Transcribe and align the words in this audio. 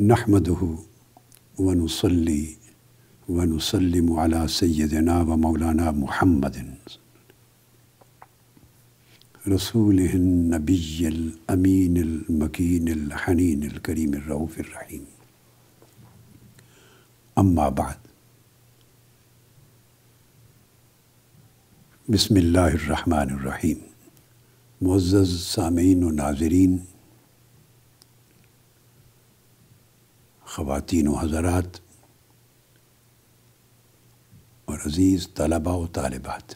نحمده 0.00 0.78
ونصلي 1.58 2.56
ونسلم 3.28 4.12
على 4.12 4.48
سيدنا 4.48 5.20
ومولانا 5.20 5.90
محمد. 5.90 6.74
رسوله 9.48 10.12
النبي 10.14 11.08
الأمين 11.08 11.96
المكين 11.96 12.88
الحنين 12.88 13.62
الكريم 13.62 14.14
الرؤوف 14.14 14.60
الرحيم. 14.60 15.04
أما 17.38 17.68
بعد. 17.68 17.96
بسم 22.08 22.34
اللہ 22.34 22.60
الرحمن 22.60 23.30
الرحیم 23.32 23.78
معزز 24.80 25.40
سامعین 25.40 26.04
و 26.04 26.10
ناظرین 26.10 26.78
خواتین 30.52 31.08
و 31.08 31.18
حضرات 31.18 31.80
اور 34.64 34.78
عزیز 34.86 35.28
طلباء 35.34 35.74
و 35.74 35.86
طالبات۔ 35.86 36.54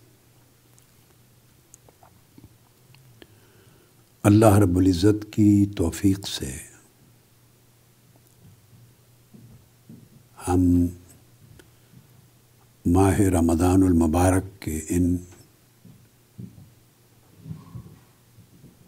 اللہ 4.23 4.59
رب 4.59 4.77
العزت 4.77 5.33
کی 5.33 5.67
توفیق 5.77 6.29
سے 6.29 6.57
ہم 10.49 10.87
ماہ 12.87 13.21
رمضان 13.21 13.83
المبارک 13.83 14.63
کے 14.63 14.81
ان 14.89 15.17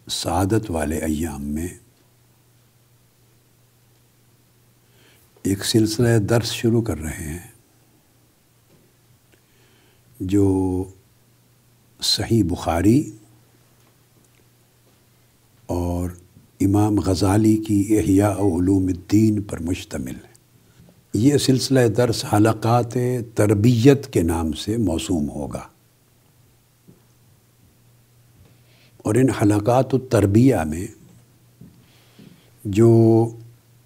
سعادت 0.09 0.71
والے 0.71 0.97
ایام 0.97 1.41
میں 1.41 1.67
ایک 5.43 5.65
سلسلہ 5.65 6.17
درس 6.17 6.51
شروع 6.51 6.81
کر 6.81 6.97
رہے 6.97 7.29
ہیں 7.29 7.47
جو 10.19 10.83
صحیح 12.01 12.43
بخاری 12.43 13.11
اور 15.65 16.09
امام 16.59 16.99
غزالی 16.99 17.57
کی 17.57 17.97
احیاء 17.97 18.33
علوم 18.33 18.87
الدین 18.87 19.41
پر 19.41 19.59
مشتمل 19.59 20.15
ہے۔ 20.15 20.29
یہ 21.13 21.37
سلسلہ 21.37 21.87
درس 21.87 22.25
حلقات 22.33 22.97
تربیت 23.35 24.13
کے 24.13 24.21
نام 24.21 24.51
سے 24.51 24.77
موسوم 24.77 25.29
ہوگا۔ 25.29 25.67
اور 28.97 29.15
ان 29.15 29.29
حلقات 29.29 29.93
التربیہ 29.93 30.55
میں 30.55 30.87
جو 32.65 32.89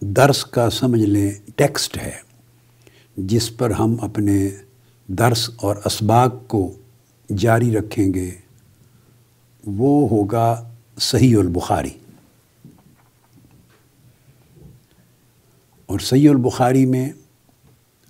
درس 0.05 0.45
کا 0.45 0.69
سمجھ 0.69 1.01
لیں، 1.01 1.31
ٹیکسٹ 1.55 1.97
ہے، 1.97 2.11
جس 3.17 3.57
پر 3.57 3.69
ہم 3.69 3.95
اپنے 4.01 4.49
درس 5.07 5.49
اور 5.55 5.75
اسباق 5.85 6.33
کو 6.47 6.77
جاری 7.37 7.71
رکھیں 7.71 8.13
گے، 8.13 8.31
وہ 9.65 10.09
ہوگا 10.09 10.73
صحیح 10.99 11.37
البخاری۔ 11.37 11.89
اور 15.85 15.99
صحیح 15.99 16.29
البخاری 16.29 16.85
میں 16.85 17.09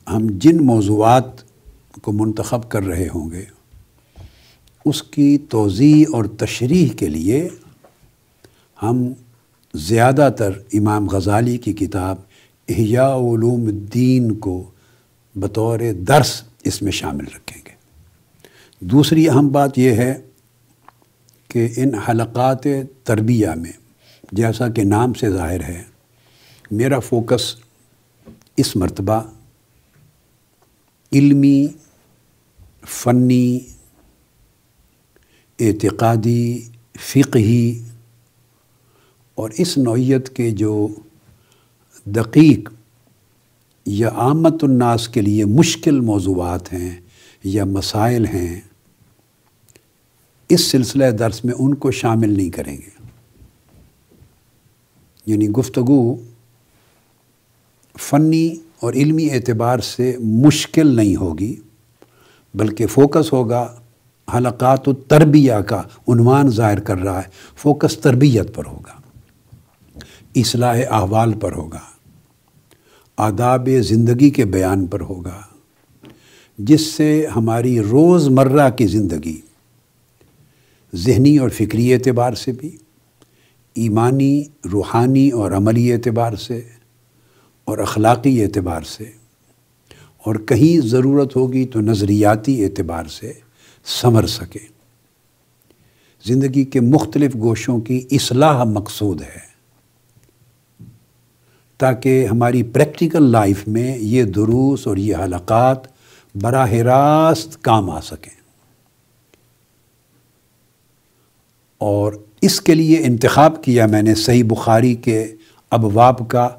ہم 0.08 0.28
جن 0.30 0.66
موضوعات 0.66 1.44
کو 2.02 2.12
منتخب 2.12 2.70
کر 2.70 2.84
رہے 2.84 3.08
ہوں 3.14 3.32
گے، 3.32 3.46
اس 4.86 5.04
کی 5.04 5.38
توضیع 5.38 6.06
اور 6.14 6.26
تشریح 6.26 6.88
کے 6.90 7.08
لیے 7.08 7.50
ہم 8.84 9.14
زیادہ 9.74 10.30
تر 10.38 10.52
امام 10.74 11.10
غزالی 11.10 11.58
کی 11.58 11.74
کتاب 11.74 12.18
احیاء 12.70 13.16
علوم 13.16 13.66
الدین 13.68 14.34
کو 14.36 14.72
بطور 15.36 15.80
درس 16.08 16.44
اس 16.64 16.82
میں 16.82 16.92
شامل 16.92 17.26
رکھیں 17.36 17.62
گے۔ 17.66 17.72
دوسری 18.80 19.30
اہم 19.30 19.48
بات 19.48 19.78
یہ 19.78 19.92
ہے 19.92 20.14
کہ 21.48 21.68
ان 21.78 21.96
حلقات 21.96 22.68
تربیہ 23.04 23.50
میں 23.50 23.72
جیسا 24.32 24.68
کہ 24.70 24.84
نام 24.84 25.14
سے 25.14 25.30
ظاہر 25.30 25.64
ہے، 25.64 25.84
میرا 26.72 27.00
فوکس 27.00 27.56
اس 28.58 28.76
مرتبہ 28.76 29.22
علمی، 31.12 31.68
فنی، 32.88 33.60
اعتقادی، 35.60 36.62
فقہی 37.00 37.84
اور 39.36 39.50
اس 39.58 39.78
نوعیت 39.78 40.30
کے 40.30 40.52
جو 40.52 40.88
دقیق 42.06 42.70
یا 43.86 44.10
آمت 44.14 44.64
الناس 44.64 45.08
کے 45.08 45.22
لیے 45.22 45.46
مشکل 45.46 46.00
موضوعات 46.00 46.74
ہیں 46.74 47.02
یا 47.44 47.66
مسائل 47.66 48.26
ہیں، 48.26 48.62
اس 50.50 50.62
سلسلہ 50.62 51.12
درس 51.12 51.46
میں 51.46 51.54
ان 51.60 51.74
کو 51.74 51.92
شامل 51.92 52.38
نہیں 52.38 52.50
کریں 52.50 52.78
گے۔ 52.78 53.08
یعنی 55.26 55.50
گفتگو 55.50 56.16
فنی 58.00 58.56
اور 58.80 58.94
علمی 58.94 59.30
اعتبار 59.32 59.80
سے 59.80 60.18
مشکل 60.20 60.96
نہیں 60.96 61.16
ہوگی، 61.16 61.56
بلکہ 62.54 62.88
فوکس 62.88 63.34
ہوگا، 63.34 63.80
حلقات 64.34 64.88
و 64.88 64.94
تربیہ 64.94 65.54
کا 65.54 65.82
عنوان 66.08 66.50
ظاہر 66.50 66.80
کر 66.80 66.98
رہا 66.98 67.18
ہے، 67.18 67.30
فوکس 67.56 67.98
تربیت 67.98 68.56
پر 68.56 68.66
ہوگا۔ 68.66 69.03
اصلاح 70.36 70.82
احوال 70.90 71.34
پر 71.34 71.52
ہوگا۔ 71.52 71.80
آداب 73.18 73.70
زندگی 73.80 74.30
کے 74.30 74.46
بیان 74.46 74.86
پر 74.86 75.02
ہوگا۔ 75.02 75.42
جس 76.58 76.82
سے 76.82 77.28
ہماری 77.36 77.80
روز 77.80 78.28
مرہ 78.28 78.70
کی 78.70 78.88
زندگی 78.88 79.42
ذہنی 80.96 81.38
اور 81.38 81.50
فکری 81.50 81.94
اعتبار 81.94 82.34
سے 82.34 82.52
بھی، 82.52 82.78
ایمانی، 83.76 84.44
روحانی 84.72 85.30
اور 85.30 85.52
عملی 85.52 85.94
اعتبار 85.94 86.34
سے 86.34 86.62
اور 87.66 87.78
اخلاقی 87.78 88.44
اعتبار 88.44 88.82
سے 88.82 89.04
اور 90.18 90.36
کہیں 90.36 90.88
ضرورت 90.88 91.36
ہوگی 91.36 91.66
تو 91.66 91.82
نظریاتی 91.82 92.66
اعتبار 92.66 93.06
سے 93.06 93.34
سنور 93.86 94.24
سکے۔ 94.24 94.60
زندگی 96.26 96.66
کے 96.66 96.80
مختلف 96.82 97.36
گوشوں 97.36 97.80
کی 97.80 98.08
اصلاح 98.12 98.64
مقصود 98.64 99.22
ہے۔ 99.22 99.53
تاکہ 101.84 102.26
ہماری 102.26 102.64
پریکٹیکل 102.64 103.24
لائف 103.24 103.68
میں 103.68 103.98
یہ 103.98 104.24
دروس 104.24 104.88
اور 104.88 104.98
یہ 104.98 105.16
حلقات 105.16 105.78
براہ 106.42 106.72
راست 106.72 107.64
کام 107.64 107.90
آ 107.90 108.02
سکیں۔ 108.02 108.42
اور 111.78 112.14
اس 112.42 112.62
کے 112.62 112.76
لیے 112.76 112.98
انتخاب 113.06 113.64
کیا 113.64 113.86
میں 113.86 114.02
نے 114.02 114.16
صحیح 114.16 114.44
بخاری 114.44 114.96
کے 114.96 115.36
ابواب 115.72 116.30
کا، 116.30 116.50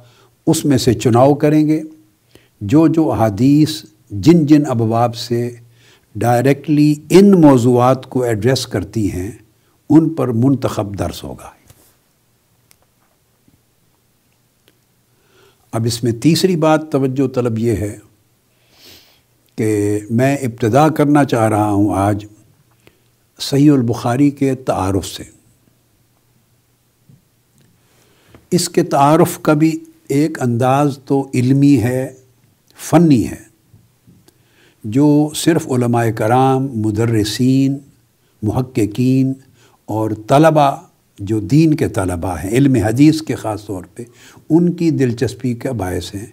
اس 0.46 0.64
میں 0.64 0.78
سے 0.78 0.94
چناؤ 0.94 1.34
کریں 1.34 1.68
گے۔ 1.68 1.82
جو 2.60 2.88
جو 2.88 3.12
احادیث 3.12 3.84
جن 4.10 4.46
جن 4.46 4.62
ابواب 4.66 5.16
سے 5.16 5.50
ڈائریکٹلی 6.16 6.94
ان 7.10 7.40
موضوعات 7.40 8.06
کو 8.06 8.22
ایڈریس 8.22 8.66
کرتی 8.66 9.12
ہیں، 9.12 9.30
ان 9.90 10.08
پر 10.08 10.28
منتخب 10.28 10.98
درس 10.98 11.24
ہوگا۔ 11.24 11.53
اب 15.74 15.84
اس 15.84 16.04
میں 16.04 16.12
تیسری 16.12 16.56
بات 16.56 16.92
توجہ 16.92 17.28
طلب 17.28 17.58
یہ 17.58 17.72
ہے 17.72 17.98
کہ 19.56 20.00
میں 20.10 20.36
ابتدا 20.36 20.88
کرنا 20.88 21.24
چاہ 21.24 21.48
رہا 21.48 21.70
ہوں 21.70 21.94
آج 21.94 22.24
صحیح 23.40 23.72
البخاری 23.72 24.30
کے 24.30 24.54
تعارف 24.54 25.06
سے۔ 25.06 25.24
اس 28.50 28.68
کے 28.68 28.82
تعارف 28.82 29.38
کا 29.42 29.52
بھی 29.52 29.78
ایک 30.08 30.42
انداز 30.42 30.98
تو 31.04 31.30
علمی 31.34 31.76
ہے، 31.82 32.14
فنی 32.78 33.28
ہے، 33.28 33.42
جو 34.84 35.30
صرف 35.34 35.68
علماء 35.70 36.04
کرام، 36.16 36.68
مدرسین، 36.74 37.78
محققین 38.42 39.32
اور 39.84 40.10
طلباء 40.28 40.74
جو 41.18 41.40
دین 41.40 41.74
کے 41.74 41.88
طلباء 41.88 42.36
ہیں، 42.44 42.50
علم 42.50 42.74
حدیث 42.74 43.22
کے 43.22 43.34
خاص 43.34 43.66
طور 43.66 43.84
پہ، 43.94 44.02
ان 44.50 44.72
کی 44.72 44.90
دلچسپی 44.90 45.54
کا 45.54 45.72
باعث 45.72 46.14
ہیں۔ 46.14 46.26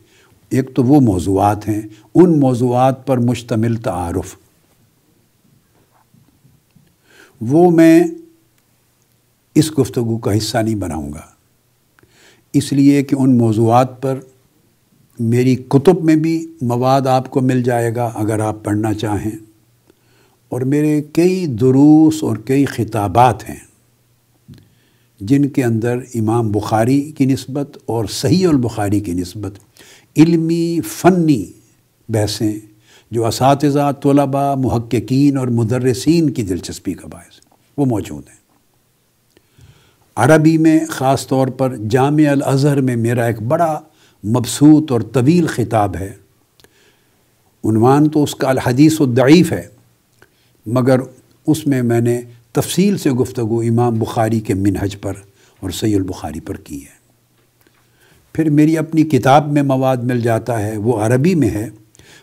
ایک 0.49 0.75
تو 0.75 0.83
وہ 0.83 1.01
موضوعات 1.01 1.69
ہیں، 1.69 1.81
ان 2.15 2.39
موضوعات 2.39 3.07
پر 3.07 3.17
مشتمل 3.17 3.75
تعارف۔ 3.75 4.35
وہ 7.41 7.71
میں 7.71 8.03
اس 9.55 9.79
گفتگو 9.79 10.17
کا 10.17 10.37
حصہ 10.37 10.57
نہیں 10.57 10.75
بناؤں 10.75 11.13
گا۔ 11.13 11.21
اس 12.53 12.73
لیے 12.73 13.03
کہ 13.03 13.15
ان 13.19 13.37
موضوعات 13.37 14.01
پر 14.01 14.19
میری 15.19 15.55
کتب 15.55 16.03
میں 16.03 16.15
بھی 16.15 16.53
مواد 16.61 17.01
آپ 17.01 17.29
کو 17.29 17.41
مل 17.41 17.63
جائے 17.63 17.95
گا 17.95 18.11
اگر 18.15 18.39
آپ 18.39 18.63
پڑھنا 18.63 18.93
چاہیں۔ 18.93 19.37
اور 20.49 20.61
میرے 20.61 21.01
کئی 21.13 21.45
دروس 21.47 22.23
اور 22.23 22.37
کئی 22.37 22.65
خطابات 22.65 23.49
ہیں۔ 23.49 23.70
جن 25.21 25.49
کے 25.49 25.63
اندر 25.63 25.97
امام 26.15 26.51
بخاری 26.51 27.01
کی 27.01 27.25
نسبت 27.25 27.77
اور 27.85 28.05
صحیح 28.05 28.47
البخاری 28.47 28.99
کی 28.99 29.13
نسبت 29.13 29.51
علمی، 30.17 30.79
فنی 30.87 31.45
بحثیں 32.09 32.59
جو 33.11 33.25
اساتذہ، 33.25 33.91
طلباء، 34.03 34.55
محققین 34.55 35.37
اور 35.37 35.47
مدرسین 35.47 36.29
کی 36.29 36.43
دلچسپی 36.43 36.93
کا 36.93 37.07
باعث 37.07 37.39
وہ 37.77 37.85
موجود 37.85 38.23
ہیں۔ 38.29 38.41
عربی 40.15 40.57
میں 40.57 40.79
خاص 40.89 41.27
طور 41.27 41.47
پر 41.47 41.75
جامع 41.75 42.27
الازہر 42.29 42.81
میں 42.81 42.95
میرا 42.95 43.25
ایک 43.25 43.41
بڑا 43.41 43.79
مبسوط 44.23 44.91
اور 44.91 45.01
طویل 45.01 45.47
خطاب 45.47 45.95
ہے۔ 45.95 46.13
عنوان 47.63 48.09
تو 48.09 48.23
اس 48.23 48.35
کا 48.35 48.49
الحدیث 48.49 49.01
الدعیف 49.01 49.51
ہے، 49.51 49.67
مگر 50.65 50.99
اس 51.47 51.67
میں 51.67 51.81
میں 51.81 52.01
نے 52.01 52.21
تفصیل 52.53 52.97
سے 52.97 53.11
گفتگو 53.11 53.59
امام 53.59 53.93
بخاری 53.99 54.39
کے 54.39 54.53
منہج 54.53 55.01
پر 55.01 55.13
اور 55.59 55.69
سی 55.69 55.95
البخاری 55.95 56.39
پر 56.39 56.55
کی 56.57 56.81
ہے۔ 56.81 57.01
پھر 58.33 58.49
میری 58.49 58.77
اپنی 58.77 59.03
کتاب 59.03 59.51
میں 59.51 59.63
مواد 59.63 59.97
مل 59.97 60.21
جاتا 60.21 60.61
ہے، 60.61 60.77
وہ 60.77 60.97
عربی 60.97 61.35
میں 61.35 61.49
ہے، 61.49 61.69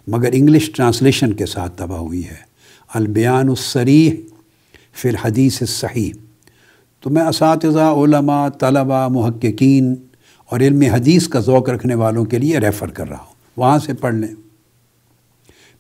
مگر 0.07 0.29
انگلش 0.33 0.73
ٹرانسلیشن 0.73 1.33
کے 1.33 1.47
ساتھ 1.47 1.77
تباہ 1.77 1.99
ہوئی 1.99 2.27
ہے۔ 2.27 2.49
البیان 2.95 3.49
السریح 3.49 4.11
فی 4.95 5.09
الحدیث 5.09 5.57
الصحیح۔ 5.61 6.13
تو 7.01 7.11
میں 7.11 7.23
اساتذہ، 7.23 7.79
علماء، 7.79 8.49
طلباء، 8.49 9.09
محققین 9.09 9.95
اور 10.51 10.61
علم 10.61 10.83
حدیث 10.83 11.29
کا 11.29 11.41
ذوق 11.41 11.69
رکھنے 11.69 11.95
والوں 11.95 12.25
کے 12.25 12.39
لیے 12.39 12.59
ریفر 12.59 12.89
کر 12.89 13.09
رہا 13.09 13.19
ہوں۔ 13.19 13.35
وہاں 13.57 13.79
سے 13.79 13.95
پڑھ 13.95 14.15
لیں۔ 14.15 14.35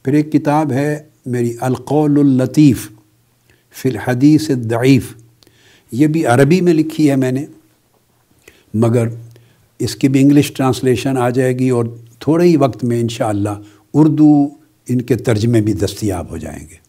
پھر 0.04 0.12
ایک 0.12 0.32
کتاب 0.32 0.72
ہے 0.72 1.02
میری 1.26 1.54
القول 1.60 2.18
اللطیف۔ 2.18 2.88
فی 3.72 3.88
الحدیث 3.88 4.50
الضعیف۔ 4.50 5.14
یہ 5.92 6.06
بھی 6.06 6.26
عربی 6.26 6.60
میں 6.60 6.74
لکھی 6.74 7.10
ہے 7.10 7.16
میں 7.16 7.32
نے، 7.32 7.46
مگر 8.74 9.08
اس 9.78 9.96
کی 9.96 10.08
بھی 10.08 10.20
انگلش 10.20 10.52
ٹرانسلیشن 10.52 11.16
آ 11.16 11.30
جائے 11.30 11.58
گی 11.58 11.70
اور 11.70 11.84
تھوڑے 12.18 12.44
ہی 12.44 12.56
وقت 12.56 12.84
میں 12.84 13.00
انشاءاللہ 13.00 13.60
اردو 13.94 14.48
ان 14.88 15.00
کے 15.00 15.16
ترجمے 15.16 15.60
بھی 15.60 15.72
دستیاب 15.72 16.30
ہو 16.30 16.36
جائیں 16.36 16.68
گے۔ 16.70 16.88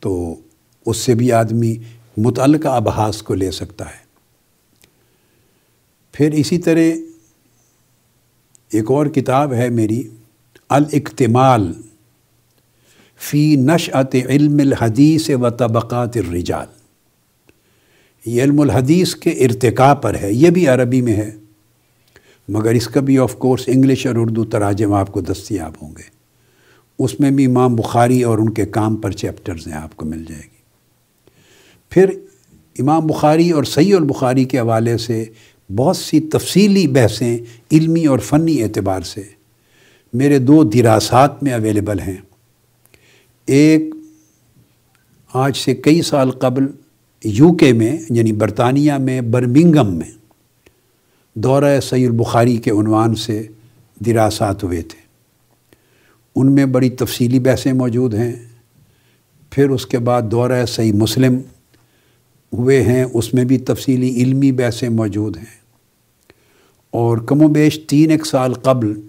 تو 0.00 0.40
اس 0.86 0.96
سے 0.96 1.14
بھی 1.14 1.32
آدمی 1.32 1.76
متعلقہ 2.16 2.68
ابحاس 2.68 3.22
کو 3.22 3.34
لے 3.34 3.50
سکتا 3.50 3.84
ہے۔ 3.84 4.06
پھر 6.12 6.32
اسی 6.32 6.58
طرح 6.58 6.80
ایک 8.72 8.90
اور 8.90 9.06
کتاب 9.06 9.52
ہے 9.52 9.68
میری 9.68 10.08
الاقتمال 10.68 11.72
فی 13.18 13.56
نشعت 13.56 14.14
علم 14.14 14.58
الحدیث 14.58 15.30
و 15.30 15.50
طبقات 15.50 16.16
الرجال۔ 16.16 16.66
یہ 18.26 18.42
علم 18.42 18.60
الحدیث 18.60 19.14
کے 19.14 19.30
ارتقاء 19.30 19.94
پر 19.94 20.14
ہے، 20.22 20.32
یہ 20.32 20.50
بھی 20.50 20.68
عربی 20.68 21.00
میں 21.00 21.16
ہے، 21.16 21.30
مگر 22.48 22.70
اس 22.70 22.88
کا 22.88 23.00
بھی 23.00 23.18
آف 23.18 23.36
کورس 23.36 23.62
انگلش 23.66 24.06
اور 24.06 24.14
اردو 24.18 24.44
تراجم 24.44 24.92
آپ 24.92 25.12
کو 25.12 25.20
دستیاب 25.20 25.72
ہوں 25.82 25.90
گے۔ 25.98 26.16
اس 26.98 27.20
میں 27.20 27.30
بھی 27.30 27.46
امام 27.46 27.76
بخاری 27.76 28.22
اور 28.22 28.38
ان 28.38 28.50
کے 28.50 28.66
کام 28.66 28.96
پر 28.96 29.10
چیپٹرز 29.10 29.66
ہیں، 29.66 29.74
آپ 29.74 29.96
کو 29.96 30.06
مل 30.06 30.24
جائے 30.24 30.42
گی۔ 30.42 30.56
پھر 31.90 32.10
امام 32.78 33.06
بخاری 33.06 33.50
اور 33.50 33.64
سید 33.64 33.94
البخاری 33.94 34.44
کے 34.44 34.58
حوالے 34.58 34.96
سے 34.96 35.24
بہت 35.76 35.96
سی 35.96 36.20
تفصیلی 36.20 36.86
بحثیں 36.86 37.38
علمی 37.72 38.06
اور 38.06 38.18
فنی 38.18 38.62
اعتبار 38.62 39.00
سے 39.00 39.22
میرے 40.12 40.38
دو 40.38 40.64
دراسات 40.64 41.42
میں 41.42 41.52
اویلیبل 41.52 42.00
ہیں۔ 42.00 42.16
ایک 43.46 43.82
آج 45.32 45.56
سے 45.56 45.74
کئی 45.74 46.02
سال 46.02 46.30
قبل 46.30 46.66
یو 47.24 47.52
کے 47.52 47.72
میں 47.72 47.96
یعنی 48.10 48.32
برطانیہ 48.32 48.92
میں 48.92 49.20
برمنگم 49.20 49.94
میں 49.94 50.10
دورہ 51.34 51.80
سید 51.80 52.10
البخاری 52.10 52.56
کے 52.56 52.70
عنوان 52.70 53.14
سے 53.14 53.46
دراسات 54.06 54.64
ہوئے 54.64 54.82
تھے۔ 54.82 55.00
ان 56.36 56.54
میں 56.54 56.66
بڑی 56.66 56.90
تفصیلی 56.90 57.40
بحثیں 57.40 57.72
موجود 57.72 58.14
ہیں۔ 58.14 58.36
پھر 59.50 59.70
اس 59.70 59.86
کے 59.86 59.98
بعد 59.98 60.22
دورہ 60.22 60.66
صحیح 60.66 60.92
مسلم 60.92 61.38
ہوئے 62.52 62.82
ہیں۔ 62.82 63.04
اس 63.12 63.34
میں 63.34 63.44
بھی 63.44 63.58
تفصیلی 63.58 64.08
علمی 64.08 64.52
بحثیں 64.52 64.88
موجود 64.88 65.36
ہیں۔ 65.36 65.66
اور 66.90 67.18
کم 67.18 67.42
و 67.42 67.48
بیش 67.48 67.80
تین 67.88 68.10
ایک 68.10 68.26
سال 68.26 68.54
قبل 68.54 69.00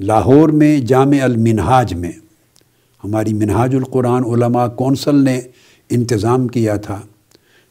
لاہور 0.00 0.48
میں 0.48 0.80
جامع 0.80 1.22
المنہاج 1.22 1.94
میں 1.94 2.12
ہماری 3.04 3.34
منہاج 3.34 3.74
القرآن 3.74 4.24
علماء 4.24 4.66
کونسل 4.66 5.14
نے 5.14 5.40
انتظام 5.90 6.48
کیا 6.48 6.76
تھا، 6.76 7.00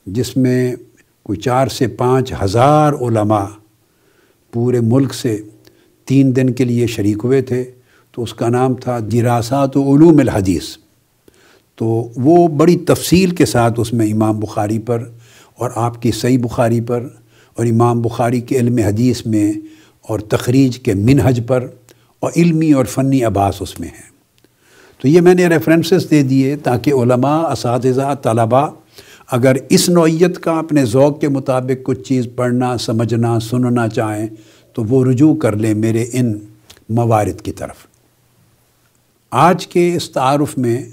جس 0.06 0.38
میں 0.38 0.75
کوئی 1.24 1.39
چار 1.39 1.68
سے 1.68 1.88
پانچ 1.88 2.33
ہزار 2.44 2.94
علماء 2.94 3.45
پورے 4.51 4.79
ملک 4.79 5.13
سے 5.13 5.41
تین 6.06 6.35
دن 6.35 6.50
کے 6.50 6.63
لیے 6.63 6.88
شریک 6.88 7.18
ہوئے 7.24 7.41
تھے۔ 7.41 7.71
تو 8.12 8.24
اس 8.24 8.33
کا 8.33 8.50
نام 8.50 8.74
تھا 8.74 9.00
دراسات 9.12 9.77
و 9.77 9.95
علوم 9.95 10.19
الحدیث۔ 10.19 10.63
تو 11.75 12.12
وہ 12.15 12.47
بڑی 12.47 12.77
تفصیل 12.77 13.29
کے 13.29 13.45
ساتھ 13.45 13.79
اس 13.79 13.94
میں 13.94 14.12
امام 14.12 14.39
بخاری 14.39 14.79
پر 14.79 15.09
اور 15.56 15.71
آپ 15.75 16.01
کی 16.01 16.12
صحیح 16.12 16.38
بخاری 16.38 16.81
پر 16.81 17.07
اور 17.53 17.65
امام 17.65 18.01
بخاری 18.01 18.41
کے 18.41 18.57
علم 18.57 18.77
حدیث 18.77 19.25
میں 19.25 19.53
اور 20.01 20.19
تخریج 20.19 20.79
کے 20.79 20.94
منہج 20.94 21.41
پر 21.47 21.68
اور 22.19 22.31
علمی 22.35 22.71
اور 22.71 22.85
فنی 22.85 23.24
عباس 23.24 23.56
اس 23.59 23.79
میں 23.79 23.88
ہیں۔ 23.88 24.17
تو 24.98 25.08
یہ 25.08 25.22
میں 25.22 25.34
نے 25.34 25.48
ریفرنسز 25.48 26.10
دے 26.10 26.24
دیے 26.24 26.56
تاکہ 26.56 26.94
علماء، 26.94 27.52
اساتذہ، 27.52 28.16
طلباء 28.24 28.68
اگر 29.32 29.56
اس 29.70 29.90
نوعیت 29.90 30.40
کا 30.40 30.52
اپنے 30.52 30.86
ذوق 30.86 31.22
کے 31.22 31.30
مطابق 31.30 31.86
کچھ 31.86 32.02
چیز 32.02 32.28
پڑھنا، 32.36 32.78
سمجھنا، 32.78 33.40
سننا 33.40 33.88
چاہیں 33.88 34.28
تو 34.74 34.84
وہ 34.84 35.06
رجوع 35.06 35.36
کر 35.36 35.56
لیں 35.56 35.74
میرے 35.74 36.06
ان 36.14 36.40
موارد 36.90 37.42
کی 37.42 37.52
طرف۔ 37.52 37.76
آج 39.32 39.68
کے 39.68 39.96
اس 39.96 40.10
تعارف 40.10 40.58
میں 40.58 40.84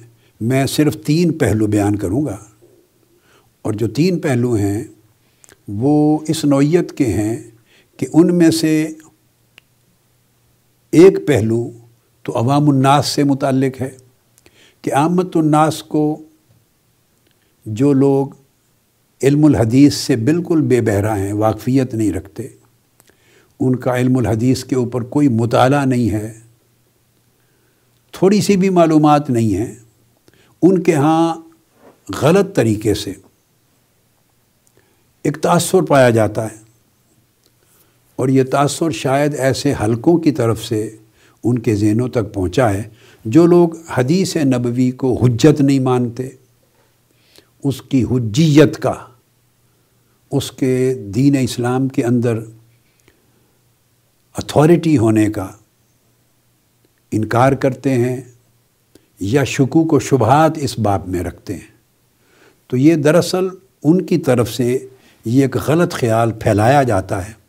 میں 0.41 0.67
صرف 0.67 0.97
تین 1.05 1.33
پہلو 1.33 1.67
بیان 1.67 1.97
کروں 1.97 2.27
گا۔ 2.27 2.37
اور 3.62 3.73
جو 3.73 3.89
تین 3.89 4.19
پہلو 4.19 4.55
ہیں 4.55 4.85
وہ 5.69 6.19
اس 6.29 6.45
نوعیت 6.45 6.93
کے 6.93 7.05
ہیں 7.05 7.37
کہ 7.97 8.06
ان 8.12 8.39
میں 8.39 8.51
سے 8.51 8.89
ایک 10.91 11.27
پہلو 11.27 11.71
تو 12.25 12.38
عوام 12.38 12.71
الناس 12.71 13.06
سے 13.06 13.25
متعلق 13.25 13.82
ہے 13.82 13.91
کہ 14.82 14.93
آمد 14.93 15.37
الناس 15.37 15.82
کو 15.82 16.22
جو 17.67 17.93
لوگ 17.93 18.27
علم 19.22 19.44
الحدیث 19.44 19.94
سے 19.94 20.17
بالکل 20.17 20.60
بے 20.60 20.81
بہرا 20.81 21.19
ہیں، 21.19 21.32
واقفیت 21.32 21.94
نہیں 21.94 22.13
رکھتے، 22.13 22.48
ان 23.60 23.77
کا 23.77 23.96
علم 23.96 24.17
الحدیث 24.17 24.65
کے 24.65 24.77
اوپر 24.77 25.03
کوئی 25.03 25.29
مطالعہ 25.29 25.84
نہیں 25.84 26.10
ہے، 26.10 26.32
تھوڑی 28.13 28.41
سی 28.41 28.56
بھی 28.56 28.70
معلومات 28.70 29.31
نہیں 29.31 29.56
ہیں، 29.56 29.75
ان 30.63 30.82
کے 30.82 30.94
ہاں 30.94 31.34
غلط 32.22 32.56
طریقے 32.56 32.94
سے 32.94 33.13
ایک 35.22 35.43
تأثر 35.43 35.82
پایا 35.82 36.10
جاتا 36.10 36.44
ہے۔ 36.44 36.65
اور 38.17 38.29
یہ 38.29 38.43
تأثر 38.44 38.91
شاید 38.91 39.34
ایسے 39.34 39.75
حلقوں 39.84 40.19
کی 40.19 40.31
طرف 40.31 40.65
سے 40.65 40.96
ان 41.44 41.58
کے 41.58 41.74
ذہنوں 41.74 42.08
تک 42.08 42.34
پہنچا 42.34 42.72
ہے، 42.72 42.82
جو 43.24 43.46
لوگ 43.46 43.69
حدیث 43.98 44.36
نبوی 44.36 44.91
کو 44.91 45.24
حجت 45.24 45.60
نہیں 45.60 45.79
مانتے، 45.79 46.29
اس 47.65 47.82
کی 47.82 48.05
حجیت 48.05 48.79
کا، 48.79 48.94
اس 50.31 50.53
کے 50.53 50.94
دین 50.94 51.36
اسلام 51.41 51.89
کے 51.89 52.05
اندر 52.05 52.39
اتھارٹی 54.36 54.98
ہونے 54.98 55.31
کا 55.31 55.48
انکار 57.13 57.53
کرتے 57.53 57.91
ہیں 57.91 58.20
یا 59.20 59.44
شکوک 59.44 59.93
و 59.93 59.98
شبہات 59.98 60.53
اس 60.56 60.79
باب 60.79 61.08
میں 61.08 61.20
رکھتے 61.20 61.55
ہیں۔ 61.55 61.74
تو 62.67 62.77
یہ 62.77 62.94
دراصل 62.94 63.48
ان 63.84 64.03
کی 64.03 64.19
طرف 64.19 64.51
سے 64.51 64.86
یہ 65.24 65.43
ایک 65.43 65.56
غلط 65.56 65.93
خیال 65.93 66.32
پھیلایا 66.32 66.82
جاتا 66.82 67.29
ہے۔ 67.29 67.44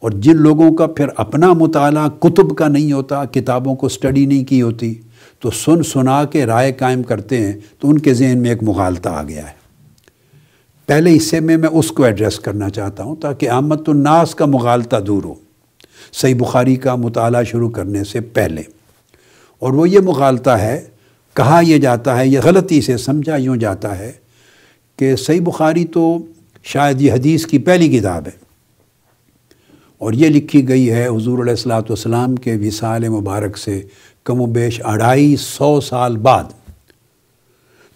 اور 0.00 0.10
جن 0.10 0.36
لوگوں 0.36 0.74
کا 0.74 0.86
پھر 0.86 1.06
اپنا 1.16 1.52
مطالعہ 1.52 2.08
کتب 2.08 2.56
کا 2.56 2.68
نہیں 2.68 2.92
ہوتا، 2.92 3.24
کتابوں 3.24 3.76
کو 3.76 3.88
سٹڈی 3.88 4.26
نہیں 4.26 4.44
کی 4.44 4.62
ہوتی، 4.62 4.94
تو 5.40 5.50
سن 5.50 5.82
سنا 5.82 6.24
کے 6.24 6.46
رائے 6.46 6.72
قائم 6.72 7.02
کرتے 7.02 7.46
ہیں، 7.46 7.52
تو 7.78 7.88
ان 7.88 7.98
کے 7.98 8.14
ذہن 8.14 8.38
میں 8.38 8.50
ایک 8.50 8.62
مغالطہ 8.62 9.08
آ 9.08 9.22
گیا 9.22 9.48
ہے۔ 9.48 9.58
پہلے 10.86 11.16
حصے 11.16 11.40
میں 11.40 11.56
میں 11.56 11.68
اس 11.72 11.92
کو 11.92 12.04
ایڈریس 12.04 12.40
کرنا 12.40 12.70
چاہتا 12.70 13.02
ہوں 13.02 13.16
تاکہ 13.16 13.48
آمد 13.48 13.88
الناس 13.88 14.34
کا 14.34 14.46
مغالطہ 14.46 14.96
دور 14.96 15.24
ہو۔ 15.24 15.34
صحیح 16.12 16.34
بخاری 16.34 16.76
کا 16.76 16.94
مطالعہ 16.94 17.42
شروع 17.42 17.70
کرنے 17.70 18.04
سے 18.04 18.20
پہلے۔ 18.20 18.62
اور 19.58 19.72
وہ 19.72 19.88
یہ 19.88 20.00
مغالطہ 20.00 20.50
ہے 20.50 20.84
کہا 21.34 21.60
یہ 21.64 21.78
جاتا 21.78 22.18
ہے، 22.18 22.28
یہ 22.28 22.38
غلطی 22.44 22.80
سے 22.80 22.96
سمجھا 22.96 23.36
یوں 23.36 23.56
جاتا 23.56 23.98
ہے 23.98 24.12
کہ 24.96 25.16
صحیح 25.16 25.40
بخاری 25.40 25.84
تو 25.84 26.18
شاید 26.64 27.00
یہ 27.00 27.12
حدیث 27.12 27.46
کی 27.46 27.58
پہلی 27.58 27.98
کتاب 27.98 28.26
ہے۔ 28.26 28.47
اور 29.98 30.12
یہ 30.12 30.28
لکھی 30.28 30.68
گئی 30.68 30.90
ہے 30.90 31.06
حضور 31.06 31.38
علیہ 31.38 31.50
السلاۃ 31.50 31.88
والسلام 31.88 32.36
کے 32.36 32.56
وصال 32.56 33.08
مبارک 33.08 33.58
سے 33.58 33.82
کم 34.24 34.40
و 34.40 34.46
بیش 34.46 34.80
اڑائی 34.84 35.36
سو 35.36 35.80
سال 35.80 36.16
بعد۔ 36.16 36.44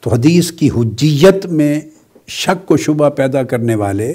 تو 0.00 0.10
حدیث 0.10 0.52
کی 0.52 0.68
حجیت 0.76 1.46
میں 1.46 1.80
شک 2.28 2.70
و 2.70 2.76
شبہ 2.76 3.08
پیدا 3.08 3.42
کرنے 3.42 3.74
والے 3.74 4.14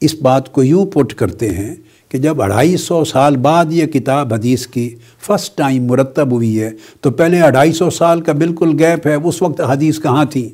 اس 0.00 0.14
بات 0.14 0.52
کو 0.52 0.62
یوں 0.62 0.86
پٹ 0.86 1.14
کرتے 1.14 1.50
ہیں 1.50 1.74
کہ 2.08 2.18
جب 2.18 2.42
اڑھائی 2.42 2.76
سو 2.76 3.04
سال 3.04 3.36
بعد 3.36 3.64
یہ 3.70 3.86
کتاب 3.86 4.34
حدیث 4.34 4.66
کی 4.66 4.94
فرسٹ 5.26 5.56
ٹائم 5.58 5.84
مرتب 5.84 6.32
ہوئی 6.32 6.60
ہے، 6.60 6.70
تو 7.00 7.10
پہلے 7.10 7.40
اڑھائی 7.40 7.72
سو 7.72 7.90
سال 7.90 8.20
کا 8.20 8.32
بالکل 8.32 8.76
گیپ 8.78 9.06
ہے 9.06 9.14
اس 9.14 9.42
وقت 9.42 9.60
حدیث 9.60 10.00
کہاں 10.00 10.24
تھی؟ 10.24 10.48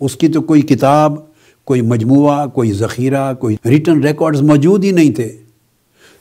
اس 0.00 0.16
کی 0.16 0.28
تو 0.28 0.40
کوئی 0.42 0.62
کتاب 0.62 1.14
کوئی 1.66 1.80
مجموعہ، 1.80 2.46
کوئی 2.46 2.72
ذخیرہ، 2.72 3.34
کوئی 3.34 3.56
ریٹن 3.66 4.02
ریکارڈز 4.02 4.42
موجود 4.42 4.84
ہی 4.84 4.90
نہیں 4.90 5.12
تھے۔ 5.12 5.36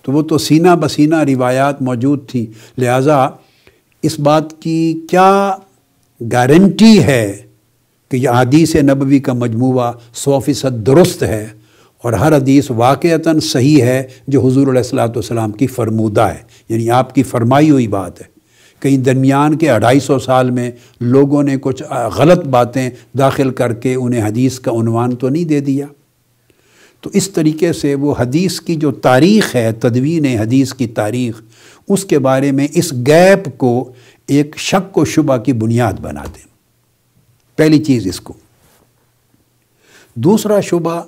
تو 0.01 0.11
وہ 0.11 0.21
تو 0.21 0.37
سینہ 0.37 0.75
بسینہ 0.79 1.15
روایات 1.15 1.81
موجود 1.81 2.29
تھیں۔ 2.29 2.45
لہٰذا 2.81 3.27
اس 4.01 4.19
بات 4.19 4.61
کی 4.61 5.01
کیا 5.09 5.55
گارنٹی 6.31 7.03
ہے 7.03 7.37
کہ 8.09 8.17
یہ 8.17 8.29
حدیث 8.29 8.75
نبوی 8.75 9.19
کا 9.19 9.33
مجموعہ 9.33 9.91
سو 10.13 10.39
فیصد 10.39 10.87
درست 10.87 11.23
ہے 11.23 11.47
اور 12.03 12.13
ہر 12.13 12.35
حدیث 12.35 12.71
واقعتاً 12.71 13.39
صحیح 13.39 13.81
ہے 13.81 14.03
جو 14.27 14.47
حضور 14.47 14.67
علیہ 14.67 14.79
السلاۃ 14.79 15.07
والسلام 15.07 15.51
کی 15.51 15.67
فرمودہ 15.67 16.21
ہے؟ 16.21 16.41
یعنی 16.69 16.89
آپ 16.89 17.15
کی 17.15 17.23
فرمائی 17.23 17.69
ہوئی 17.69 17.87
بات 17.87 18.21
ہے۔ 18.21 18.34
کہیں 18.85 18.97
درمیان 18.97 19.57
کے 19.57 19.71
اڑھائی 19.71 19.99
سو 19.99 20.19
سال 20.19 20.51
میں 20.51 20.71
لوگوں 20.99 21.43
نے 21.43 21.57
کچھ 21.61 21.83
غلط 22.15 22.45
باتیں 22.45 22.89
داخل 23.17 23.49
کر 23.49 23.73
کے 23.73 23.95
انہیں 23.95 24.21
حدیث 24.21 24.59
کا 24.59 24.71
عنوان 24.71 25.15
تو 25.15 25.29
نہیں 25.29 25.45
دے 25.45 25.59
دیا۔ 25.59 25.85
تو 27.01 27.09
اس 27.13 27.29
طریقے 27.29 27.73
سے 27.73 27.95
وہ 27.95 28.13
حدیث 28.19 28.61
کی 28.61 28.75
جو 28.75 28.91
تاریخ 28.91 29.55
ہے، 29.55 29.71
تدوین 29.71 30.25
حدیث 30.25 30.73
کی 30.73 30.87
تاریخ، 30.87 31.41
اس 31.89 32.05
کے 32.05 32.19
بارے 32.19 32.51
میں 32.51 32.67
اس 32.73 32.93
گیپ 32.93 33.57
کو 33.57 33.91
ایک 34.27 34.57
شک 34.57 34.97
و 34.97 35.05
شبہ 35.05 35.37
کی 35.37 35.53
بنیاد 35.53 35.93
بنا 35.93 36.23
دیں 36.23 36.47
پہلی 37.55 37.83
چیز 37.83 38.07
اس 38.07 38.19
کو۔ 38.19 38.33
دوسرا 40.15 40.61
شبہ 40.61 41.03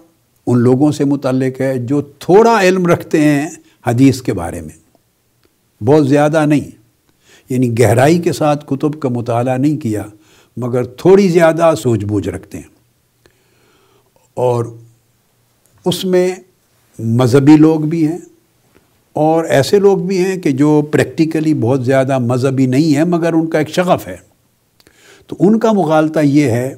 ان 0.47 0.59
لوگوں 0.59 0.91
سے 0.91 1.05
متعلق 1.05 1.61
ہے 1.61 1.77
جو 1.77 2.01
تھوڑا 2.01 2.61
علم 2.61 2.85
رکھتے 2.85 3.21
ہیں 3.21 3.49
حدیث 3.87 4.21
کے 4.21 4.33
بارے 4.33 4.61
میں۔ 4.61 4.87
بہت 5.83 6.09
زیادہ 6.09 6.45
نہیں۔ 6.45 6.76
یعنی 7.49 7.79
گہرائی 7.79 8.19
کے 8.19 8.33
ساتھ 8.33 8.65
کتب 8.65 8.99
کا 8.99 9.09
مطالعہ 9.09 9.57
نہیں 9.57 9.77
کیا، 9.77 10.03
مگر 10.57 10.83
تھوڑی 10.83 11.29
زیادہ 11.29 11.73
سوچ 11.81 12.05
بوجھ 12.05 12.29
رکھتے 12.29 12.57
ہیں۔ 12.57 12.77
اور 14.33 14.65
اس 15.85 16.05
میں 16.05 16.35
مذہبی 16.99 17.57
لوگ 17.57 17.79
بھی 17.79 18.07
ہیں 18.07 18.17
اور 19.13 19.43
ایسے 19.43 19.79
لوگ 19.79 19.97
بھی 19.97 20.25
ہیں 20.25 20.37
کہ 20.37 20.51
جو 20.51 20.81
پریکٹیکلی 20.91 21.53
بہت 21.53 21.85
زیادہ 21.85 22.19
مذہبی 22.19 22.65
نہیں 22.65 22.95
ہیں، 22.95 23.03
مگر 23.03 23.33
ان 23.33 23.47
کا 23.47 23.59
ایک 23.59 23.69
شغف 23.69 24.07
ہے۔ 24.07 24.17
تو 25.27 25.35
ان 25.39 25.59
کا 25.59 25.71
مغالطہ 25.71 26.19
یہ 26.23 26.51
ہے، 26.51 26.75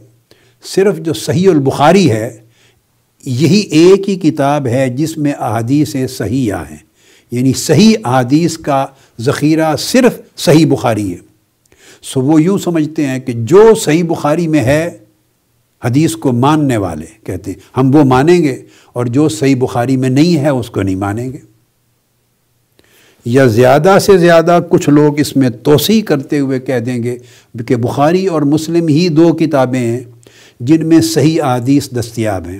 صرف 0.64 1.00
جو 1.00 1.14
صحیح 1.14 1.50
البخاری 1.50 2.12
ہے، 2.12 2.40
یہی 3.26 3.60
ایک 3.60 4.10
ہی 4.10 4.16
کتاب 4.16 4.68
ہے 4.68 4.90
جس 4.90 5.18
میں 5.18 5.34
احادیث 5.34 5.96
صحیح 6.10 6.54
ہیں۔ 6.54 6.89
یعنی 7.32 7.54
صحیح 7.54 7.96
احادیث 8.06 8.58
کا 8.58 8.86
ذخیرہ 9.22 9.76
صرف 9.76 10.22
صحیح 10.36 10.66
بخاری 10.66 11.12
ہے۔ 11.12 11.18
سو 12.02 12.22
وہ 12.22 12.42
یوں 12.42 12.58
سمجھتے 12.58 13.08
ہیں 13.08 13.20
کہ 13.20 13.34
جو 13.36 13.76
صحیح 13.76 14.04
بخاری 14.04 14.48
میں 14.48 14.60
ہے، 14.60 14.98
حدیث 15.84 16.16
کو 16.16 16.32
ماننے 16.32 16.78
والے 16.78 17.06
کہتے 17.24 17.52
ہیں۔ 17.52 17.60
ہم 17.78 17.96
وہ 17.96 18.04
مانیں 18.04 18.44
گے 18.44 18.64
اور 18.94 19.06
جو 19.06 19.30
صحیح 19.30 19.56
بخاری 19.60 19.98
میں 19.98 20.10
نہیں 20.10 20.42
ہے، 20.42 20.50
اس 20.50 20.70
کو 20.70 20.82
نہیں 20.82 20.96
مانیں 20.96 21.34
گے۔ 21.34 21.38
یا 23.26 23.46
زیادہ 23.46 23.98
سے 24.02 24.18
زیادہ 24.18 24.60
کچھ 24.70 24.90
لوگ 24.90 25.20
اس 25.20 25.36
میں 25.36 25.50
توسیع 25.50 26.02
کرتے 26.02 26.40
ہوئے 26.40 26.60
کہہ 26.60 26.80
دیں 26.80 27.04
گے 27.04 27.18
کہ 27.68 27.76
بخاری 27.76 28.26
اور 28.26 28.42
مسلم 28.42 28.88
ہی 28.88 29.10
دو 29.10 29.34
کتابیں 29.34 29.80
ہیں 29.80 30.00
جن 30.60 30.88
میں 30.88 31.02
صحیح 31.02 31.42
احادیث 31.42 31.90
دستیاب 31.90 32.48
ہیں۔ 32.48 32.60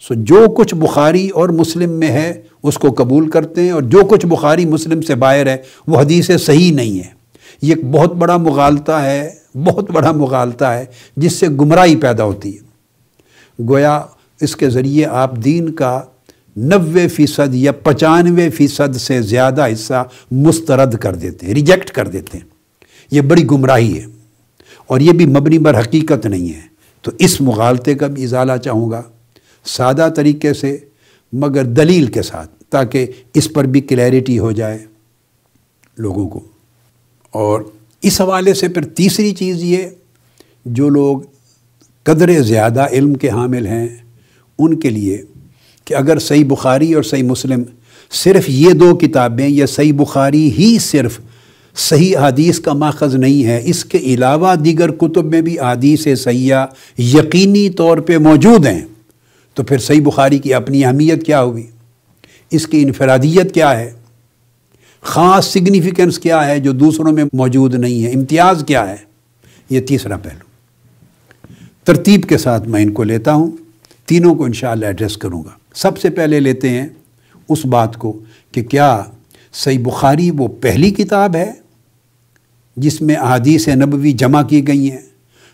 سو 0.00 0.14
جو 0.16 0.46
کچھ 0.56 0.74
بخاری 0.74 1.28
اور 1.28 1.48
مسلم 1.48 1.90
میں 1.90 2.08
ہے 2.08 2.42
اس 2.62 2.78
کو 2.78 2.90
قبول 2.90 3.30
کرتے 3.30 3.60
ہیں 3.60 3.70
اور 3.70 3.82
جو 3.82 4.00
کچھ 4.00 4.26
بخاری 4.26 4.64
مسلم 4.64 5.02
سے 5.02 5.14
باہر 5.14 5.46
ہے، 5.46 5.56
وہ 5.86 6.00
حدیث 6.00 6.30
صحیح 6.40 6.72
نہیں 6.72 6.98
ہے۔ 6.98 7.18
یہ 7.62 7.74
ایک 7.74 7.84
بہت 7.84 8.14
بڑا 8.14 8.36
مغالطہ 8.36 8.92
ہے، 8.92 9.30
بہت 9.54 9.90
بڑا 9.90 10.12
مغالطہ 10.12 10.64
ہے، 10.64 10.84
جس 11.16 11.32
سے 11.32 11.48
گمراہی 11.48 11.96
پیدا 11.96 12.24
ہوتی 12.24 12.56
ہے۔ 12.56 12.68
گویا 13.68 14.02
اس 14.40 14.56
کے 14.56 14.70
ذریعے 14.70 15.06
آپ 15.06 15.36
دین 15.36 15.72
کا 15.72 16.00
نوے 16.56 17.08
فیصد 17.08 17.54
یا 17.54 17.72
پچانوے 17.72 18.50
فیصد 18.50 18.96
سے 18.96 19.22
زیادہ 19.22 19.66
حصہ 19.72 20.04
مسترد 20.30 20.94
کر 20.94 21.14
دیتے 21.14 21.46
ہیں 21.46 21.54
ریجیکٹ 21.54 21.90
کر 21.90 22.08
دیتے 22.08 22.38
ہیں۔ 22.38 22.44
یہ 23.10 23.20
بڑی 23.20 23.44
گمراہی 23.50 23.98
ہے۔ 23.98 24.06
اور 24.86 25.00
یہ 25.00 25.12
بھی 25.12 25.26
مبنی 25.26 25.58
بر 25.58 25.80
حقیقت 25.80 26.26
نہیں 26.26 26.48
ہے۔ 26.48 26.60
تو 27.02 27.10
اس 27.18 27.40
مغالطے 27.40 27.94
کا 27.94 28.06
بھی 28.06 28.24
ازالہ 28.24 28.52
چاہوں 28.64 28.90
گا۔ 28.90 29.02
سادہ 29.64 30.08
طریقے 30.16 30.54
سے 30.54 30.78
مگر 31.32 31.64
دلیل 31.64 32.06
کے 32.06 32.22
ساتھ 32.22 32.50
تاکہ 32.70 33.06
اس 33.34 33.52
پر 33.52 33.64
بھی 33.64 33.80
کلیئرٹی 33.80 34.38
ہو 34.38 34.52
جائے 34.52 34.78
لوگوں 35.98 36.28
کو۔ 36.28 36.40
اور 37.30 37.62
اس 38.02 38.20
حوالے 38.20 38.54
سے 38.54 38.68
پھر 38.68 38.84
تیسری 38.84 39.32
چیز 39.32 39.62
یہ، 39.62 39.86
جو 40.64 40.88
لوگ 40.88 41.20
قدر 42.02 42.42
زیادہ 42.42 42.86
علم 42.90 43.14
کے 43.14 43.28
حامل 43.28 43.66
ہیں، 43.66 43.88
ان 44.58 44.80
کے 44.80 44.90
لیے 44.90 45.22
کہ 45.84 45.94
اگر 45.94 46.18
صحیح 46.18 46.44
بخاری 46.48 46.94
اور 46.94 47.02
صحیح 47.02 47.22
مسلم 47.22 47.62
صرف 48.10 48.44
یہ 48.48 48.70
دو 48.70 48.96
کتابیں 48.96 49.48
یا 49.48 49.66
صحیح 49.66 49.92
بخاری 49.92 50.52
ہی 50.52 50.78
صرف 50.80 51.20
صحیح 51.76 52.16
حدیث 52.16 52.60
کا 52.60 52.72
ماخذ 52.72 53.14
نہیں 53.14 53.44
ہے، 53.44 53.60
اس 53.64 53.84
کے 53.84 53.98
علاوہ 53.98 54.54
دیگر 54.54 54.90
کتب 54.90 55.24
میں 55.24 55.40
بھی 55.40 55.58
حدیث 55.58 56.06
سیاح 56.24 56.66
یقینی 57.00 57.70
طور 57.70 57.98
پہ 57.98 58.18
موجود 58.18 58.66
ہیں۔ 58.66 58.80
تو 59.58 59.64
پھر 59.64 59.78
صحیح 59.78 60.00
بخاری 60.04 60.38
کی 60.38 60.54
اپنی 60.54 60.84
اہمیت 60.84 61.26
کیا 61.26 61.42
ہوگی؟ 61.42 61.66
اس 62.50 62.66
کی 62.66 62.82
انفرادیت 62.82 63.54
کیا 63.54 63.80
ہے؟ 63.80 63.92
خاص 65.00 65.52
سگنیفیکنس 65.52 66.18
کیا 66.18 66.46
ہے 66.46 66.60
جو 66.60 66.72
دوسروں 66.72 67.12
میں 67.12 67.24
موجود 67.32 67.74
نہیں 67.74 68.04
ہے؟ 68.04 68.12
امتیاز 68.12 68.64
کیا 68.66 68.88
ہے؟ 68.88 68.96
یہ 69.70 69.80
تیسرا 69.80 70.16
پہلو۔ 70.16 70.44
ترتیب 71.84 72.22
کے 72.28 72.38
ساتھ 72.38 72.68
میں 72.68 72.82
ان 72.82 72.92
کو 72.92 73.02
لیتا 73.02 73.32
ہوں۔ 73.32 73.50
تینوں 74.06 74.34
کو 74.34 74.44
انشاءاللہ 74.44 74.86
ایڈریس 74.86 75.16
کروں 75.16 75.44
گا۔ 75.44 75.50
سب 75.74 75.98
سے 75.98 76.10
پہلے 76.10 76.40
لیتے 76.40 76.68
ہیں 76.68 76.86
اس 77.48 77.66
بات 77.66 77.96
کو 77.96 78.20
کہ 78.52 78.62
کیا 78.62 79.02
صحیح 79.52 79.78
بخاری 79.78 80.30
وہ 80.30 80.48
پہلی 80.48 80.90
کتاب 80.90 81.36
ہے 81.36 81.52
جس 82.76 83.00
میں 83.00 83.14
احادیث 83.14 83.68
نبوی 83.68 84.12
جمع 84.12 84.42
کی 84.42 84.68
گئی 84.68 84.90
ہیں 84.90 85.00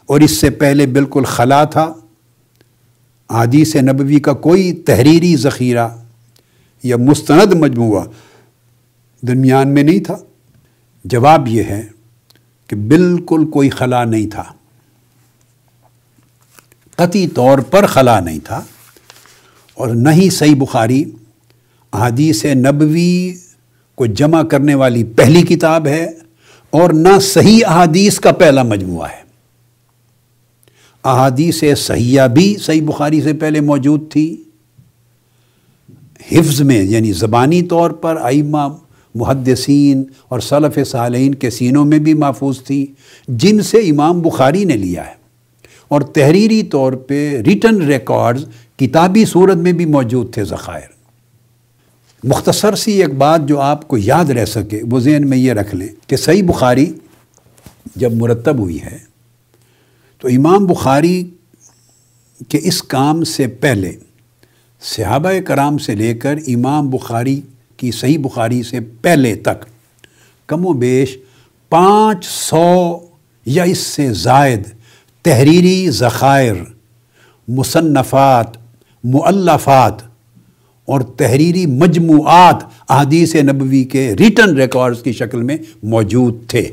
اور 0.07 0.21
اس 0.21 0.31
سے 0.31 0.51
پہلے 0.51 0.87
بالکل 0.87 1.25
خلا 1.25 1.65
تھا؟ 1.65 1.95
احادیث 3.31 3.77
نبوی 3.77 4.21
کا 4.21 4.33
کوئی 4.33 4.73
تحریری 4.73 5.37
ذخیرہ 5.37 5.89
یا 6.83 6.97
مستند 6.97 7.53
مجموعہ 7.53 8.05
درمیان 9.23 9.69
میں 9.69 9.83
نہیں 9.83 10.01
تھا؟ 10.01 10.17
جواب 11.05 11.49
یہ 11.49 11.63
ہے 11.63 11.87
کہ 12.67 12.77
بالکل 12.77 13.51
کوئی 13.51 13.71
خلا 13.71 14.05
نہیں 14.05 14.27
تھا۔ 14.27 14.45
قطعی 16.97 17.29
طور 17.29 17.59
پر 17.59 17.87
خلا 17.87 18.21
نہیں 18.21 18.39
تھا 18.45 18.61
اور 19.75 19.89
نہ 19.89 20.09
ہی 20.09 20.31
صحیح 20.31 20.55
بخاری 20.55 21.05
احادیث 21.93 22.45
نبوی 22.45 23.35
کو 23.95 24.07
جمع 24.07 24.43
کرنے 24.43 24.75
والی 24.75 25.05
پہلی 25.05 25.43
کتاب 25.43 25.87
ہے 25.87 26.05
اور 26.71 26.91
نہ 26.91 27.19
صحیح 27.23 27.61
احادیث 27.67 28.21
کا 28.21 28.33
پہلا 28.33 28.63
مجموعہ 28.63 29.09
ہے۔ 29.09 29.24
احادیث 31.05 31.65
صحیحہ 31.77 32.29
بھی 32.29 32.57
صحیح 32.61 32.83
بخاری 32.83 33.23
سے 33.23 33.33
پہلے 33.33 33.61
موجود 33.61 34.13
تھی۔ 34.13 34.37
حفظ 36.33 36.61
میں 36.61 36.83
یعنی 36.83 37.13
زبانی 37.13 37.63
طور 37.63 37.91
پر 37.91 38.17
ائمہ، 38.23 38.69
محدثین 39.15 40.05
اور 40.29 40.41
صلف 40.41 40.89
صالحین 40.89 41.35
کے 41.35 41.51
سینوں 41.51 41.85
میں 41.85 41.99
بھی 41.99 42.15
محفوظ 42.15 42.63
تھی۔ 42.63 42.87
جن 43.29 43.63
سے 43.63 43.79
امام 43.79 44.23
بخاری 44.23 44.65
نے 44.65 44.77
لیا 44.77 45.07
ہے۔ 45.07 45.15
اور 45.89 46.01
تحریری 46.01 46.63
طور 46.63 46.93
پہ 46.93 47.43
ریٹن 47.47 47.83
ریکارڈز 47.83 48.45
کتابی 48.77 49.25
صورت 49.25 49.57
میں 49.57 49.73
بھی 49.73 49.85
موجود 49.85 50.33
تھے 50.33 50.45
ذخائر۔ 50.45 50.95
مختصر 52.25 52.75
سی 52.75 52.93
ایک 52.93 53.15
بات 53.15 53.41
جو 53.47 53.61
آپ 53.61 53.89
کو 53.89 53.99
یاد 53.99 54.25
رہ 54.25 54.45
سکے، 54.45 54.81
وہ 54.91 55.01
ذہن 55.01 55.29
میں 55.29 55.39
یہ 55.39 55.53
رکھ 55.53 55.75
لیں 55.75 55.89
کہ 56.07 56.17
صحیح 56.17 56.43
بخاری 56.43 56.93
جب 57.97 58.13
مرتب 58.13 58.59
ہوئی 58.59 58.83
ہے 58.83 59.14
تو 60.25 60.29
امام 60.29 60.67
بخاری 60.67 61.23
کے 62.49 62.59
اس 62.63 62.83
کام 62.83 63.23
سے 63.25 63.47
پہلے، 63.47 63.91
صحابہ 64.83 65.31
کرام 65.47 65.79
سے 65.79 65.95
لے 65.95 66.15
کر 66.15 66.39
امام 66.47 66.89
بخاری 66.91 67.41
کی 67.77 67.91
صحیح 67.91 68.19
بخاری 68.19 68.63
سے 68.63 68.81
پہلے 68.81 69.35
تک، 69.37 69.65
کم 70.47 70.67
و 70.67 70.73
بیش 70.73 71.17
پانچ 71.69 72.25
سو 72.25 72.99
یا 73.47 73.63
اس 73.63 73.79
سے 73.79 74.13
زائد 74.13 74.63
تحریری 75.25 75.91
ذخائر، 75.91 76.55
مصنفات 77.49 78.57
معلفات 79.05 80.03
اور 80.85 81.01
تحریری 81.01 81.67
مجموعات 81.67 82.65
احادیث 82.89 83.35
نبوی 83.35 83.85
کے 83.85 84.15
ریٹن 84.17 84.57
ریکارڈز 84.57 85.03
کی 85.03 85.13
شکل 85.13 85.43
میں 85.43 85.57
موجود 85.83 86.49
تھے۔ 86.49 86.69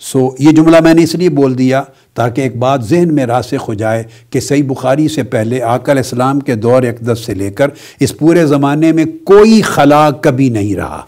سو 0.00 0.28
یہ 0.38 0.52
جملہ 0.52 0.80
میں 0.80 0.94
نے 0.94 1.02
اس 1.02 1.14
لیے 1.14 1.28
بول 1.30 1.58
دیا 1.58 1.82
تاکہ 2.16 2.40
ایک 2.40 2.56
بات 2.56 2.84
ذہن 2.84 3.14
میں 3.14 3.26
راسخ 3.26 3.68
ہو 3.68 3.74
جائے 3.74 4.02
کہ 4.30 4.40
صحیح 4.40 4.62
بخاری 4.62 5.08
سے 5.08 5.22
پہلے 5.22 5.62
آکل 5.62 5.98
اسلام 5.98 6.40
کے 6.40 6.54
دور 6.54 6.82
اقدس 6.82 7.18
سے 7.26 7.34
لے 7.34 7.50
کر 7.50 7.68
اس 8.00 8.18
پورے 8.18 8.46
زمانے 8.46 8.92
میں 8.92 9.04
کوئی 9.24 9.62
خلا 9.62 10.10
کبھی 10.10 10.48
نہیں 10.48 10.76
رہا۔ 10.76 11.02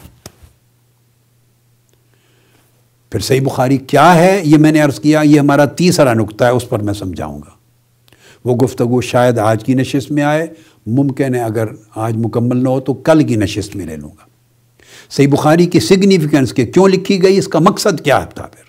پھر 3.11 3.21
صحیح 3.21 3.41
بخاری 3.41 3.77
کیا 3.77 4.15
ہے؟ 4.15 4.41
یہ 4.45 4.59
میں 4.59 4.73
نے 4.73 4.81
عرض 4.81 5.01
کیا، 5.01 5.21
یہ 5.21 5.41
ہمارا 5.41 5.65
تیسرا 5.65 6.15
نقطہ 6.15 6.45
ہے، 6.45 6.51
اس 6.51 6.69
پر 6.69 6.79
میں 6.79 6.95
سمجھاؤں 6.95 7.39
گا۔ 7.39 7.51
وہ 8.45 8.57
گفتگو 8.57 9.01
شاید 9.01 9.39
آج 9.39 9.65
کی 9.65 9.75
نشست 9.75 10.11
میں 10.11 10.23
آئے، 10.23 10.47
ممکن 10.87 11.35
ہے 11.35 11.41
اگر 11.41 11.65
آج 11.95 12.17
مکمل 12.17 12.57
نہ 12.57 12.69
ہو 12.69 12.81
تو 12.81 12.95
کل 12.95 13.23
کی 13.23 13.37
نشست 13.37 13.77
میں 13.77 13.87
لے 13.87 13.97
لوں 13.97 14.09
گا۔ 14.09 14.25
صحیح 15.11 15.29
بخاری 15.29 15.67
کی 15.67 15.81
سگنیفیکنس 15.81 16.53
کے 16.53 16.67
کیوں 16.67 16.89
لکھی 16.89 17.23
گئی؟ 17.23 17.39
اس 17.39 17.49
کا 17.49 17.59
مقصد 17.59 18.05
کیا 18.05 18.19
تھا 18.19 18.47
پھر؟ 18.47 18.68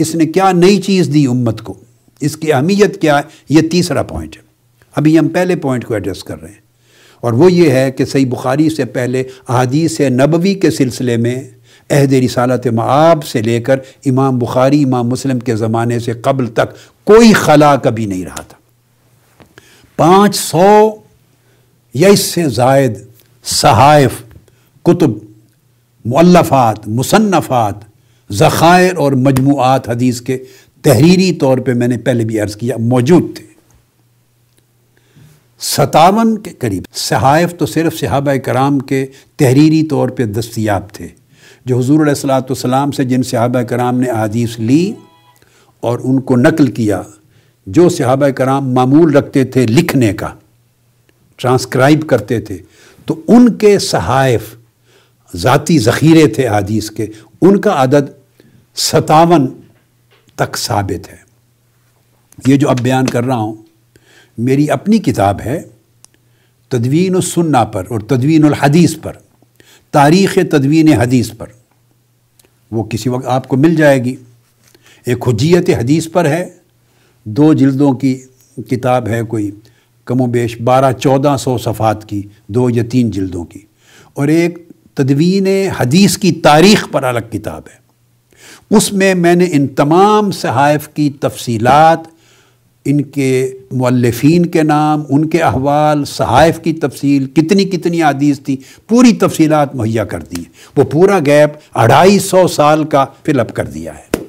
اس 0.00 0.14
نے 0.14 0.26
کیا 0.26 0.52
نئی 0.52 0.80
چیز 0.80 1.10
دی 1.14 1.26
امت 1.26 1.62
کو؟ 1.62 1.74
اس 2.20 2.36
کی 2.36 2.52
اہمیت 2.52 3.00
کیا 3.00 3.16
ہے؟ 3.16 3.22
یہ 3.48 3.60
تیسرا 3.60 4.02
پوائنٹ 4.02 4.36
ہے۔ 4.36 4.42
ابھی 4.94 5.18
ہم 5.18 5.28
پہلے 5.28 5.56
پوائنٹ 5.56 5.84
کو 5.84 5.94
ایڈریس 5.94 6.24
کر 6.24 6.42
رہے 6.42 6.48
ہیں۔ 6.48 6.70
اور 7.20 7.32
وہ 7.32 7.52
یہ 7.52 7.70
ہے 7.70 7.90
کہ 7.90 8.04
صحیح 8.04 8.26
بخاری 8.26 8.70
سے 8.70 8.84
پہلے 8.84 9.20
احادیث 9.20 10.00
نبوی 10.00 10.54
کے 10.54 10.70
سلسلے 10.70 11.16
میں 11.16 11.50
عہد 11.90 12.12
رسالت 12.12 12.66
معاب 12.66 13.24
سے 13.24 13.42
لے 13.42 13.60
کر 13.60 13.78
امام 14.06 14.38
بخاری، 14.38 14.84
امام 14.84 15.08
مسلم 15.08 15.38
کے 15.38 15.56
زمانے 15.56 15.98
سے 15.98 16.12
قبل 16.12 16.46
تک 16.46 16.72
کوئی 17.04 17.32
خلا 17.32 17.76
کبھی 17.76 18.06
نہیں 18.06 18.24
رہا 18.24 18.42
تھا۔ 18.42 18.58
پانچ 19.96 20.36
سو 20.36 20.90
یا 21.94 22.08
اس 22.08 22.20
سے 22.20 22.48
زائد 22.48 22.98
صحائف، 23.44 24.10
کتب، 24.82 25.10
مؤلفات، 26.04 26.88
مصنفات 26.88 27.89
ذخائر 28.30 28.96
اور 28.96 29.12
مجموعات 29.18 29.88
حدیث 29.88 30.20
کے 30.20 30.36
تحریری 30.84 31.32
طور 31.32 31.58
پہ 31.58 31.72
میں 31.74 31.88
نے 31.88 31.96
پہلے 31.96 32.24
بھی 32.24 32.40
عرض 32.40 32.56
کیا، 32.56 32.76
موجود 32.78 33.36
تھے۔ 33.36 33.44
ستاون 35.60 36.36
کے 36.38 36.50
قریب، 36.58 36.82
صحائف 36.94 37.54
تو 37.58 37.66
صرف 37.66 37.98
صحابہ 37.98 38.34
کرام 38.44 38.78
کے 38.78 39.04
تحریری 39.36 39.82
طور 39.82 40.08
پہ 40.08 40.24
دستیاب 40.26 40.90
تھے، 40.92 41.08
جو 41.66 41.78
حضور 41.78 42.00
علیہ 42.00 42.10
السلاۃ 42.10 42.40
والسلام 42.40 42.90
سے 42.90 43.04
جن 43.04 43.22
صحابہ 43.22 43.62
کرام 43.62 44.00
نے 44.00 44.08
احادیث 44.10 44.58
لی 44.58 44.92
اور 45.82 45.98
ان 46.04 46.20
کو 46.20 46.36
نقل 46.36 46.70
کیا، 46.70 47.02
جو 47.66 47.88
صحابہ 47.88 48.28
کرام 48.28 48.72
معمول 48.74 49.16
رکھتے 49.16 49.44
تھے 49.44 49.66
لکھنے 49.66 50.12
کا 50.12 50.32
ٹرانسکرائب 51.38 52.06
کرتے 52.08 52.40
تھے، 52.40 52.56
تو 53.06 53.20
ان 53.28 53.52
کے 53.58 53.78
صحائف 53.78 54.54
ذاتی 55.34 55.78
ذخیرے 55.78 56.26
تھے 56.26 56.48
حدیث 56.48 56.90
کے، 56.90 57.06
ان 57.42 57.60
کا 57.60 57.82
عدد 57.82 58.08
ستاون 58.74 59.60
تک 60.34 60.56
ثابت 60.56 61.12
ہے۔ 61.12 61.30
یہ 62.46 62.56
جو 62.56 62.70
اب 62.70 62.80
بیان 62.80 63.06
کر 63.06 63.24
رہا 63.24 63.36
ہوں، 63.36 63.54
میری 64.38 64.70
اپنی 64.70 64.98
کتاب 64.98 65.40
ہے، 65.40 65.62
تدوین 66.68 67.14
السنہ 67.14 67.64
پر 67.72 67.84
اور 67.88 68.00
تدوین 68.00 68.44
الحدیث 68.44 68.94
پر، 69.02 69.12
تاریخ 69.90 70.38
تدوین 70.50 70.88
حدیث 70.88 71.30
پر۔ 71.38 71.46
وہ 72.70 72.84
کسی 72.84 73.08
وقت 73.08 73.26
آپ 73.26 73.48
کو 73.48 73.56
مل 73.56 73.74
جائے 73.74 74.04
گی۔ 74.04 74.16
ایک 75.06 75.28
حجیت 75.28 75.70
حدیث 75.70 76.08
پر 76.12 76.26
ہے، 76.26 76.48
دو 77.24 77.54
جلدوں 77.54 77.92
کی 77.92 78.22
کتاب 78.70 79.08
ہے 79.08 79.22
کوئی 79.22 79.50
کم 80.04 80.20
و 80.20 80.26
بیش 80.26 80.60
بارہ 80.60 80.92
چودہ 80.92 81.36
سو 81.38 81.58
صفحات 81.58 82.08
کی، 82.08 82.22
دو 82.46 82.70
یا 82.70 82.82
تین 82.90 83.10
جلدوں 83.10 83.44
کی۔ 83.44 83.60
اور 84.12 84.28
ایک 84.28 84.68
تدوین 84.94 85.46
حدیث 85.80 86.18
کی 86.18 86.32
تاریخ 86.32 86.86
پر 86.92 87.02
الگ 87.02 87.30
کتاب 87.32 87.62
ہے۔ 87.74 87.79
اس 88.70 88.92
میں 88.92 89.14
میں 89.14 89.34
نے 89.34 89.46
ان 89.52 89.66
تمام 89.66 90.30
صحائف 90.30 90.88
کی 90.88 91.10
تفصیلات، 91.10 91.98
ان 92.84 93.02
کے 93.02 93.52
مؤلفین 93.72 94.46
کے 94.46 94.62
نام، 94.62 95.02
ان 95.08 95.28
کے 95.28 95.38
احوال، 95.38 96.04
صحائف 96.04 96.60
کی 96.60 96.72
تفصیل، 96.72 97.26
کتنی 97.26 97.64
کتنی 97.64 98.02
حدیث 98.02 98.40
تھی، 98.40 98.56
پوری 98.88 99.12
تفصیلات 99.12 99.74
مہیا 99.74 100.04
کر 100.04 100.20
دی 100.20 100.42
وہ 100.76 100.84
پورا 100.84 101.18
گیپ 101.26 101.50
اڑھائی 101.74 102.18
سو 102.18 102.48
سال 102.48 102.84
کا 102.84 103.04
فل 103.24 103.40
اپ 103.40 103.54
کر 103.54 103.64
دیا 103.64 103.92
ہے۔ 103.98 104.24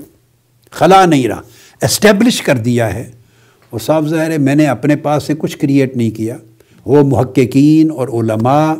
خلا 0.72 1.06
نہیں 1.06 1.28
رہا، 1.28 1.42
اسٹیبلش 1.82 2.42
کر 2.42 2.58
دیا 2.58 2.94
ہے۔ 2.94 3.12
اور 3.70 3.80
صاف 3.80 4.08
ظاہر 4.08 4.32
ہے، 4.32 4.38
میں 4.38 4.56
نے 4.56 4.66
اپنے 4.66 4.96
پاس 4.96 5.24
سے 5.24 5.34
کچھ 5.38 5.58
کریٹ 5.58 5.98
نہیں 5.98 6.10
کیا۔ 6.10 6.38
وہ 6.86 7.04
محققین 7.04 7.92
اور 7.92 8.08
علماء 8.08 8.74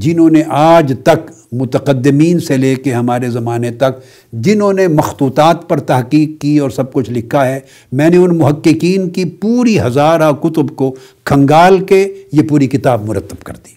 جنہوں 0.00 0.30
نے 0.30 0.42
آج 0.48 0.92
تک 1.02 1.30
متقدمین 1.52 2.40
سے 2.40 2.56
لے 2.56 2.74
کے 2.74 2.92
ہمارے 2.94 3.30
زمانے 3.30 3.70
تک 3.70 4.00
جنہوں 4.32 4.72
نے 4.72 4.88
مخطوطات 4.88 5.68
پر 5.68 5.80
تحقیق 5.80 6.40
کی 6.40 6.58
اور 6.58 6.70
سب 6.70 6.92
کچھ 6.92 7.10
لکھا 7.10 7.46
ہے، 7.46 7.60
میں 7.92 8.10
نے 8.10 8.16
ان 8.16 8.38
محققین 8.38 9.08
کی 9.10 9.24
پوری 9.24 9.80
ہزارہ 9.80 10.32
کتب 10.32 10.76
کو 10.76 10.94
کھنگال 11.24 11.84
کے 11.84 12.14
یہ 12.32 12.42
پوری 12.48 12.66
کتاب 12.66 13.08
مرتب 13.08 13.42
کر 13.42 13.54
دی۔ 13.54 13.76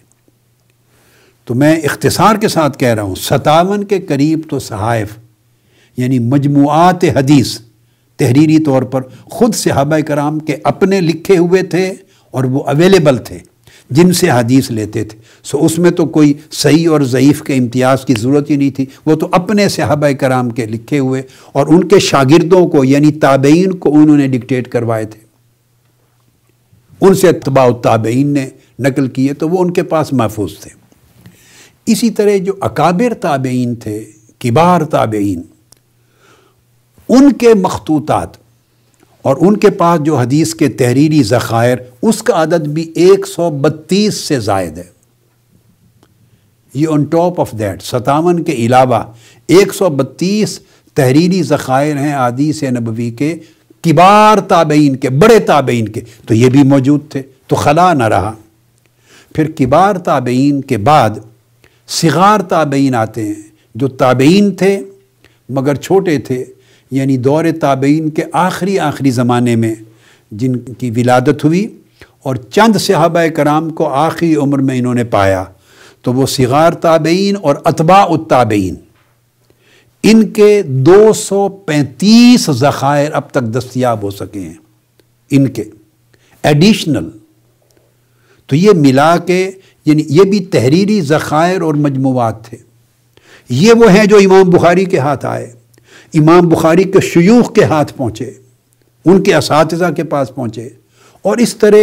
تو 1.44 1.54
میں 1.54 1.76
اختصار 1.76 2.36
کے 2.36 2.48
ساتھ 2.48 2.78
کہہ 2.78 2.94
رہا 2.94 3.02
ہوں، 3.02 3.14
ستاون 3.14 3.84
کے 3.84 4.00
قریب 4.00 4.40
تو 4.50 4.58
صحائف 4.58 5.16
یعنی 5.96 6.18
مجموعات 6.18 7.04
حدیث، 7.04 7.58
تحریری 8.16 8.58
طور 8.58 8.82
پر 8.82 9.02
خود 9.24 9.54
صحابہ 9.54 9.98
کرام 9.98 10.38
کے 10.38 10.56
اپنے 10.64 11.00
لکھے 11.00 11.36
ہوئے 11.36 11.62
تھے 11.62 11.94
اور 12.30 12.44
وہ 12.44 12.62
اویلیبل 12.64 13.18
تھے۔ 13.18 13.38
جن 13.92 14.12
سے 14.12 14.30
حدیث 14.30 14.70
لیتے 14.70 15.04
تھے۔ 15.04 15.18
سو 15.42 15.64
اس 15.64 15.78
میں 15.78 15.90
تو 15.90 16.06
کوئی 16.06 16.34
صحیح 16.50 16.88
اور 16.90 17.00
ضعیف 17.00 17.42
کے 17.42 17.54
امتیاز 17.54 18.04
کی 18.04 18.14
ضرورت 18.18 18.50
ہی 18.50 18.56
نہیں 18.56 18.70
تھی۔ 18.70 18.86
وہ 19.06 19.14
تو 19.14 19.28
اپنے 19.32 19.68
صحابہ 19.68 20.12
کرام 20.12 20.50
کے 20.50 20.66
لکھے 20.66 20.98
ہوئے 20.98 21.22
اور 21.52 21.66
ان 21.66 21.88
کے 21.88 21.98
شاگردوں 21.98 22.68
کو 22.68 22.84
یعنی 22.84 23.12
تابعین 23.12 23.74
کو 23.74 23.94
انہوں 23.94 24.16
نے 24.16 24.26
ڈکٹیٹ 24.26 24.68
کروائے 24.68 25.04
تھے۔ 25.04 25.20
ان 27.00 27.14
سے 27.14 27.28
اتباع 27.28 27.64
التابعین 27.64 28.26
نے 28.26 28.48
نقل 28.78 29.08
کیے 29.08 29.32
تو 29.32 29.48
وہ 29.48 29.58
ان 29.58 29.72
کے 29.72 29.82
پاس 29.82 30.12
محفوظ 30.12 30.58
تھے۔ 30.58 30.70
اسی 31.86 32.10
طرح 32.10 32.36
جو 32.36 32.52
اکابر 32.60 33.14
تابعین 33.14 33.74
تھے، 33.74 34.04
کبار 34.38 34.82
تابعین، 34.82 35.42
ان 37.08 37.32
کے 37.32 37.54
مخطوطات 37.54 38.41
اور 39.22 39.36
ان 39.40 39.56
کے 39.56 39.70
پاس 39.70 40.00
جو 40.02 40.16
حدیث 40.16 40.54
کے 40.54 40.68
تحریری 40.68 41.22
ذخائر، 41.22 41.78
اس 42.02 42.22
کا 42.22 42.42
عدد 42.42 42.66
بھی 42.66 42.92
ایک 42.94 43.26
سو 43.26 43.50
بتیس 43.50 44.14
سے 44.14 44.40
زائد 44.40 44.78
ہے۔ 44.78 45.02
یہ 46.74 46.86
آن 46.90 47.04
ٹاپ 47.04 47.40
آف 47.40 47.52
دیٹ 47.52 47.82
ستاون 47.82 48.42
کے 48.42 48.52
علاوہ 48.52 49.02
ایک 49.46 49.74
سو 49.74 49.88
بتیس 49.88 50.60
تحریری 50.94 51.42
ذخائر 51.42 51.96
ہیں 51.96 52.14
حدیث 52.14 52.62
نبوی 52.62 53.10
کے 53.10 53.34
کبار 53.80 54.38
تابعین 54.38 54.96
کے، 54.96 55.10
بڑے 55.10 55.38
تابعین 55.38 55.88
کے۔ 55.88 56.00
تو 56.26 56.34
یہ 56.34 56.48
بھی 56.48 56.62
موجود 56.62 57.00
تھے، 57.08 57.22
تو 57.46 57.56
خلا 57.56 57.92
نہ 57.92 58.02
رہا۔ 58.02 58.32
پھر 59.34 59.50
کبار 59.58 59.96
تابعین 59.96 60.60
کے 60.60 60.78
بعد 60.78 61.10
صغار 61.88 62.40
تابعین 62.40 62.94
آتے 62.94 63.22
ہیں، 63.22 63.42
جو 63.74 63.88
تابعین 63.88 64.54
تھے 64.54 64.80
مگر 65.48 65.74
چھوٹے 65.74 66.18
تھے۔ 66.18 66.44
یعنی 66.92 67.16
دور 67.16 67.44
تابعین 67.60 68.10
کے 68.10 68.24
آخری 68.32 68.78
آخری 68.78 69.10
زمانے 69.10 69.56
میں 69.56 69.74
جن 70.30 70.56
کی 70.56 70.90
ولادت 70.90 71.44
ہوئی 71.44 71.66
اور 72.22 72.36
چند 72.36 72.76
صحابہ 72.76 73.26
کرام 73.36 73.70
کو 73.70 73.88
آخری 73.88 74.34
عمر 74.34 74.58
میں 74.58 74.78
انہوں 74.78 74.94
نے 74.94 75.04
پایا، 75.04 75.44
تو 76.02 76.12
وہ 76.12 76.26
صغار 76.26 76.72
تابعین 76.72 77.36
اور 77.42 77.56
اتباع 77.64 78.04
التابعین۔ 78.04 78.74
ان 80.02 80.30
کے 80.30 80.62
دو 80.66 81.12
سو 81.12 81.48
پینتیس 81.48 82.50
ذخائر 82.50 83.12
اب 83.12 83.30
تک 83.30 83.42
دستیاب 83.42 84.02
ہو 84.02 84.10
سکے 84.10 84.40
ہیں۔ 84.40 84.54
ان 85.30 85.48
کے۔ 85.48 85.64
ایڈیشنل 86.42 87.08
تو 88.46 88.56
یہ 88.56 88.70
ملا 88.76 89.16
کے 89.16 89.50
یعنی 89.84 90.02
یہ 90.06 90.22
بھی 90.22 90.40
تحریری 90.40 91.00
ذخائر 91.00 91.60
اور 91.60 91.74
مجموعات 91.74 92.44
تھے۔ 92.44 92.56
یہ 93.48 93.72
وہ 93.72 93.92
ہیں 93.92 94.06
جو 94.06 94.16
امام 94.16 94.50
بخاری 94.50 94.84
کے 94.84 94.98
ہاتھ 94.98 95.26
آئے۔ 95.26 95.52
امام 96.14 96.48
بخاری 96.48 96.84
کے 96.84 97.00
شیوخ 97.00 97.52
کے 97.52 97.64
ہاتھ 97.64 97.92
پہنچے، 97.96 98.30
ان 99.04 99.22
کے 99.22 99.34
اساتذہ 99.34 99.84
کے 99.96 100.04
پاس 100.04 100.34
پہنچے 100.34 100.68
اور 101.22 101.36
اس 101.36 101.56
طرح 101.56 101.76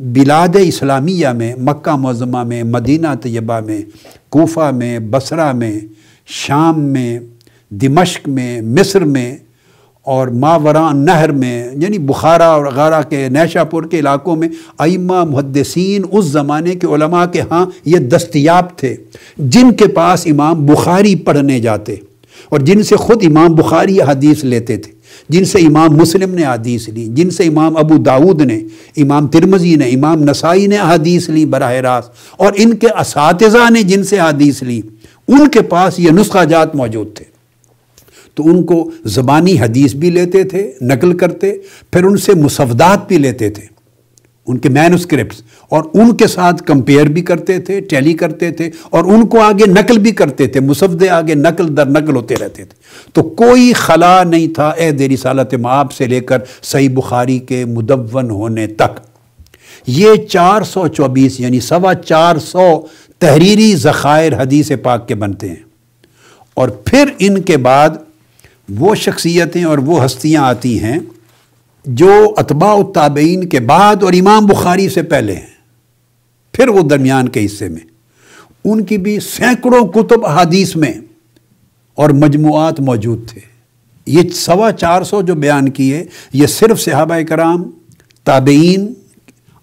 بلاد 0.00 0.56
اسلامیہ 0.62 1.28
میں، 1.28 1.54
مکہ 1.56 1.96
معظمہ 1.96 2.42
میں، 2.42 2.62
مدینہ 2.62 3.06
طیبہ 3.22 3.60
میں، 3.60 3.80
کوفہ 4.28 4.70
میں، 4.74 4.98
بصرہ 4.98 5.52
میں، 5.52 5.80
شام 6.26 6.80
میں، 6.80 7.18
دمشق 7.70 8.28
میں، 8.28 8.60
مصر 8.60 9.04
میں 9.04 9.36
اور 10.06 10.28
ماورا 10.28 10.92
نہر 10.92 11.30
میں 11.32 11.70
یعنی 11.76 11.98
بخارا 11.98 12.46
اور 12.46 12.66
غارہ 12.66 13.02
کے 13.02 13.28
نیشا 13.28 13.64
پور 13.64 13.82
کے 13.82 13.98
علاقوں 13.98 14.36
میں 14.36 14.48
ائمہ 14.78 15.24
محدثین 15.24 16.02
اس 16.12 16.24
زمانے 16.24 16.74
کے 16.74 16.86
علماء 16.86 17.24
کے 17.26 17.40
ہاں 17.50 17.66
یہ 17.84 17.98
دستیاب 17.98 18.76
تھے، 18.76 18.96
جن 19.36 19.72
کے 19.72 19.86
پاس 19.86 20.26
امام 20.26 20.66
بخاری 20.66 21.16
پڑھنے 21.16 21.60
جاتے۔ 21.60 21.96
اور 22.48 22.60
جن 22.60 22.82
سے 22.82 22.96
خود 22.96 23.24
امام 23.26 23.54
بخاری 23.54 24.00
حدیث 24.00 24.44
لیتے 24.44 24.76
تھے، 24.76 24.92
جن 25.28 25.44
سے 25.44 25.58
امام 25.58 25.96
مسلم 25.96 26.34
نے 26.34 26.44
حدیث 26.44 26.88
لی، 26.88 27.06
جن 27.06 27.30
سے 27.30 27.44
امام 27.44 27.76
ابو 27.76 27.96
داود 27.96 28.42
نے، 28.42 28.60
امام 28.96 29.26
ترمزی 29.26 29.74
نے، 29.74 29.84
امام 29.84 30.22
نسائی 30.22 30.66
نے 30.66 30.78
حدیث 30.78 31.28
لی 31.28 31.44
براہ 31.44 31.72
راست، 31.72 32.10
اور 32.36 32.52
ان 32.56 32.76
کے 32.76 32.86
اساتذہ 33.00 33.70
نے 33.70 33.82
جن 33.82 34.04
سے 34.04 34.18
حدیث 34.18 34.62
لی، 34.62 34.80
ان 35.28 35.48
کے 35.48 35.62
پاس 35.62 35.98
یہ 35.98 36.10
نسخہ 36.10 36.44
جات 36.44 36.74
موجود 36.74 37.14
تھے۔ 37.14 37.24
تو 38.34 38.46
ان 38.46 38.62
کو 38.62 38.90
زبانی 39.04 39.58
حدیث 39.60 39.94
بھی 39.94 40.10
لیتے 40.10 40.44
تھے، 40.44 40.72
نقل 40.80 41.16
کرتے، 41.16 41.52
پھر 41.92 42.04
ان 42.04 42.16
سے 42.16 42.34
مسودات 42.34 43.08
بھی 43.08 43.18
لیتے 43.18 43.50
تھے۔ 43.50 43.75
ان 44.46 44.58
کے 44.58 44.68
مینوسکرپٹس 44.68 45.42
اور 45.68 45.84
ان 45.94 46.16
کے 46.16 46.26
ساتھ 46.26 46.62
کمپیئر 46.62 47.06
بھی 47.06 47.22
کرتے 47.22 47.58
تھے 47.58 47.80
ٹیلی 47.80 48.14
کرتے 48.14 48.50
تھے 48.50 48.70
اور 48.90 49.04
ان 49.04 49.26
کو 49.26 49.40
آگے 49.40 49.66
نقل 49.66 49.98
بھی 49.98 50.10
کرتے 50.10 50.46
تھے 50.46 50.60
مسودے 50.60 51.10
آگے 51.10 51.34
نقل 51.34 51.76
در 51.76 51.86
نقل 51.86 52.16
ہوتے 52.16 52.34
رہتے 52.40 52.64
تھے۔ 52.64 52.76
تو 53.12 53.22
کوئی 53.22 53.72
خلا 53.72 54.22
نہیں 54.22 54.54
تھا 54.54 54.68
اے 54.68 54.92
دیر 54.92 55.16
سالت 55.16 55.54
معاب 55.54 55.92
سے 55.92 56.06
لے 56.06 56.20
کر 56.20 56.38
صحیح 56.62 56.88
بخاری 56.94 57.38
کے 57.38 57.64
مدون 57.64 58.30
ہونے 58.30 58.66
تک۔ 58.66 59.00
یہ 59.86 60.14
چار 60.28 60.62
سو 60.62 60.88
چوبیس 60.88 61.40
یعنی 61.40 61.60
سوا 61.60 61.94
چار 61.94 62.36
سو 62.36 62.86
تحریری 63.18 63.76
ذخائر 63.76 64.42
حدیث 64.42 64.72
پاک 64.82 65.08
کے 65.08 65.14
بنتے 65.14 65.48
ہیں۔ 65.48 65.66
اور 66.54 66.68
پھر 66.68 67.04
ان 67.18 67.40
کے 67.40 67.56
بعد 67.56 67.90
وہ 68.78 68.94
شخصیتیں 68.94 69.64
اور 69.64 69.78
وہ 69.78 70.04
ہستیاں 70.04 70.42
آتی 70.42 70.80
ہیں 70.80 70.98
جو 71.86 72.34
اتباع 72.36 72.74
التابعین 72.74 73.48
کے 73.48 73.60
بعد 73.60 74.02
اور 74.02 74.12
امام 74.12 74.46
بخاری 74.46 74.88
سے 74.88 75.02
پہلے 75.02 75.34
ہیں، 75.34 75.56
پھر 76.52 76.68
وہ 76.68 76.82
درمیان 76.82 77.28
کے 77.28 77.46
حصے 77.46 77.68
میں۔ 77.68 77.80
ان 78.64 78.84
کی 78.84 78.98
بھی 78.98 79.20
سینکڑوں 79.20 79.88
کتب 79.88 80.26
حدیث 80.26 80.76
میں 80.76 80.92
اور 81.94 82.10
مجموعات 82.10 82.80
موجود 82.80 83.28
تھے۔ 83.28 83.40
یہ 84.06 84.28
سوا 84.28 84.72
چار 84.72 85.02
سو 85.02 85.22
جو 85.22 85.34
بیان 85.34 85.68
کیے، 85.68 86.04
یہ 86.32 86.46
صرف 86.46 86.80
صحابہ 86.80 87.14
کرام، 87.28 87.70
تابعین، 88.24 88.94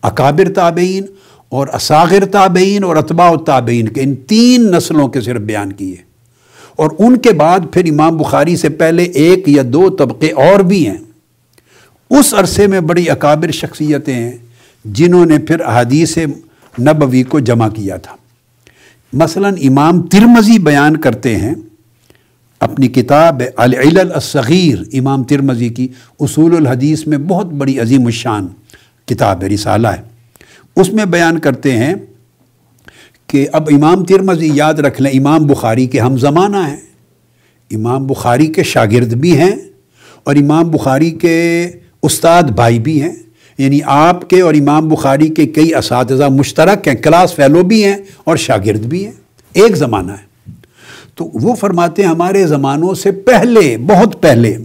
اکابر 0.02 0.54
تابعین 0.54 1.04
اور 1.50 1.68
اساغر 1.74 2.26
تابعین 2.26 2.84
اور 2.84 2.96
اتباع 2.96 3.30
التابعین 3.30 3.88
کے، 3.88 4.02
ان 4.02 4.16
تین 4.16 4.72
نسلوں 4.72 5.08
کے 5.08 5.22
صرف 5.22 5.42
بیان 5.42 5.74
کیے۔ 5.74 5.96
اور 6.76 6.90
ان 7.00 7.18
کے 7.18 7.32
بعد 7.32 7.60
پھر 7.72 7.92
امام 7.92 8.18
بخاری 8.18 8.56
سے 8.56 8.70
پہلے 8.70 9.04
ایک 9.04 9.50
یا 9.50 9.64
دو 9.66 9.90
طبقے 9.90 10.32
اور 10.32 10.60
بھی 10.60 10.88
ہیں۔ 10.88 10.98
اس 12.20 12.34
عرصے 12.34 12.68
میں 12.68 12.80
بڑی 12.80 13.10
اکابر 13.10 13.52
شخصیتیں 13.52 14.14
ہیں 14.14 14.32
جنہوں 14.86 15.26
نے 15.26 15.40
پھر 15.40 15.60
احادیث 15.60 16.18
نبوی 16.80 17.24
کو 17.24 17.40
جمع 17.40 17.68
کیا 17.68 17.98
تھا۔ 17.98 18.16
مثلا 19.14 19.48
امام 19.48 20.02
ترمزی 20.02 20.60
بیان 20.60 20.98
کرتے 20.98 21.38
ہیں، 21.38 21.56
اپنی 22.60 22.88
کتاب 22.88 23.42
العلل 23.56 24.12
الصغیر، 24.14 24.84
امام 24.94 25.24
ترمزی 25.24 25.70
کی 25.70 25.88
اصول 26.20 26.56
الحدیث 26.56 27.08
میں 27.08 27.18
بہت 27.18 27.46
بڑی 27.46 27.80
عظیم 27.80 28.06
الشان 28.06 28.48
کتاب 29.06 29.44
ہے 29.44 29.48
رسالہ 29.48 29.88
ہے۔ 29.88 30.02
اس 30.76 30.94
میں 30.94 31.06
بیان 31.06 31.40
کرتے 31.40 31.78
ہیں 31.78 31.94
کہ 33.28 33.48
اب 33.52 33.70
امام 33.74 34.06
ترمزی 34.06 34.52
یاد 34.54 34.74
رکھ 34.74 35.02
لیں، 35.02 35.12
امام 35.12 35.46
بخاری 35.48 35.88
کے 35.88 36.00
ہم 36.00 36.18
زمانہ 36.18 36.58
ہیں۔ 36.58 36.78
امام 37.72 38.08
بخاری 38.08 38.48
کے 38.48 38.64
شاگرد 38.64 39.14
بھی 39.14 39.38
ہیں 39.38 39.56
اور 40.24 40.36
امام 40.36 40.72
بخاری 40.72 41.12
کے 41.12 41.70
استاد 42.04 42.44
بھائی 42.44 42.80
بھی 42.80 43.02
ہیں 43.02 43.16
یعنی 43.58 43.80
آپ 43.86 44.30
کے 44.30 44.42
اور 44.42 44.54
امام 44.54 44.88
بخاری 44.88 45.28
کے 45.28 45.46
کئی 45.46 45.76
اساتذہ 45.76 46.24
مشترک 46.24 46.88
ہیں، 46.88 46.96
کلاس 46.96 47.36
فیلو 47.36 47.64
بھی 47.64 47.84
ہیں 47.84 47.96
اور 48.24 48.38
شاگرد 48.38 48.86
بھی 48.86 49.06
ہیں، 49.06 49.12
ایک 49.54 49.76
زمانہ 49.76 50.12
ہے۔ 50.12 50.52
تو 51.16 51.30
وہ 51.34 51.56
فرماتے 51.56 52.02
ہیں، 52.02 52.10
ہمارے 52.10 52.48
زمانوں 52.48 52.94
سے 52.94 53.12
پہلے، 53.12 53.78
بہت 53.78 54.22
پہلے، 54.22 54.58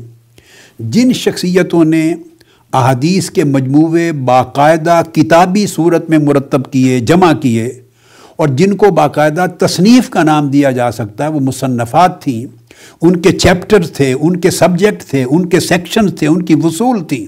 جن 0.79 1.13
شخصیتوں 1.13 1.85
نے 1.85 2.15
احادیث 2.73 3.31
کے 3.31 3.45
مجموعے 3.45 4.13
باقاعدہ 4.13 5.01
کتابی 5.13 5.67
صورت 5.67 6.11
میں 6.11 6.19
مرتب 6.19 6.73
کیے، 6.73 7.01
جمع 7.01 7.33
کیے، 7.33 7.67
اور 8.37 8.49
جن 8.49 8.77
کو 8.77 8.91
باقاعدہ 8.91 9.47
تصنیف 9.59 10.11
کا 10.11 10.23
نام 10.23 10.49
دیا 10.49 10.71
جا 10.71 10.91
سکتا 10.91 11.25
ہے، 11.25 11.29
وہ 11.29 11.41
مصنفات 11.41 12.23
تھیں۔ 12.23 12.58
ان 13.03 13.17
کے 13.17 13.33
چیپٹر 13.33 13.87
تھے، 13.87 14.13
ان 14.13 14.41
کے 14.41 14.51
سبجیکٹ 14.51 15.05
تھے، 15.05 15.25
ان 15.25 15.49
کے 15.49 15.61
سیکشنز 15.61 16.15
تھے، 16.19 16.27
ان 16.27 16.43
کی 16.43 16.55
وصول 16.55 17.05
تھی۔ 17.05 17.27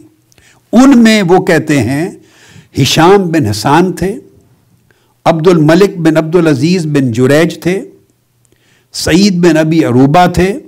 ان 0.72 0.98
میں 0.98 1.22
وہ 1.22 1.44
کہتے 1.44 1.82
ہیں، 1.82 2.10
ہشام 2.82 3.28
بن 3.28 3.46
حسان 3.46 3.92
تھے 3.92 4.18
عبد 5.24 5.48
الملک 5.48 5.96
بن 5.96 6.16
عبد 6.16 6.36
العزیز 6.36 6.86
بن 6.86 7.12
جریج 7.12 7.60
تھے، 7.60 7.84
سعید 8.92 9.34
بن 9.34 9.56
ابی 9.56 9.84
عروبہ 9.84 10.26
تھے، 10.26 10.58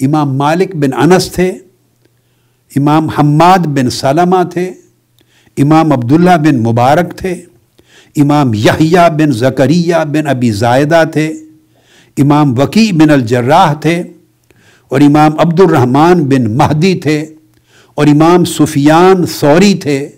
امام 0.00 0.36
مالک 0.36 0.76
بن 0.76 0.92
انس 0.92 1.32
تھے، 1.32 1.48
امام 2.76 3.08
حماد 3.08 3.58
بن 3.58 3.90
سلمہ 3.90 4.42
تھے، 4.52 4.72
امام 5.56 5.92
عبداللہ 5.92 6.36
بن 6.36 6.62
مبارک 6.62 7.16
تھے، 7.16 7.32
امام 8.16 8.54
یحییٰ 8.54 9.10
بن 9.10 9.32
زکریہ 9.32 9.96
بن 10.08 10.26
ابی 10.26 10.50
زائدہ 10.52 11.02
تھے۔ 11.12 11.32
امام 12.18 12.58
وکی 12.58 12.92
بن 12.92 13.10
الجراح 13.10 13.72
تھے 13.72 14.02
اور 14.88 15.00
امام 15.00 15.32
عبد 15.38 15.60
الرحمن 15.60 16.24
بن 16.24 16.56
مہدی 16.56 16.94
تھے 16.94 17.26
اور 17.94 18.06
امام 18.06 18.44
سفیان 18.44 19.26
سوری 19.26 19.74
تھے 19.74 20.08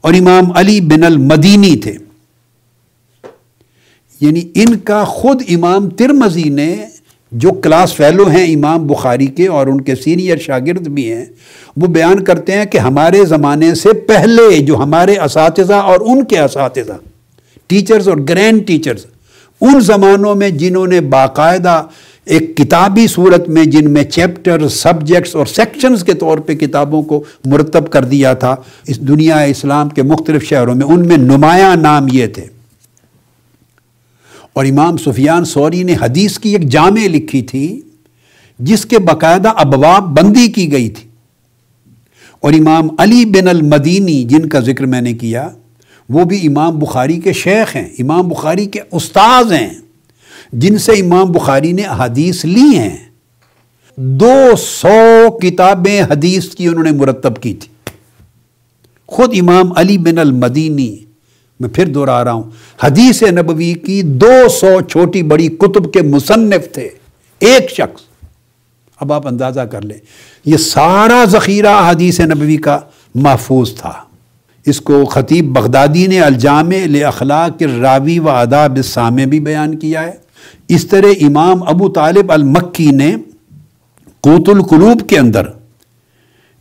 اور 0.00 0.14
امام 0.14 0.44
علی 0.54 0.80
بن 0.80 1.04
المدینی 1.04 1.76
تھے۔ 1.76 1.94
یعنی 4.20 4.40
ان 4.54 4.78
کا 4.78 5.04
خود 5.04 5.42
امام 5.48 5.90
ترمزی 5.90 6.48
نے 6.48 6.76
جو 7.32 7.50
کلاس 7.50 7.94
فیلو 7.94 8.28
ہیں 8.28 8.54
امام 8.54 8.86
بخاری 8.86 9.26
کے 9.26 9.46
اور 9.46 9.66
ان 9.66 9.80
کے 9.80 9.94
سینئر 9.94 10.38
شاگرد 10.38 10.88
بھی 10.88 11.12
ہیں، 11.12 11.24
وہ 11.76 11.86
بیان 11.86 12.24
کرتے 12.24 12.52
ہیں 12.52 12.64
کہ 12.64 12.78
ہمارے 12.78 13.24
زمانے 13.24 13.74
سے 13.74 13.92
پہلے 13.92 14.58
جو 14.58 14.76
ہمارے 14.76 15.18
اساتذہ 15.18 15.74
اور 15.74 16.00
ان 16.00 16.24
کے 16.24 16.38
اساتذہ 16.38 16.92
ٹیچرز 17.66 18.08
اور 18.08 18.16
گرینڈ 18.28 18.66
ٹیچرز 18.66 19.06
ان 19.60 19.80
زمانوں 19.80 20.34
میں 20.34 20.50
جنہوں 20.50 20.86
نے 20.86 21.00
باقاعدہ 21.00 21.86
ایک 22.24 22.56
کتابی 22.56 23.06
صورت 23.06 23.48
میں 23.48 23.64
جن 23.64 23.90
میں 23.90 24.04
چیپٹر، 24.04 24.68
سبجیکٹس 24.68 25.36
اور 25.36 25.46
سیکشنز 25.46 26.04
کے 26.04 26.14
طور 26.14 26.38
پہ 26.38 26.54
کتابوں 26.54 27.02
کو 27.02 27.24
مرتب 27.44 27.90
کر 27.90 28.04
دیا 28.04 28.34
تھا، 28.34 28.56
اس 28.86 29.00
دنیا 29.00 29.40
اسلام 29.40 29.88
کے 29.88 30.02
مختلف 30.02 30.44
شہروں 30.44 30.74
میں، 30.74 30.86
ان 30.86 31.08
میں 31.08 31.16
نمایاں 31.16 31.76
نام 31.76 32.06
یہ 32.12 32.26
تھے۔ 32.26 32.44
اور 34.52 34.64
امام 34.64 34.96
سفیان 34.96 35.44
سوری 35.44 35.82
نے 35.82 35.94
حدیث 36.02 36.38
کی 36.38 36.48
ایک 36.48 36.70
جامع 36.70 37.06
لکھی 37.06 37.42
تھی، 37.42 37.80
جس 38.58 38.86
کے 38.86 38.98
باقاعدہ 38.98 39.48
ابواب 39.56 40.02
بندی 40.02 40.48
کی 40.48 40.72
گئی 40.72 40.88
تھی۔ 40.88 41.10
اور 42.40 42.52
امام 42.52 42.88
علی 42.98 43.24
بن 43.24 43.48
المدینی، 43.48 44.24
جن 44.24 44.48
کا 44.48 44.60
ذکر 44.60 44.86
میں 44.86 45.00
نے 45.00 45.12
کیا 45.12 45.48
وہ 46.08 46.24
بھی 46.24 46.46
امام 46.46 46.78
بخاری 46.78 47.20
کے 47.20 47.32
شیخ 47.32 47.76
ہیں، 47.76 47.88
امام 47.98 48.28
بخاری 48.28 48.66
کے 48.66 48.80
استاذ 48.92 49.52
ہیں، 49.52 49.70
جن 50.52 50.78
سے 50.78 50.92
امام 50.92 51.32
بخاری 51.32 51.72
نے 51.72 51.82
حدیث 51.96 52.44
لی 52.44 52.78
ہیں۔ 52.78 52.96
دو 53.96 54.56
سو 54.58 55.30
کتابیں 55.38 56.02
حدیث 56.02 56.48
کی 56.48 56.66
انہوں 56.66 56.84
نے 56.84 56.90
مرتب 56.90 57.42
کی 57.42 57.54
تھی۔ 57.54 57.92
خود 59.06 59.34
امام 59.40 59.72
علی 59.76 59.98
بن 59.98 60.18
المدینی، 60.18 60.96
میں 61.60 61.68
پھر 61.68 61.86
دوہرا 61.86 62.24
رہا 62.24 62.32
ہوں، 62.32 62.50
حدیث 62.82 63.22
نبوی 63.22 63.74
کی 63.74 64.02
دو 64.02 64.48
سو 64.48 64.80
چھوٹی 64.80 65.22
بڑی 65.22 65.48
کتب 65.48 65.92
کے 65.92 66.02
مصنف 66.02 66.72
تھے، 66.72 66.88
ایک 67.38 67.70
شخص۔ 67.70 68.00
اب 69.00 69.12
آپ 69.12 69.26
اندازہ 69.26 69.60
کر 69.60 69.82
لیں، 69.82 69.98
یہ 70.44 70.56
سارا 70.56 71.24
ذخیرہ 71.24 71.90
حدیث 71.90 72.20
نبوی 72.20 72.56
کا 72.56 72.78
محفوظ 73.14 73.74
تھا۔ 73.74 73.92
اس 74.66 74.80
کو 74.80 75.04
خطیب 75.04 75.44
بغدادی 75.44 76.06
نے 76.06 76.20
الجامع 76.20 77.04
اخلاق 77.06 77.62
راوی 77.62 78.18
و 78.18 78.28
آداب 78.28 78.76
السامع 78.76 79.24
بھی 79.24 79.40
بیان 79.40 79.78
کیا 79.78 80.02
ہے۔ 80.02 80.12
اس 80.68 80.86
طرح 80.86 81.12
امام 81.20 81.62
ابو 81.62 81.88
طالب 81.88 82.32
المکی 82.32 82.90
نے 82.90 83.16
قوت 84.20 84.48
القلوب 84.48 85.08
کے 85.08 85.18
اندر 85.18 85.42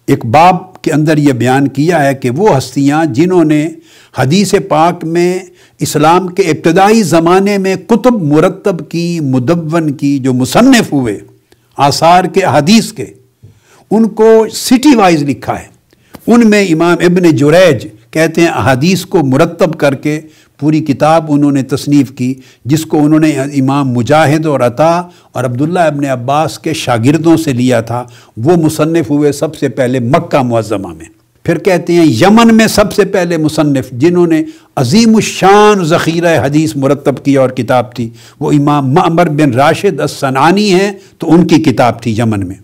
ایک 0.08 0.26
باب 0.26 0.82
کے 0.82 0.92
اندر 0.92 1.18
یہ 1.18 1.34
بیان 1.34 1.68
کیا 1.68 2.06
ہے 2.06 2.14
کہ 2.14 2.30
وہ 2.30 2.58
ہستیاں 2.58 3.06
جنہوں 3.06 3.44
نے 3.44 3.70
حدیث 4.18 4.54
پاک 4.70 5.04
میں 5.04 5.40
اسلام 5.80 6.28
کے 6.28 6.44
ابتدائی 6.44 7.04
زمانے 7.04 7.58
میں 7.58 7.76
کتب 7.76 8.22
مرتب 8.24 8.90
کی، 8.90 9.20
مدون 9.20 9.92
کی، 9.92 10.20
جو 10.20 10.34
مصنف 10.34 10.94
ہوئے 10.94 11.20
آثار 11.78 12.24
کے، 12.24 12.42
حدیث 12.44 12.94
کے، 12.94 13.06
ان 13.92 14.08
کو 14.08 14.46
سٹی 14.54 14.96
وائز 14.96 15.24
لکھا 15.24 15.60
ہے۔ 15.60 15.73
ان 16.28 16.50
میں 16.50 16.66
امام 16.66 16.98
ابن 17.02 17.36
جریج 17.36 17.88
کہتے 18.12 18.42
ہیں 18.42 18.48
احادیث 18.48 19.06
کو 19.06 19.20
مرتب 19.24 19.78
کر 19.78 19.96
کے 19.96 20.22
پوری 20.60 20.80
کتاب 20.80 21.26
انہوں 21.30 21.52
نے 21.52 21.64
تصنیف 21.64 22.12
کی، 22.12 22.34
جس 22.66 22.86
کو 22.86 23.06
انہوں 23.06 23.20
نے 23.20 23.30
امام 23.30 23.90
مجاہد 23.90 24.46
اور 24.46 24.60
عطا 24.60 25.02
اور 25.32 25.44
عبداللہ 25.44 25.80
ابن 25.80 26.06
عباس 26.06 26.60
کے 26.60 26.74
شاگردوں 26.74 27.38
سے 27.38 27.54
لیا 27.54 27.82
تھا۔ 27.82 28.04
وہ 28.38 28.56
مصنف 28.56 29.10
ہوئے 29.10 29.32
سب 29.32 29.56
سے 29.56 29.70
پہلے 29.70 30.00
مکہ 30.00 30.42
معظمہ 30.42 30.88
میں۔ 30.88 31.06
پھر 31.44 31.58
کہتے 31.58 31.94
ہیں 31.94 32.06
یمن 32.06 32.56
میں 32.56 32.68
سب 32.68 32.94
سے 32.94 33.06
پہلے 33.06 33.38
مصنف، 33.38 33.92
جنہوں 33.92 34.28
نے 34.28 34.44
عظیم 34.76 35.16
الشان 35.16 35.84
ذخیرہ 35.84 36.46
حدیث 36.46 36.76
مرتب 36.76 37.24
کی 37.24 37.36
اور 37.36 37.50
کتاب 37.50 37.96
تھی۔ 37.96 38.10
وہ 38.40 38.52
امام 38.52 38.94
معمر 38.94 39.30
بن 39.30 39.52
راشد 39.52 40.00
السنانی 40.00 40.74
ہیں، 40.74 40.92
تو 41.18 41.34
ان 41.34 41.48
کی 41.48 41.56
کتاب 41.56 42.02
تھی 42.02 42.16
یمن 42.18 42.48
میں۔ 42.48 42.63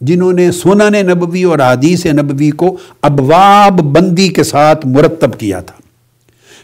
جنہوں 0.00 0.32
نے 0.32 0.52
سنن 0.52 1.06
نبوی 1.06 1.42
اور 1.42 1.58
حدیث 1.58 2.06
نبوی 2.06 2.50
کو 2.50 2.76
ابواب 3.02 3.80
بندی 3.80 4.28
کے 4.28 4.44
ساتھ 4.44 4.86
مرتب 4.86 5.38
کیا 5.38 5.60
تھا۔ 5.60 5.74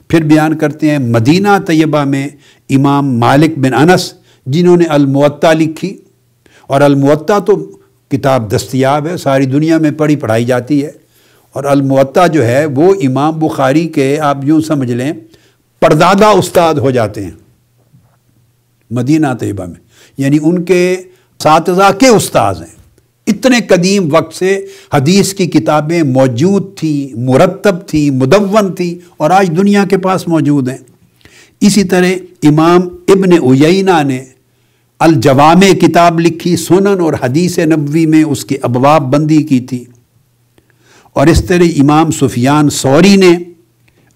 پھر 0.09 0.23
بیان 0.23 0.57
کرتے 0.57 0.91
ہیں 0.91 0.99
مدینہ 0.99 1.49
طیبہ 1.67 2.05
میں 2.05 2.29
امام 2.71 3.19
مالک 3.19 3.59
بن 3.59 3.75
انس، 3.75 4.15
جنہوں 4.47 4.77
نے 4.77 4.85
المعطا 4.85 5.53
لکھی۔ 5.53 5.99
اور 6.67 6.81
المعطا 6.81 7.39
تو 7.39 7.79
کتاب 8.09 8.57
دستیاب 8.57 9.07
ہے، 9.07 9.17
ساری 9.17 9.47
دنیا 9.47 9.79
میں 9.79 9.91
پڑھی 9.91 10.17
پڑھائی 10.17 10.45
جاتی 10.45 10.85
ہے۔ 10.85 10.91
اور 11.53 11.65
المعطا 11.65 12.27
جو 12.27 12.47
ہے، 12.47 12.65
وہ 12.65 12.95
امام 13.03 13.39
بخاری 13.39 13.89
کے، 13.89 14.21
آپ 14.21 14.39
یوں 14.43 14.61
سمجھ 14.61 14.93
لیں، 14.93 15.13
پردادہ 15.81 16.25
استاد 16.25 16.75
ہو 16.75 16.91
جاتے 16.91 17.25
ہیں۔ 17.25 17.31
مدینہ 18.91 19.27
طیبہ 19.41 19.65
میں 19.65 19.81
یعنی 20.19 20.39
ان 20.43 20.65
کے 20.65 20.95
اساتذہ 21.39 21.93
کے 21.99 22.09
استاذ 22.09 22.61
ہیں۔ 22.61 22.84
اتنے 23.27 23.61
قدیم 23.61 24.09
وقت 24.11 24.35
سے 24.35 24.67
حدیث 24.95 25.35
کی 25.35 25.47
کتابیں 25.47 26.03
موجود 26.03 26.77
تھیں 26.77 27.19
مرتب 27.19 27.87
تھی، 27.87 28.11
مدون 28.11 28.75
تھی 28.75 28.99
اور 29.17 29.31
آج 29.31 29.51
دنیا 29.57 29.85
کے 29.85 29.99
پاس 29.99 30.29
موجود 30.29 30.69
ہیں۔ 30.69 30.79
اسی 31.61 31.85
طرح 31.85 32.07
امام 32.43 32.81
ابن 33.09 33.33
ایینہ 33.33 34.03
نے 34.07 34.25
الجوام 34.99 35.61
کتاب 35.61 36.21
لکھی، 36.21 36.57
سنن 36.57 37.01
اور 37.01 37.13
حدیث 37.23 37.59
نبوی 37.59 38.07
میں 38.07 38.25
اس 38.25 38.45
کی 38.45 38.57
ابواب 38.63 39.13
بندی 39.13 39.43
کی 39.43 39.61
تھی۔ 39.61 39.85
اور 41.13 41.27
اس 41.27 41.45
طرح 41.45 41.65
امام 41.81 42.11
سفیان 42.11 42.71
سوری 42.71 43.17
نے 43.17 43.33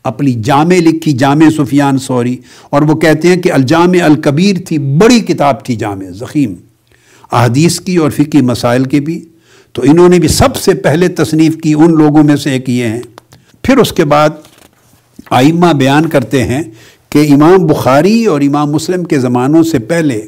اپنی 0.04 0.32
جامع 0.32 0.76
لکھی، 0.76 1.12
جامع 1.12 1.48
سفیان 1.56 1.98
سوری 1.98 2.36
اور 2.70 2.82
وہ 2.82 2.94
کہتے 2.94 3.28
ہیں 3.28 3.36
کہ 3.36 3.52
الجامع 3.52 4.02
الکبیر 4.02 4.56
تھی، 4.66 4.78
بڑی 4.78 5.20
کتاب 5.20 5.64
تھی 5.64 5.76
جامع، 5.76 6.04
زخیم۔ 6.10 6.54
احادیث 7.32 7.80
کی 7.80 7.96
اور 7.96 8.10
فقی 8.10 8.40
مسائل 8.40 8.84
کی 8.84 9.00
بھی، 9.00 9.24
تو 9.72 9.82
انہوں 9.82 10.08
نے 10.08 10.18
بھی 10.18 10.28
سب 10.28 10.56
سے 10.56 10.74
پہلے 10.74 11.08
تصنیف 11.08 11.56
کی 11.56 11.74
ان 11.74 11.94
لوگوں 11.94 12.22
میں 12.22 12.36
سے 12.36 12.50
ایک 12.50 12.68
یہ 12.68 12.84
ہیں۔ 12.84 13.00
پھر 13.62 13.76
اس 13.76 13.92
کے 13.92 14.04
بعد 14.04 14.28
آئمہ 15.30 15.72
بیان 15.72 16.08
کرتے 16.08 16.44
ہیں 16.44 16.62
کہ 17.10 17.32
امام 17.32 17.66
بخاری 17.66 18.26
اور 18.26 18.40
امام 18.40 18.72
مسلم 18.72 19.04
کے 19.04 19.18
زمانوں 19.18 19.62
سے 19.62 19.78
پہلے 19.78 20.20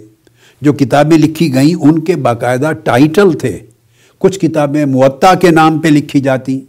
جو 0.60 0.72
کتابیں 0.72 1.18
لکھی 1.18 1.54
گئیں، 1.54 1.74
ان 1.74 1.98
کے 1.98 2.16
باقاعدہ 2.16 2.72
ٹائٹل 2.84 3.32
تھے۔ 3.32 3.58
کچھ 4.18 4.38
کتابیں 4.38 4.86
معطا 4.86 5.34
کے 5.34 5.50
نام 5.50 5.78
پہ 5.78 5.88
لکھی 5.88 6.20
جاتی، 6.20 6.60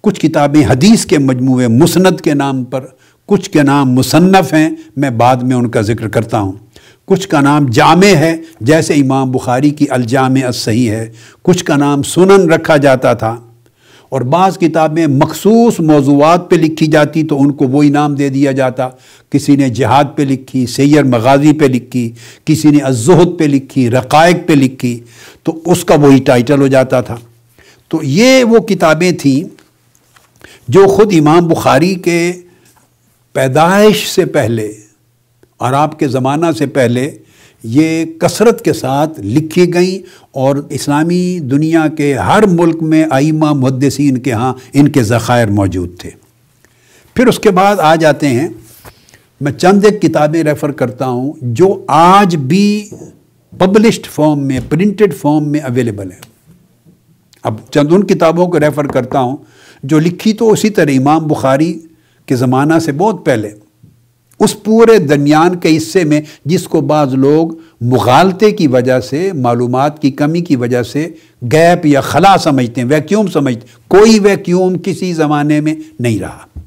کچھ 0.00 0.20
کتابیں 0.20 0.64
حدیث 0.64 1.06
کے 1.06 1.18
مجموعے 1.18 1.68
مسند 1.68 2.20
کے 2.20 2.34
نام 2.34 2.64
پر، 2.64 2.86
کچھ 3.26 3.50
کے 3.50 3.62
نام 3.62 3.92
مصنف 3.92 4.54
ہیں۔ 4.54 4.70
میں 4.96 5.10
بعد 5.10 5.36
میں 5.36 5.56
ان 5.56 5.68
کا 5.68 5.80
ذکر 5.80 6.08
کرتا 6.08 6.40
ہوں۔ 6.40 6.52
کچھ 7.08 7.28
کا 7.28 7.40
نام 7.40 7.66
جامع 7.66 8.14
ہے، 8.14 8.36
جیسے 8.60 8.94
امام 8.94 9.30
بخاری 9.30 9.70
کی 9.70 9.86
الجامع 9.90 10.46
الصحیح 10.46 10.90
ہے، 10.90 11.12
کچھ 11.42 11.64
کا 11.64 11.76
نام 11.76 12.02
سنن 12.02 12.52
رکھا 12.52 12.76
جاتا 12.76 13.14
تھا۔ 13.14 13.36
اور 14.08 14.20
بعض 14.20 14.58
کتابیں 14.58 15.06
مخصوص 15.06 15.80
موضوعات 15.80 16.50
پہ 16.50 16.56
لکھی 16.56 16.86
جاتی 16.86 17.22
تو 17.22 17.42
ان 17.42 17.52
کو 17.52 17.68
وہی 17.68 17.90
نام 17.90 18.14
دے 18.14 18.28
دیا 18.28 18.52
جاتا۔ 18.52 18.88
کسی 19.30 19.56
نے 19.56 19.68
جہاد 19.68 20.04
پہ 20.16 20.22
لکھی، 20.22 20.66
سیر 20.66 21.02
مغازی 21.02 21.52
پہ 21.52 21.64
لکھی، 21.64 22.12
کسی 22.44 22.70
نے 22.70 22.78
الزہد 22.78 23.38
پہ 23.38 23.44
لکھی، 23.44 23.90
رقائق 23.90 24.36
پہ 24.46 24.52
لکھی، 24.52 25.00
تو 25.42 25.60
اس 25.64 25.84
کا 25.84 25.94
وہی 25.94 26.20
ٹائٹل 26.20 26.60
ہو 26.60 26.66
جاتا 26.66 27.00
تھا۔ 27.00 27.16
تو 27.88 28.00
یہ 28.02 28.44
وہ 28.44 28.58
کتابیں 28.58 29.12
تھیں 29.12 29.48
جو 30.68 30.86
خود 30.86 31.14
امام 31.18 31.48
بخاری 31.48 31.94
کے 31.94 32.32
پیدائش 33.32 34.06
سے 34.08 34.24
پہلے 34.24 34.72
اور 35.58 35.72
آپ 35.72 35.98
کے 35.98 36.08
زمانہ 36.08 36.46
سے 36.58 36.66
پہلے 36.66 37.18
یہ 37.62 38.04
کثرت 38.18 38.64
کے 38.64 38.72
ساتھ 38.72 39.20
لکھی 39.20 39.74
گئیں 39.74 39.98
اور 40.32 40.56
اسلامی 40.70 41.38
دنیا 41.38 41.86
کے 41.96 42.14
ہر 42.14 42.46
ملک 42.46 42.82
میں 42.82 43.04
آئمہ 43.10 43.52
محدثین 43.52 44.18
کے 44.18 44.32
ہاں 44.32 44.54
ان 44.72 44.88
کے 44.88 45.02
ذخائر 45.02 45.48
موجود 45.48 45.98
تھے۔ 45.98 46.10
پھر 47.14 47.26
اس 47.26 47.38
کے 47.38 47.50
بعد 47.50 47.76
آ 47.80 47.94
جاتے 47.94 48.28
ہیں۔ 48.28 48.48
میں 49.40 49.52
چند 49.52 49.84
ایک 49.84 50.02
کتابیں 50.02 50.42
ریفر 50.42 50.72
کرتا 50.72 51.06
ہوں 51.06 51.32
جو 51.42 51.84
آج 51.88 52.36
بھی 52.36 52.90
پبلشڈ 53.58 54.06
فارم 54.06 54.38
میں، 54.38 54.60
پرنٹڈ 54.68 55.14
فارم 55.14 55.48
میں 55.48 55.60
اویلیبل 55.60 56.10
ہے 56.10 56.20
اب 57.42 57.54
چند 57.70 57.88
ان 57.90 58.06
کتابوں 58.06 58.46
کو 58.46 58.60
ریفر 58.60 58.86
کرتا 58.86 59.20
ہوں 59.20 59.36
جو 59.82 59.98
لکھی 59.98 60.32
تو 60.32 60.50
اسی 60.50 60.70
طرح 60.70 60.90
امام 60.96 61.26
بخاری 61.26 61.78
کے 62.26 62.36
زمانہ 62.36 62.78
سے 62.78 62.92
بہت 62.92 63.26
پہلے۔ 63.26 63.50
اس 64.40 64.62
پورے 64.62 64.98
درمیان 64.98 65.56
کے 65.56 65.76
حصے 65.76 66.04
میں 66.04 66.20
جس 66.44 66.64
کو 66.64 66.80
بعض 66.80 67.14
لوگ 67.14 67.48
مغالطے 67.80 68.50
کی 68.50 68.66
وجہ 68.66 69.00
سے، 69.00 69.32
معلومات 69.32 70.02
کی 70.02 70.10
کمی 70.10 70.40
کی 70.40 70.56
وجہ 70.56 70.82
سے 70.82 71.08
گیپ 71.52 71.86
یا 71.86 72.00
خلا 72.00 72.36
سمجھتے 72.38 72.80
ہیں 72.80 72.88
ویکیوم 72.88 73.26
سمجھتے 73.26 73.66
کوئی 73.88 74.18
ویکیوم 74.18 74.78
کسی 74.84 75.12
زمانے 75.12 75.60
میں 75.60 75.74
نہیں 76.00 76.20
رہا۔ 76.20 76.58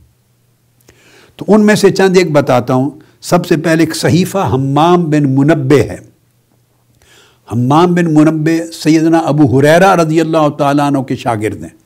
تو 1.35 1.45
ان 1.47 1.65
میں 1.65 1.75
سے 1.75 1.89
چند 1.89 2.17
ایک 2.17 2.31
بتاتا 2.31 2.73
ہوں۔ 2.73 2.89
سب 3.21 3.45
سے 3.45 3.57
پہلے 3.57 3.83
ایک 3.83 3.95
صحیفہ 3.95 4.37
ہمام 4.37 5.09
بن 5.09 5.35
منبع 5.35 5.77
ہے۔ 5.77 5.97
ہمام 7.51 7.95
بن 7.95 8.13
منبع 8.13 8.71
سیدنا 8.83 9.17
ابو 9.17 9.59
حریرہ 9.59 9.95
رضی 9.95 10.21
اللہ 10.21 10.49
تعالیٰ 10.57 10.87
عنہ 10.87 10.99
کے 10.99 11.15
شاگرد 11.15 11.61
ہیں۔ 11.61 11.81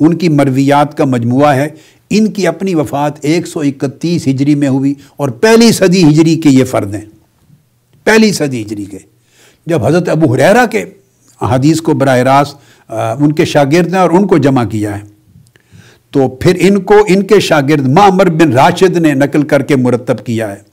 ان 0.00 0.14
کی 0.14 0.28
مرویات 0.28 0.96
کا 0.96 1.04
مجموعہ 1.04 1.54
ہے۔ 1.56 1.68
ان 2.12 2.30
کی 2.32 2.46
اپنی 2.46 2.74
وفات 2.74 3.12
ایک 3.20 3.46
سو 3.46 3.60
اکتیس 3.60 4.28
ہجری 4.28 4.54
میں 4.54 4.68
ہوئی 4.68 4.94
اور 5.16 5.28
پہلی 5.28 5.72
صدی 5.72 6.02
ہجری 6.08 6.36
کے 6.36 6.48
یہ 6.48 6.64
فرد 6.64 6.94
ہیں۔ 6.94 7.04
پہلی 8.04 8.32
صدی 8.32 8.62
ہجری 8.62 8.84
کے۔ 8.84 8.98
جب 9.66 9.84
حضرت 9.86 10.08
ابو 10.08 10.34
حریرہ 10.34 10.66
کے 10.66 10.84
حدیث 11.40 11.80
کو 11.80 11.94
براہ 11.94 12.18
راست 12.18 12.56
ان 13.18 13.32
کے 13.32 13.44
شاگرد 13.44 13.92
ہیں 13.92 14.00
اور 14.00 14.10
ان 14.10 14.26
کو 14.26 14.38
جمع 14.38 14.64
کیا 14.64 14.96
ہے، 14.98 15.02
تو 16.10 16.28
پھر 16.28 16.56
ان 16.60 16.80
کو، 16.82 16.94
ان 17.08 17.22
کے 17.22 17.40
شاگرد 17.40 17.88
معمر 17.88 18.30
بن 18.30 18.52
راشد 18.52 18.96
نے 18.96 19.14
نقل 19.14 19.42
کر 19.42 19.62
کے 19.62 19.76
مرتب 19.76 20.24
کیا 20.26 20.52
ہے۔ 20.52 20.71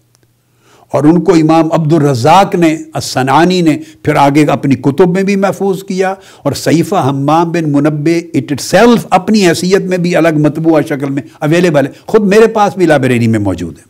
اور 0.93 1.03
ان 1.03 1.23
کو 1.23 1.33
امام 1.33 1.71
عبد 1.71 1.93
الرزاق 1.93 2.55
نے 2.55 2.77
السنانی 2.93 3.61
نے 3.61 3.77
پھر 4.03 4.15
آگے 4.15 4.45
اپنی 4.45 4.75
کتب 4.75 5.09
میں 5.09 5.23
بھی 5.23 5.35
محفوظ 5.35 5.83
کیا 5.83 6.13
اور 6.43 6.51
صحیفہ 6.53 6.95
حمام 6.95 7.51
بن 7.51 7.71
منبع 7.71 8.19
اٹ 8.33 8.61
سیلف 8.61 9.07
اپنی 9.09 9.47
حیثیت 9.47 9.81
میں 9.81 9.97
بھی 9.97 10.15
الگ 10.15 10.35
مطبوعہ 10.35 10.81
شکل 10.81 11.09
میں 11.09 11.23
اویلیبل 11.39 11.87
ہے۔ 11.87 11.91
خود 12.05 12.21
میرے 12.21 12.47
پاس 12.47 12.77
بھی 12.77 12.85
لائبریری 12.85 13.27
میں 13.27 13.39
موجود 13.39 13.77
ہے۔ 13.77 13.83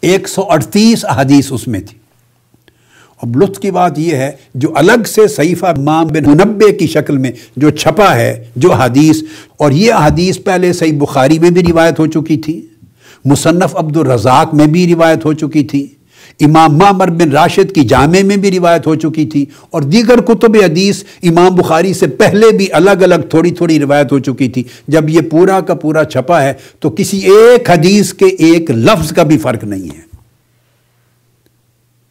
ایک 0.00 0.28
سو 0.28 0.42
اڑتیس 0.50 1.04
احادیث 1.04 1.46
اس 1.50 1.68
میں 1.68 1.80
تھی۔ 1.80 1.98
اب 3.22 3.42
لطف 3.42 3.60
کی 3.60 3.70
بات 3.70 3.98
یہ 3.98 4.16
ہے، 4.16 4.32
جو 4.54 4.68
الگ 4.74 5.04
سے 5.06 5.28
صحیفہ 5.28 5.66
امام 5.66 6.06
بن 6.06 6.30
منبع 6.30 6.70
کی 6.78 6.86
شکل 6.86 7.18
میں 7.18 7.32
جو 7.56 7.70
چھپا 7.70 8.14
ہے، 8.14 8.44
جو 8.56 8.72
حدیث 8.72 9.22
اور 9.56 9.70
یہ 9.70 9.92
حدیث 9.92 10.38
پہلے 10.44 10.72
صحیح 10.72 10.98
بخاری 10.98 11.38
میں 11.38 11.50
بھی 11.50 11.62
روایت 11.62 11.98
ہو 11.98 12.06
چکی 12.06 12.36
تھی۔ 12.36 12.66
مصنف 13.24 13.76
عبد 13.76 13.96
الرزاق 13.96 14.54
میں 14.54 14.66
بھی 14.66 14.86
روایت 14.94 15.24
ہو 15.24 15.32
چکی 15.32 15.64
تھی، 15.64 15.86
امام 16.40 16.76
معمر 16.78 17.10
بن 17.10 17.30
راشد 17.32 17.74
کی 17.74 17.82
جامع 17.88 18.22
میں 18.24 18.36
بھی 18.36 18.50
روایت 18.50 18.86
ہو 18.86 18.94
چکی 18.94 19.24
تھی 19.26 19.44
اور 19.70 19.82
دیگر 19.82 20.20
کتب 20.26 20.56
حدیث 20.64 21.02
امام 21.22 21.54
بخاری 21.54 21.92
سے 21.94 22.06
پہلے 22.18 22.50
بھی 22.56 22.66
الگ 22.72 23.02
الگ 23.02 23.26
تھوڑی 23.30 23.50
تھوڑی 23.50 23.78
روایت 23.80 24.12
ہو 24.12 24.18
چکی 24.18 24.48
تھی۔ 24.48 24.62
جب 24.88 25.08
یہ 25.08 25.20
پورا 25.30 25.60
کا 25.60 25.74
پورا 25.74 26.04
چھپا 26.04 26.42
ہے 26.42 26.52
تو 26.80 26.90
کسی 26.90 27.18
ایک 27.32 27.70
حدیث 27.70 28.12
کے 28.14 28.26
ایک 28.46 28.70
لفظ 28.70 29.12
کا 29.12 29.22
بھی 29.22 29.38
فرق 29.38 29.64
نہیں 29.64 29.96
ہے۔ 29.96 30.06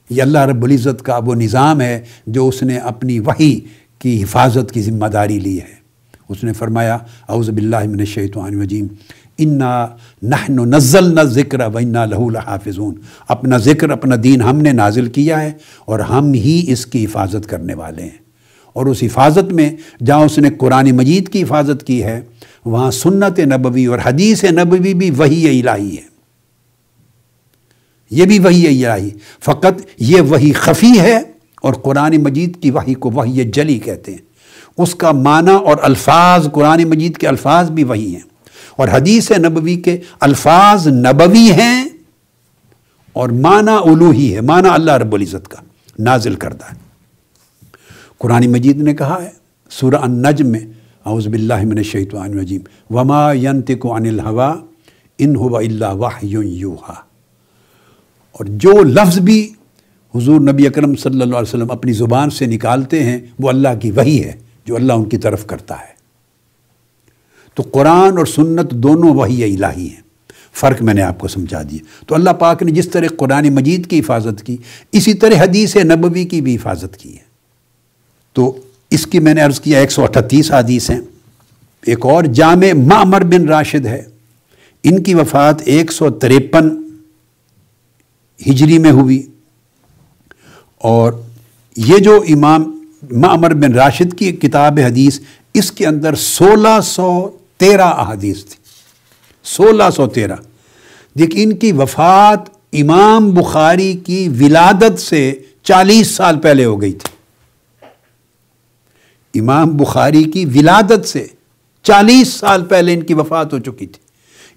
یہ 0.10 0.22
اللہ 0.22 0.46
رب 0.46 0.64
العزت 0.64 1.02
کا 1.06 1.20
وہ 1.26 1.36
نظام 1.36 1.82
ہے 1.82 2.00
جو 2.28 2.48
اس 2.48 2.62
نے 2.64 2.78
اپنی 2.92 3.20
وحی 3.20 3.60
کی 4.00 4.22
حفاظت 4.24 4.72
کی 4.72 4.82
ذمہ 4.82 5.06
داری 5.14 5.40
لی 5.40 5.58
ہے۔ 5.60 5.76
اس 6.30 6.44
نے 6.44 6.54
فرمایا، 6.54 6.98
اعوذ 7.30 7.50
باللہ 7.50 7.88
من 7.88 8.00
الشیطان 8.00 8.56
الرجیم 8.56 8.88
انا 9.38 9.88
نحن 10.24 10.70
نزل 10.70 11.16
نہ 11.16 11.22
ذکر 11.22 11.60
و 11.74 11.78
انا 11.78 12.06
لہو 12.06 12.28
الحافظون 12.28 12.96
اپنا 13.28 13.58
ذکر، 13.58 13.90
اپنا 13.90 14.16
دین 14.24 14.42
ہم 14.42 14.62
نے 14.62 14.72
نازل 14.72 15.06
کیا 15.06 15.42
ہے 15.42 15.52
اور 15.86 16.00
ہم 16.00 16.34
ہی 16.34 16.66
اس 16.68 16.86
کی 16.86 17.06
حفاظت 17.06 17.50
کرنے 17.50 17.74
والے 17.74 18.02
ہیں۔ 18.02 18.28
اور 18.74 18.86
اس 18.86 19.04
حفاظت 19.04 19.54
میں 19.54 19.76
جہاں 20.06 20.20
اس 20.20 20.38
نے 20.38 20.50
قرآن 20.58 20.92
مجید 20.92 21.30
کی 21.30 21.44
حفاظت 21.44 21.88
کی 21.88 22.04
ہے، 22.04 22.22
وہاں 22.66 22.92
سنت 22.92 23.40
نبوی 23.40 23.86
اور 23.86 24.00
حدیث 24.06 24.44
نبوی 24.44 24.94
بھی 24.94 25.12
وہی 25.12 25.60
الہی 25.60 25.98
ہے۔ 25.98 26.18
یہ 28.12 28.26
بھی 28.26 28.40
وہی 28.40 28.86
الہی، 28.86 29.10
فقط 29.44 29.82
یہ 30.00 30.22
وہی 30.22 30.54
خفی 30.54 31.00
ہے 31.00 31.22
اور 31.62 31.74
قرآن 31.74 32.18
مجید 32.24 32.62
کی 32.62 32.72
وہی 32.72 32.94
کو 32.94 33.10
وہی 33.10 33.52
جلی 33.54 33.80
کہتے 33.80 34.12
ہیں۔ 34.12 34.28
اس 34.78 34.96
کا 34.96 35.12
معنی 35.12 35.66
اور 35.66 35.78
الفاظ، 35.82 36.48
قرآن 36.52 36.84
مجید 36.84 37.18
کے 37.18 37.28
الفاظ 37.28 37.72
بھی 37.72 37.84
وہی 37.84 38.14
ہیں۔ 38.14 38.27
اور 38.78 38.88
حدیث 38.88 39.32
نبوی 39.38 39.76
کے 39.76 39.98
الفاظ 40.20 40.88
نبوی 40.88 41.50
ہیں 41.52 41.84
اور 43.14 43.30
معنی 43.46 43.76
الوحی 43.92 44.34
ہے، 44.36 44.42
معنی 44.42 44.70
اللہ 44.70 44.98
رب 45.04 45.14
العزت 45.14 45.48
کا 45.48 45.62
نازل 46.00 46.36
کردہ 46.36 46.66
ہے۔ 46.72 46.76
قرآن 48.20 48.52
مجید 48.52 48.82
نے 48.82 48.94
کہا 48.94 49.22
ہے، 49.24 49.30
سورہ 49.72 50.02
النجم 50.08 50.48
میں، 50.48 50.66
اعوذ 51.06 51.28
باللہ 51.28 51.66
من 51.66 51.78
الشیطان 51.78 52.32
الرجیم، 52.32 52.62
وما 52.96 53.22
ينطق 53.34 53.86
عن 53.86 54.06
الهوى 54.06 54.52
ان 55.20 55.36
هو 55.36 55.58
الا 55.58 55.92
وحی 56.00 56.34
یوحا 56.60 56.94
اور 58.36 58.46
جو 58.64 58.74
لفظ 58.84 59.20
بھی 59.30 59.40
حضور 60.14 60.42
نبی 60.42 60.68
اکرم 60.68 60.96
صلی 60.96 61.22
اللہ 61.22 61.36
علیہ 61.36 61.54
وسلم 61.54 61.72
اپنی 61.72 61.94
زبان 61.94 62.30
سے 62.30 62.46
نکالتے 62.46 63.04
ہیں، 63.04 63.20
وہ 63.40 63.50
اللہ 63.50 63.80
کی 63.82 63.92
وحی 63.92 64.18
ہے، 64.24 64.34
جو 64.66 64.76
اللہ 64.76 64.94
ان 64.94 65.06
کی 65.10 65.18
طرف 65.26 65.46
کرتا 65.48 65.80
ہے۔ 65.80 65.96
تو 67.58 67.64
قرآن 67.64 68.18
اور 68.18 68.26
سنت 68.26 68.72
دونوں 68.72 69.14
وہی 69.14 69.44
الہی 69.44 69.90
ہیں۔ 69.90 70.02
فرق 70.54 70.82
میں 70.82 70.94
نے 70.94 71.02
آپ 71.02 71.20
کو 71.20 71.28
سمجھا 71.28 71.62
دیا 71.62 71.80
تو 72.08 72.16
اللہ 72.16 72.30
پاک 72.30 72.64
نے 72.64 72.72
جس 72.72 72.90
طرح 72.90 73.08
قرآن 73.18 73.54
مجید 73.54 73.88
کی 73.88 74.00
حفاظت 74.00 74.44
کی، 74.44 74.58
اسی 74.92 75.14
طرح 75.14 75.34
حدیث 75.40 75.76
نبوی 75.76 76.26
کی 76.26 76.42
بھی 76.42 76.56
حفاظت 76.56 76.98
کی 76.98 77.14
ہے۔ 77.14 77.24
تو 78.34 78.58
اس 78.92 79.08
کی 79.08 79.20
میں 79.20 79.34
نے 79.34 79.42
عرض 79.42 79.60
کیا، 79.60 79.80
ایک 79.80 79.92
سو 79.92 80.04
اٹھتیس 80.04 80.52
حدیث 80.52 80.90
ہیں۔ 80.90 81.00
ایک 81.86 82.06
اور، 82.06 82.24
جامع 82.24 82.74
معمر 82.74 83.24
بن 83.24 83.48
راشد 83.48 83.86
ہے۔ 83.86 84.04
ان 84.84 85.04
کی 85.04 85.16
وفات 85.16 85.62
ایک 85.66 85.92
سو 85.92 86.10
تریپن 86.10 86.70
ہجری 88.50 88.78
میں 88.78 88.92
ہوئی۔ 88.92 89.24
اور 90.78 91.14
یہ 91.78 91.98
جو 91.98 92.24
امام 92.30 92.86
معمر 93.12 93.54
بن 93.54 93.74
راشد 93.74 94.18
کی 94.18 94.32
کتاب 94.32 94.80
حدیث، 94.86 95.20
اس 95.54 95.72
کے 95.72 95.88
اندر 95.88 96.16
سولہ 96.16 96.82
سو 96.84 97.30
تیرہ 97.58 97.82
احادیث 97.82 98.46
تھی۔ 98.46 98.56
سولہ 99.44 99.84
سو 99.96 100.08
تیرہ۔ 100.08 100.36
دیکھ، 101.18 101.32
ان 101.34 101.56
کی 101.56 101.72
وفات 101.72 102.50
امام 102.74 103.32
بخاری 103.32 103.94
کی 103.94 104.30
ولادت 104.40 105.00
سے 105.00 105.42
چالیس 105.64 106.08
سال 106.08 106.40
پہلے 106.40 106.66
ہو 106.66 106.82
گئی 106.82 106.94
تھی۔ 106.94 107.18
امام 109.40 109.78
بخاری 109.78 110.24
کی 110.24 110.46
ولادت 110.46 111.06
سے 111.06 111.28
چالیس 111.84 112.34
سال 112.34 112.66
پہلے 112.66 112.94
ان 112.94 113.04
کی 113.04 113.14
وفات 113.14 113.54
ہو 113.54 113.60
چکی 113.60 113.88
تھی۔ 113.88 114.08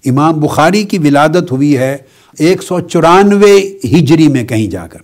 امام 0.09 0.39
بخاری 0.39 0.83
کی 0.83 0.97
ولادت 0.97 1.51
ہوئی 1.51 1.77
ہے 1.77 1.97
ایک 2.39 2.63
سو 2.63 2.79
چورانوے 2.79 3.77
ہجری 3.83 4.27
میں 4.27 4.43
کہیں 4.43 4.67
جا 4.67 4.87
کر۔ 4.87 4.99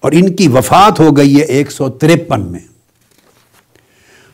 اور 0.00 0.12
ان 0.12 0.36
کی 0.36 0.48
وفات 0.48 1.00
ہو 1.00 1.16
گئی 1.16 1.36
ہے 1.36 1.44
ایک 1.44 1.70
سو 1.72 1.88
ترپن 1.88 2.52
میں۔ 2.52 2.60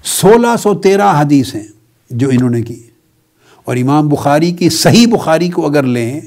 سولہ 0.05 0.57
سو 0.63 0.75
تیرہ 0.75 1.21
حدیث 1.21 1.55
ہیں 1.55 1.67
جو 2.13 2.29
انہوں 2.29 2.51
نے 2.51 2.63
کی۔ 2.63 2.83
اور 3.65 3.77
امام 3.77 4.09
بخاری 4.09 4.51
کی 4.51 4.69
صحیح 4.69 5.07
بخاری 5.07 5.49
کو 5.49 5.67
اگر 5.67 5.83
لیں 5.83 6.21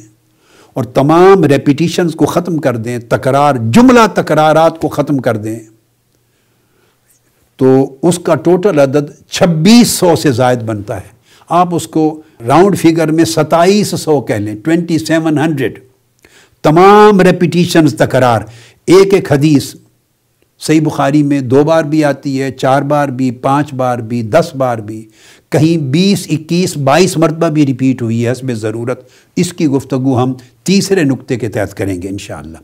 اور 0.73 0.83
تمام 0.83 1.43
ریپیٹیشنز 1.43 2.15
کو 2.15 2.25
ختم 2.25 2.57
کر 2.57 2.77
دیں، 2.77 2.99
تکرار، 2.99 3.55
جملہ 3.55 3.99
تکرارات 4.13 4.79
کو 4.81 4.87
ختم 4.87 5.17
کر 5.17 5.37
دیں، 5.37 5.59
تو 7.57 7.95
اس 8.01 8.19
کا 8.19 8.35
ٹوٹل 8.35 8.79
عدد 8.79 9.29
چھبیس 9.29 9.87
سو 9.87 10.15
سے 10.15 10.31
زائد 10.31 10.59
بنتا 10.59 10.97
ہے۔ 10.97 11.15
آپ 11.49 11.75
اس 11.75 11.87
کو 11.87 12.21
راؤنڈ 12.47 12.77
فگر 12.77 13.11
میں 13.11 13.25
ستائیس 13.25 13.93
سو 13.99 14.21
کہہ 14.21 14.35
لیں 14.35 14.55
ٹوینٹی 14.63 14.97
سیون 14.97 15.37
ہنڈریڈ 15.37 15.79
تمام 16.61 17.21
ریپیٹیشنز 17.21 17.95
تکرار، 17.95 18.41
ایک 18.85 19.13
ایک 19.13 19.31
حدیث 19.31 19.75
صحیح 20.59 20.81
بخاری 20.81 21.23
میں 21.23 21.41
دو 21.41 21.63
بار 21.63 21.83
بھی 21.83 22.03
آتی 22.03 22.41
ہے، 22.41 22.51
چار 22.51 22.81
بار 22.81 23.07
بھی، 23.07 23.31
پانچ 23.31 23.73
بار 23.73 23.97
بھی، 23.97 24.21
دس 24.21 24.51
بار 24.57 24.77
بھی۔ 24.77 25.07
کہیں 25.49 25.77
بیس، 25.77 26.27
اکیس، 26.29 26.77
بائیس 26.77 27.17
مرتبہ 27.17 27.47
بھی 27.47 27.65
ریپیٹ 27.65 28.01
ہوئی 28.01 28.25
ہے 28.25 28.31
حسب 28.31 28.53
ضرورت۔ 28.53 29.09
اس 29.35 29.53
کی 29.53 29.67
گفتگو 29.67 30.23
ہم 30.23 30.33
تیسرے 30.63 31.03
نقطے 31.03 31.35
کے 31.35 31.49
تحت 31.49 31.73
کریں 31.73 32.01
گے 32.01 32.09
انشاءاللہ۔ 32.09 32.57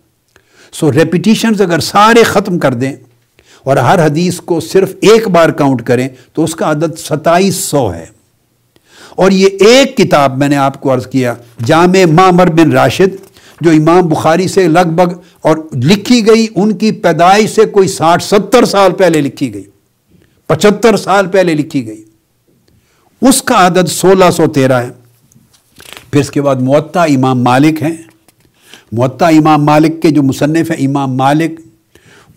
سو 0.74 0.92
ریپیٹیشنز 0.92 1.62
اگر 1.62 1.80
سارے 1.80 2.24
ختم 2.24 2.60
کر 2.60 2.74
دیں 2.74 2.94
اور 3.64 3.78
ہر 3.78 4.06
حدیث 4.06 4.40
کو 4.40 4.60
صرف 4.60 4.96
ایک 5.02 5.28
بار 5.28 5.50
کاؤنٹ 5.50 5.84
کریں، 5.84 6.08
تو 6.34 6.44
اس 6.44 6.56
کا 6.56 6.72
عدد 6.72 7.00
ستائیس 7.00 7.56
سو 7.56 7.94
ہے۔ 7.94 8.06
اور 9.16 9.32
یہ 9.32 9.48
ایک 9.60 9.98
کتاب 9.98 10.38
میں 10.38 10.50
نے 10.50 10.56
آپ 10.56 10.82
کو 10.82 10.94
عرض 10.94 11.08
کیا، 11.08 11.34
جامع 11.66 12.06
مامر 12.06 12.48
بن 12.48 12.72
راشد 12.72 13.31
جو 13.62 13.72
امام 13.72 14.08
بخاری 14.08 14.48
سے 14.48 14.68
لگ 14.68 14.90
بھگ 14.96 15.14
اور 15.42 15.58
لکھی 15.84 16.28
گئی، 16.28 16.48
ان 16.56 16.78
کی 16.78 16.92
پیدائش 16.92 17.50
سے 17.50 17.66
کوئی 17.66 17.88
ساٹھ، 17.88 18.24
ستر 18.24 18.66
سال 18.66 18.92
پہلے 18.92 19.22
لکھی 19.22 19.54
گئی۔ 19.54 19.64
پچہتر 20.48 20.98
سال 20.98 21.28
پہلے 21.28 21.54
لکھی 21.54 21.88
گئی۔ 21.88 22.04
اس 23.22 23.42
کا 23.42 23.68
عدد 23.68 23.88
سولہ 23.88 24.32
سو 24.32 24.48
تیرہ 24.48 24.74
ہے۔ 24.74 24.90
پھر 26.12 26.20
اس 26.20 26.32
کے 26.32 26.42
بعد 26.42 26.56
معطا 26.56 27.04
امام 27.04 27.44
مالک 27.44 27.84
ہیں۔ 27.84 27.96
معطا 28.92 29.28
امام 29.28 29.66
مالک 29.66 30.02
کے 30.02 30.10
جو 30.10 30.24
مصنف 30.24 30.72
ہیں، 30.72 30.88
امام 30.88 31.18
مالک، 31.18 31.60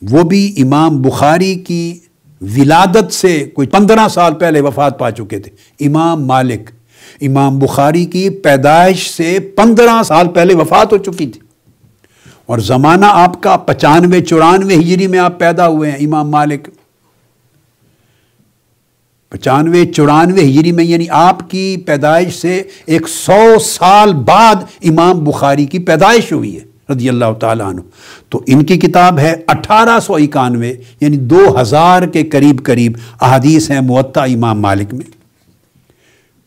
وہ 0.03 0.23
بھی 0.23 0.55
امام 0.59 1.03
بخاری 1.03 1.55
کی 1.55 1.99
ولادت 2.41 3.13
سے 3.13 3.51
کوئی 3.55 3.69
پندرہ 3.69 4.09
سال 4.09 4.35
پہلے 4.35 4.61
وفات 4.61 4.99
پا 4.99 5.11
چکے 5.11 5.39
تھے۔ 5.39 5.51
امام 5.87 6.27
مالک۔ 6.27 6.71
امام 7.21 7.59
بخاری 7.59 8.05
کی 8.05 8.31
پیدائش 8.31 9.11
سے 9.11 9.39
پندرہ 9.41 10.03
سال 10.03 10.29
پہلے 10.29 10.55
وفات 10.55 10.93
ہو 10.93 10.99
چکی 10.99 11.27
تھی۔ 11.27 11.41
اور 12.47 12.59
زمانہ 12.59 13.07
آپ 13.09 13.43
کا 13.43 13.57
پچانوے، 13.57 14.21
چورانوے 14.21 14.75
ہجری 14.75 15.07
میں 15.07 15.19
آپ 15.19 15.39
پیدا 15.39 15.69
ہوئے 15.69 15.91
ہیں، 15.91 15.99
امام 15.99 16.31
مالک۔ 16.31 16.69
پچانوے، 19.29 19.87
چورانوے 19.87 20.41
ہجری 20.41 20.73
میں 20.73 20.85
یعنی 20.85 21.07
آپ 21.11 21.51
کی 21.51 21.77
پیدائش 21.77 22.35
سے 22.35 22.63
ایک 22.87 23.09
سو 23.09 23.59
سال 23.59 24.15
بعد 24.15 24.55
امام 24.83 25.25
بخاری 25.25 25.67
کی 25.67 25.79
پیدائش 25.79 26.33
ہوئی 26.33 26.61
ہے، 26.61 26.93
رضی 26.93 27.09
اللہ 27.09 27.33
تعالیٰ 27.41 27.67
عنہ۔ 27.67 27.81
تو 28.29 28.41
ان 28.47 28.65
کی 28.65 28.77
کتاب 28.77 29.19
ہے 29.19 29.35
اٹھارہ 29.49 30.01
سو 30.01 30.15
اکانوے 30.15 30.75
یعنی 31.01 31.17
دو 31.17 31.61
ہزار 31.61 32.03
کے 32.03 32.23
قریب 32.23 32.63
قریب 32.63 32.93
احادیث 33.21 33.71
ہیں 33.71 33.81
معطا 33.81 34.25
امام 34.25 34.61
مالک 34.61 34.95
میں۔ 34.95 35.24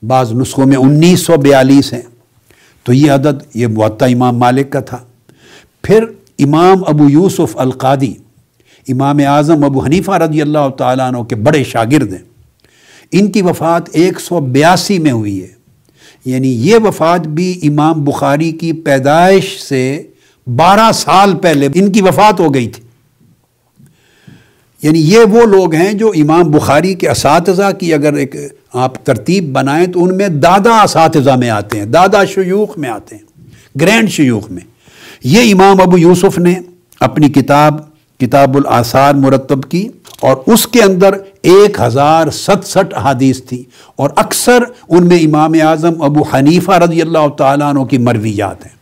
بعض 0.08 0.34
نسخوں 0.34 0.66
میں 0.68 0.78
انیس 0.78 1.20
سو 1.20 1.38
بیالیس 1.38 1.94
ہیں۔ 1.94 2.02
تو 2.84 2.94
یہ 2.94 3.12
عدد 3.12 3.56
یہ 3.56 3.68
معطا 3.68 4.06
امام 4.06 4.38
مالک 4.38 4.72
کا 4.72 4.80
تھا۔ 4.80 4.98
پھر 5.84 6.04
امام 6.40 6.78
ابو 6.88 7.10
یوسف 7.10 7.58
القادی، 7.58 8.14
امام 8.88 9.18
اعظم 9.28 9.64
ابو 9.64 9.86
حنیفہ 9.86 10.12
رضی 10.12 10.42
اللہ 10.42 10.70
تعالیٰ 10.78 11.08
عنہ 11.08 11.24
کے 11.24 11.36
بڑے 11.36 11.64
شاگرد 11.64 12.12
ہیں۔ 12.12 12.26
ان 13.12 13.32
کی 13.32 13.42
وفات 13.42 13.84
ایک 13.92 14.20
سو 14.20 14.40
بیاسی 14.40 15.00
میں 15.00 15.12
ہوئی 15.12 15.42
ہے۔ 15.42 15.48
یعنی 16.26 16.70
یہ 16.70 16.76
وفات 16.84 17.28
بھی 17.28 17.60
امام 17.64 18.04
بخاری 18.04 18.52
کی 18.52 18.74
پیدائش 18.74 19.60
سے 19.60 20.04
بارہ 20.56 20.92
سال 20.94 21.36
پہلے 21.36 21.68
ان 21.74 21.92
کی 21.92 22.02
وفات 22.02 22.40
ہو 22.40 22.54
گئی 22.54 22.68
تھی۔ 22.68 22.84
یعنی 24.88 25.00
یہ 25.00 25.20
وہ 25.20 25.46
لوگ 25.46 25.74
ہیں 25.74 25.94
جو 25.94 26.12
امام 26.16 26.52
بخاری 26.52 26.94
کے 26.94 27.10
اساتذہ 27.10 27.72
کی 27.80 27.94
اگر 27.94 28.14
ایک 28.14 28.36
آپ 28.74 29.06
ترتیب 29.06 29.52
بنائیں 29.52 29.88
تو 29.88 30.04
ان 30.04 30.18
میں 30.18 30.28
دادا 30.28 30.82
اساتذہ 30.82 31.32
میں 31.32 31.50
آتے 31.50 31.80
ہیں، 31.80 31.86
دادا 31.86 32.26
شیوخ 32.26 32.78
میں 32.78 32.90
آتے 32.90 33.16
ہیں، 33.16 33.24
گرینڈ 33.82 34.10
شیوخ 34.10 34.52
میں۔ 34.52 34.62
یہ 35.24 35.54
امام 35.54 35.82
ابو 35.82 35.98
یوسف 35.98 36.40
نے 36.40 36.56
اپنی 37.00 37.30
کتاب 37.30 37.80
کتاب 38.20 38.58
الآثار 38.58 39.14
مرتب 39.14 39.64
کی 39.70 39.88
اور 40.22 40.38
اس 40.48 40.68
کے 40.68 40.82
اندر 40.82 41.14
ایک 41.42 41.80
ہزار 41.82 42.30
ستسٹھ 42.30 42.96
احادیث 42.96 43.42
تھی 43.44 43.64
اور 43.96 44.10
اکثر 44.16 44.64
ان 44.90 45.08
میں 45.08 45.20
امام 45.20 45.54
اعظم 45.62 46.02
ابو 46.02 46.22
حنیفہ 46.22 46.72
رضی 46.72 47.02
اللہ 47.02 47.28
تعالیٰ 47.38 47.70
عنہ 47.70 47.84
کی 47.84 47.98
مرویات 47.98 48.66
ہیں۔ 48.66 48.78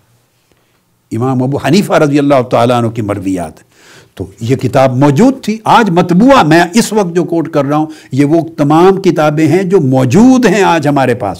امام 1.11 1.43
ابو 1.43 1.57
حنیفہ 1.57 1.93
رضی 1.93 2.19
اللہ 2.19 2.41
تعالیٰ 2.51 2.77
عنہ 2.77 2.87
کی 2.87 3.01
مرویات۔ 3.01 3.74
تو 4.15 4.25
یہ 4.39 4.55
کتاب 4.55 4.97
موجود 4.97 5.43
تھی، 5.43 5.57
آج 5.63 5.89
مطبوعہ، 5.89 6.43
میں 6.43 6.63
اس 6.73 6.93
وقت 6.93 7.15
جو 7.15 7.23
کوٹ 7.23 7.49
کر 7.49 7.65
رہا 7.65 7.77
ہوں، 7.77 7.85
یہ 8.11 8.25
وہ 8.25 8.41
تمام 8.57 9.01
کتابیں 9.01 9.47
ہیں 9.47 9.63
جو 9.63 9.79
موجود 9.79 10.45
ہیں 10.45 10.63
آج 10.63 10.87
ہمارے 10.87 11.15
پاس۔ 11.15 11.37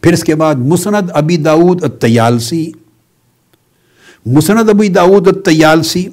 پھر 0.00 0.12
اس 0.12 0.24
کے 0.24 0.34
بعد 0.34 0.54
مسند 0.54 1.10
ابی 1.14 1.36
داود 1.36 1.84
التیالسی 1.84 2.72
مسند 4.26 4.68
ابی 4.68 4.88
داود 4.88 5.28
التیالسی 5.28 6.06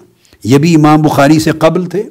یہ 0.44 0.58
بھی 0.58 0.76
امام 0.76 1.02
بخاری 1.02 1.40
سے 1.40 1.52
قبل 1.52 1.86
تھے 1.86 2.04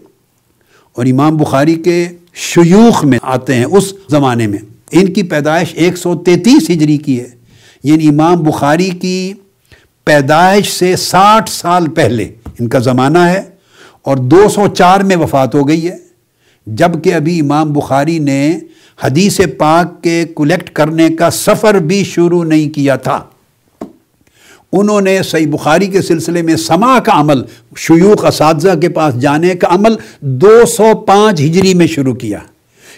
اور 0.93 1.07
امام 1.07 1.37
بخاری 1.37 1.75
کے 1.75 2.09
شیوخ 2.35 3.05
میں 3.05 3.19
آتے 3.23 3.55
ہیں 3.55 3.65
اس 3.65 3.95
زمانے 4.11 4.47
میں۔ 4.47 4.59
ان 4.93 5.13
کی 5.13 5.23
پیدائش 5.23 5.69
ایک 5.75 5.97
سو 5.97 6.15
تینتیس 6.15 6.71
ہجری 6.71 6.97
کی 6.99 7.21
ہے 7.21 7.29
یعنی 7.85 8.09
امام 8.09 8.43
بخاری 8.43 8.91
کی 8.91 9.33
پیدائش 10.05 10.73
سے 10.73 10.97
ساٹھ 10.97 11.51
سال 11.51 11.91
پہلے۔ 11.91 12.29
ان 12.61 12.69
کا 12.69 12.79
زمانہ 12.79 13.19
ہے 13.19 13.43
اور 14.03 14.17
دو 14.17 14.49
سو 14.49 14.67
چار 14.69 15.01
میں 15.01 15.17
وفات 15.17 15.55
ہو 15.55 15.69
گئی 15.69 15.89
ہے 15.89 15.97
جبکہ 16.67 17.15
ابھی 17.15 17.41
امام 17.41 17.73
بخاری 17.73 18.19
نے 18.19 18.59
حدیث 19.05 19.41
پاک 19.59 20.03
کے 20.03 20.25
کلیکٹ 20.37 20.71
کرنے 20.71 21.09
کا 21.09 21.31
سفر 21.31 21.75
بھی 21.75 22.05
شروع 22.05 22.45
نہیں 22.45 22.75
کیا 22.75 22.97
تھا۔ 22.97 23.21
انہوں 24.73 25.01
نے 25.01 25.23
صحیح 25.23 25.47
بخاری 25.47 25.87
کے 25.87 26.03
سلسلے 26.03 26.43
میں 26.43 26.57
سما 26.57 26.99
کا 26.99 27.21
عمل، 27.21 27.43
شیوخ 27.77 28.25
اساتذہ 28.25 28.79
کے 28.81 28.89
پاس 28.89 29.21
جانے 29.21 29.55
کا 29.55 29.69
عمل 29.71 29.97
دو 30.21 30.67
سو 30.67 30.95
پانچ 30.95 31.41
ہجری 31.41 31.75
میں 31.75 31.87
شروع 31.87 32.15
کیا۔ 32.15 32.39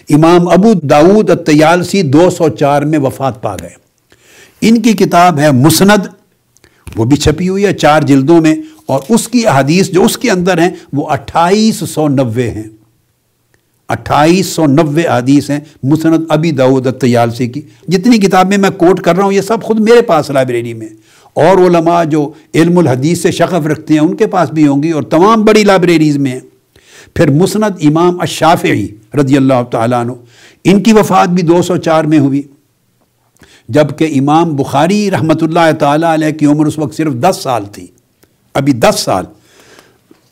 امام 0.09 0.47
ابو 0.47 0.73
داود 0.73 1.29
التیالسی 1.29 2.01
دو 2.01 2.29
سو 2.29 2.49
چار 2.49 2.81
میں 2.81 2.99
وفات 2.99 3.41
پا 3.41 3.55
گئے۔ 3.55 3.69
ان 4.61 4.81
کی 4.81 4.93
کتاب 4.93 5.39
ہے 5.39 5.51
مسند، 5.51 6.07
وہ 6.95 7.05
بھی 7.05 7.17
چھپی 7.17 7.49
ہوئی 7.49 7.65
ہے 7.65 7.73
چار 7.73 8.01
جلدوں 8.01 8.41
میں۔ 8.41 8.55
اور 8.87 8.99
اس 9.09 9.27
کی 9.27 9.47
احادیث 9.47 9.89
جو 9.89 10.03
اس 10.03 10.17
کے 10.17 10.31
اندر 10.31 10.57
ہیں 10.57 10.69
وہ 10.93 11.09
اٹھائیس 11.09 11.83
سو 11.89 12.07
نوے 12.07 12.49
ہیں۔ 12.49 12.63
اٹھائیس 13.89 14.45
سو 14.45 14.65
نوے 14.65 15.07
حدیث 15.07 15.49
ہیں 15.49 15.59
مسند 15.83 16.23
ابی 16.29 16.51
داود 16.51 16.87
تیالسی 17.01 17.47
کی۔ 17.47 17.61
جتنی 17.87 18.17
کتابیں 18.17 18.57
میں 18.57 18.69
کوٹ 18.69 19.01
کر 19.01 19.15
رہا 19.15 19.23
ہوں، 19.23 19.33
یہ 19.33 19.41
سب 19.41 19.63
خود 19.63 19.79
میرے 19.79 20.01
پاس 20.01 20.29
لائبریری 20.29 20.73
میں 20.73 20.87
اور 21.33 21.57
علماء 21.57 22.03
جو 22.03 22.31
علم 22.55 22.77
الحدیث 22.77 23.21
سے 23.21 23.31
شغف 23.31 23.67
رکھتے 23.67 23.93
ہیں، 23.93 24.01
ان 24.01 24.15
کے 24.15 24.27
پاس 24.27 24.51
بھی 24.51 24.67
ہوں 24.67 24.83
گی 24.83 24.91
اور 24.91 25.03
تمام 25.03 25.45
بڑی 25.45 25.63
لائبریریز 25.63 26.17
میں 26.17 26.31
ہیں۔ 26.31 26.39
پھر 27.13 27.29
مسند 27.29 27.83
امام 27.83 28.19
الشافعی 28.19 28.87
رضی 29.13 29.37
اللہ 29.37 29.63
تعالیٰ 29.71 29.99
عنہ، 30.01 30.11
ان 30.63 30.83
کی 30.83 30.93
وفات 30.93 31.29
بھی 31.29 31.43
دو 31.43 31.61
سو 31.61 31.77
چار 31.77 32.03
میں 32.03 32.19
ہوئی۔ 32.19 32.41
جبکہ 33.69 34.07
امام 34.19 34.55
بخاری 34.55 35.11
رحمۃ 35.11 35.41
اللہ 35.41 35.71
تعالیٰ 35.79 36.13
علیہ 36.13 36.31
کی 36.31 36.45
عمر 36.45 36.65
اس 36.65 36.77
وقت 36.77 36.95
صرف 36.95 37.13
دس 37.13 37.37
سال 37.43 37.65
تھی۔ 37.65 37.87
ابھی 38.57 38.73
دس 38.73 38.99
سال۔ 38.99 39.25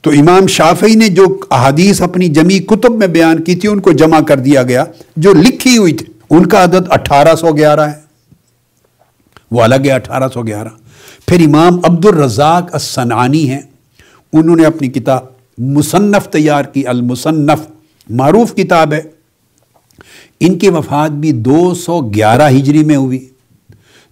تو 0.02 0.10
امام 0.10 0.48
شافعی 0.48 0.96
نے 0.96 1.08
جو 1.08 1.40
احادیث 1.52 2.02
اپنی 2.02 2.28
جمی 2.28 2.60
کتب 2.60 2.92
میں 2.96 3.08
بیان 3.08 3.44
کی 3.44 3.56
تھی، 3.56 3.70
ان 3.70 3.80
کو 3.80 3.92
جمع 3.92 4.20
کر 4.20 4.40
دیا 4.40 4.64
گیا، 4.64 4.84
جو 5.18 5.34
لکھی 5.34 5.78
ہوئی 5.78 5.94
تھی۔ 5.94 6.06
ان 6.30 6.46
کا 6.46 6.64
عدد 6.64 6.88
اٹھارہ 6.90 7.36
سو 7.36 7.48
گیارہ 7.58 7.80
ہے۔ 7.80 8.06
وہ 9.52 9.62
الگ 9.62 9.76
ہے، 9.86 9.92
اٹھارہ 9.92 10.24
سو 10.34 10.42
گیارہ۔ 10.42 10.68
پھر 11.28 11.48
امام 11.48 11.80
عبد 11.84 12.06
الرزاق 12.06 12.70
السنعانی 12.74 13.50
ہیں۔ 13.50 13.62
انہوں 14.34 14.56
نے 14.56 14.66
اپنی 14.66 14.88
کتاب 14.88 15.20
مصنف 15.58 16.28
تیار 16.28 16.64
کی، 16.64 16.88
المصنف 16.88 17.60
معروف 18.10 18.56
کتاب 18.56 18.94
ہے۔ 18.94 19.02
ان 20.40 20.58
کی 20.58 20.70
وفات 20.70 21.12
بھی 21.12 21.32
دو 21.32 21.74
سو 21.74 22.02
گیارہ 22.02 22.50
ہجری 22.50 22.84
میں 22.84 22.96
ہوئی۔ 22.96 23.26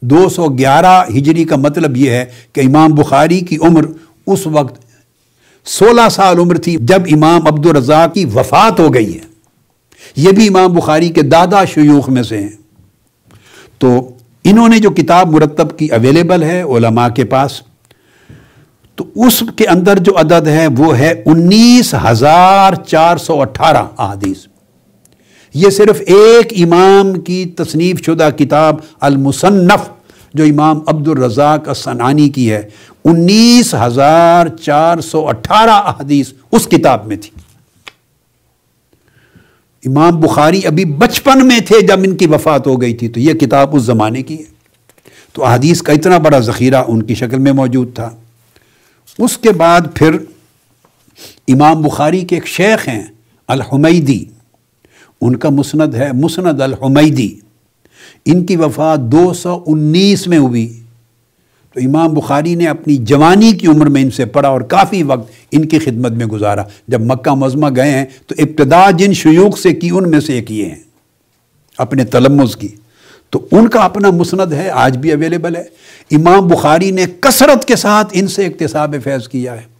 دو 0.01 0.29
سو 0.29 0.45
گیارہ 0.45 1.03
ہجری 1.09 1.43
کا 1.43 1.55
مطلب 1.55 1.97
یہ 1.97 2.09
ہے 2.09 2.25
کہ 2.53 2.61
امام 2.61 2.91
بخاری 2.91 3.39
کی 3.39 3.57
عمر 3.61 3.85
اس 4.27 4.47
وقت 4.47 4.81
سولہ 5.65 6.09
سال 6.11 6.39
عمر 6.39 6.57
تھی 6.57 6.77
جب 6.79 7.01
امام 7.11 7.47
عبد 7.47 7.65
الرزاق 7.65 8.13
کی 8.13 8.25
وفات 8.25 8.79
ہو 8.79 8.93
گئی 8.93 9.15
ہے۔ 9.15 9.23
یہ 10.15 10.31
بھی 10.31 10.47
امام 10.47 10.73
بخاری 10.73 11.09
کے 11.09 11.21
دادا 11.21 11.65
شیوخ 11.65 12.09
میں 12.09 12.23
سے 12.23 12.41
ہیں۔ 12.41 12.49
تو 13.77 14.11
انہوں 14.43 14.69
نے 14.69 14.79
جو 14.79 14.89
کتاب 14.89 15.29
مرتب 15.29 15.77
کی 15.77 15.87
اویلیبل 15.87 16.43
ہے 16.43 16.61
علماء 16.61 17.07
کے 17.07 17.23
پاس، 17.23 17.61
تو 18.95 19.05
اس 19.15 19.43
کے 19.55 19.65
اندر 19.67 19.99
جو 19.99 20.19
عدد 20.19 20.47
ہے 20.47 20.67
وہ 20.77 20.97
ہے 20.97 21.23
انیس 21.25 21.95
ہزار 22.09 22.73
چار 22.73 23.17
سو 23.17 23.41
اٹھارہ 23.41 23.83
احادیث۔ 23.97 24.37
یہ 25.53 25.69
صرف 25.69 26.01
ایک 26.07 26.53
امام 26.63 27.19
کی 27.19 27.45
تصنیف 27.45 28.03
شدہ 28.05 28.29
کتاب 28.37 28.75
المصنف 28.99 29.89
جو 30.33 30.43
امام 30.43 30.79
عبد 30.87 31.07
الرزاق 31.07 31.67
السنانی 31.67 32.29
کی 32.29 32.51
ہے، 32.51 32.69
انیس 33.05 33.75
ہزار 33.75 34.47
چار 34.47 35.01
سو 35.01 35.27
اٹھارہ 35.27 35.69
احادیث 35.69 36.33
اس 36.51 36.67
کتاب 36.67 37.07
میں 37.07 37.17
تھی۔ 37.17 37.29
امام 39.85 40.19
بخاری 40.19 40.65
ابھی 40.65 40.85
بچپن 40.85 41.47
میں 41.47 41.59
تھے 41.59 41.81
جب 41.81 41.99
ان 41.99 42.17
کی 42.17 42.27
وفات 42.27 42.67
ہو 42.67 42.81
گئی 42.81 42.93
تھی، 42.93 43.09
تو 43.09 43.19
یہ 43.19 43.33
کتاب 43.33 43.75
اس 43.75 43.83
زمانے 43.83 44.21
کی 44.21 44.39
ہے۔ 44.39 44.43
تو 45.33 45.45
احادیث 45.45 45.81
کا 45.81 45.93
اتنا 45.93 46.17
بڑا 46.17 46.39
ذخیرہ 46.39 46.83
ان 46.87 47.03
کی 47.03 47.15
شکل 47.15 47.37
میں 47.37 47.51
موجود 47.51 47.95
تھا۔ 47.95 48.09
اس 49.19 49.37
کے 49.37 49.51
بعد 49.51 49.81
پھر 49.95 50.17
امام 51.47 51.81
بخاری 51.81 52.21
کے 52.21 52.35
ایک 52.35 52.47
شیخ 52.47 52.87
ہیں، 52.87 53.03
الحمیدی۔ 53.47 54.25
ان 55.21 55.35
کا 55.35 55.49
مسند 55.49 55.95
ہے، 55.95 56.11
مسند 56.13 56.61
الحمیدی۔ 56.61 57.39
ان 58.25 58.45
کی 58.45 58.55
وفات 58.55 58.99
دو 58.99 59.33
سو 59.33 59.63
انیس 59.67 60.27
میں 60.27 60.37
ہوئی۔ 60.37 60.79
تو 61.73 61.79
امام 61.85 62.13
بخاری 62.13 62.55
نے 62.55 62.67
اپنی 62.67 62.95
جوانی 62.95 63.51
کی 63.51 63.67
عمر 63.67 63.85
میں 63.85 64.01
ان 64.01 64.11
سے 64.11 64.25
پڑھا 64.25 64.49
اور 64.49 64.61
کافی 64.61 65.03
وقت 65.03 65.31
ان 65.51 65.65
کی 65.65 65.79
خدمت 65.79 66.11
میں 66.11 66.25
گزارا۔ 66.25 66.63
جب 66.87 67.01
مکہ 67.01 67.31
مزمہ 67.35 67.65
گئے 67.75 67.91
ہیں 67.91 68.05
تو 68.27 68.35
ابتدا 68.37 68.91
جن 68.91 69.13
شیوخ 69.13 69.59
سے 69.59 69.73
کی 69.73 69.89
ان 69.91 70.11
میں 70.11 70.19
سے 70.19 70.33
ایک 70.33 70.51
یہ 70.51 70.65
ہیں، 70.65 70.75
اپنے 71.77 72.05
تلمز 72.05 72.55
کی۔ 72.55 72.67
تو 73.29 73.47
ان 73.51 73.67
کا 73.67 73.79
اپنا 73.79 74.09
مسند 74.09 74.53
ہے، 74.53 74.69
آج 74.69 74.97
بھی 74.97 75.11
اویلیبل 75.11 75.55
ہے۔ 75.55 75.63
امام 76.11 76.47
بخاری 76.47 76.91
نے 76.91 77.05
کثرت 77.19 77.65
کے 77.65 77.75
ساتھ 77.75 78.07
ان 78.11 78.27
سے 78.27 78.45
اقتصاب 78.45 78.95
فیض 79.03 79.27
کیا 79.27 79.53
ہے۔ 79.53 79.73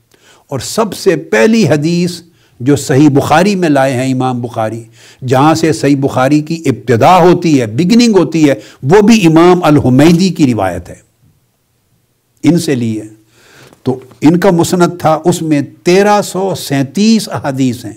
اور 0.49 0.59
سب 0.59 0.93
سے 0.93 1.15
پہلی 1.15 1.67
حدیث 1.67 2.21
جو 2.59 2.75
صحیح 2.75 3.09
بخاری 3.09 3.55
میں 3.55 3.69
لائے 3.69 3.93
ہیں 3.93 4.13
امام 4.13 4.41
بخاری، 4.41 4.83
جہاں 5.27 5.55
سے 5.55 5.73
صحیح 5.73 5.95
بخاری 5.95 6.41
کی 6.41 6.63
ابتدا 6.65 7.17
ہوتی 7.17 7.61
ہے 7.61 7.65
بگننگ 7.65 8.15
ہوتی 8.15 8.49
ہے، 8.49 8.53
وہ 8.83 9.01
بھی 9.01 9.27
امام 9.27 9.63
الحمیدی 9.63 10.29
کی 10.29 10.53
روایت 10.53 10.89
ہے۔ 10.89 10.95
ان 12.43 12.59
سے 12.59 12.75
لی 12.75 13.01
ہے 13.01 13.07
تو 13.83 13.99
ان 14.21 14.39
کا 14.39 14.51
مسند 14.51 14.99
تھا، 14.99 15.19
اس 15.25 15.41
میں 15.41 15.61
تیرہ 15.83 16.21
سو 16.21 16.53
سینتیس 16.55 17.29
احادیث 17.29 17.85
ہیں۔ 17.85 17.93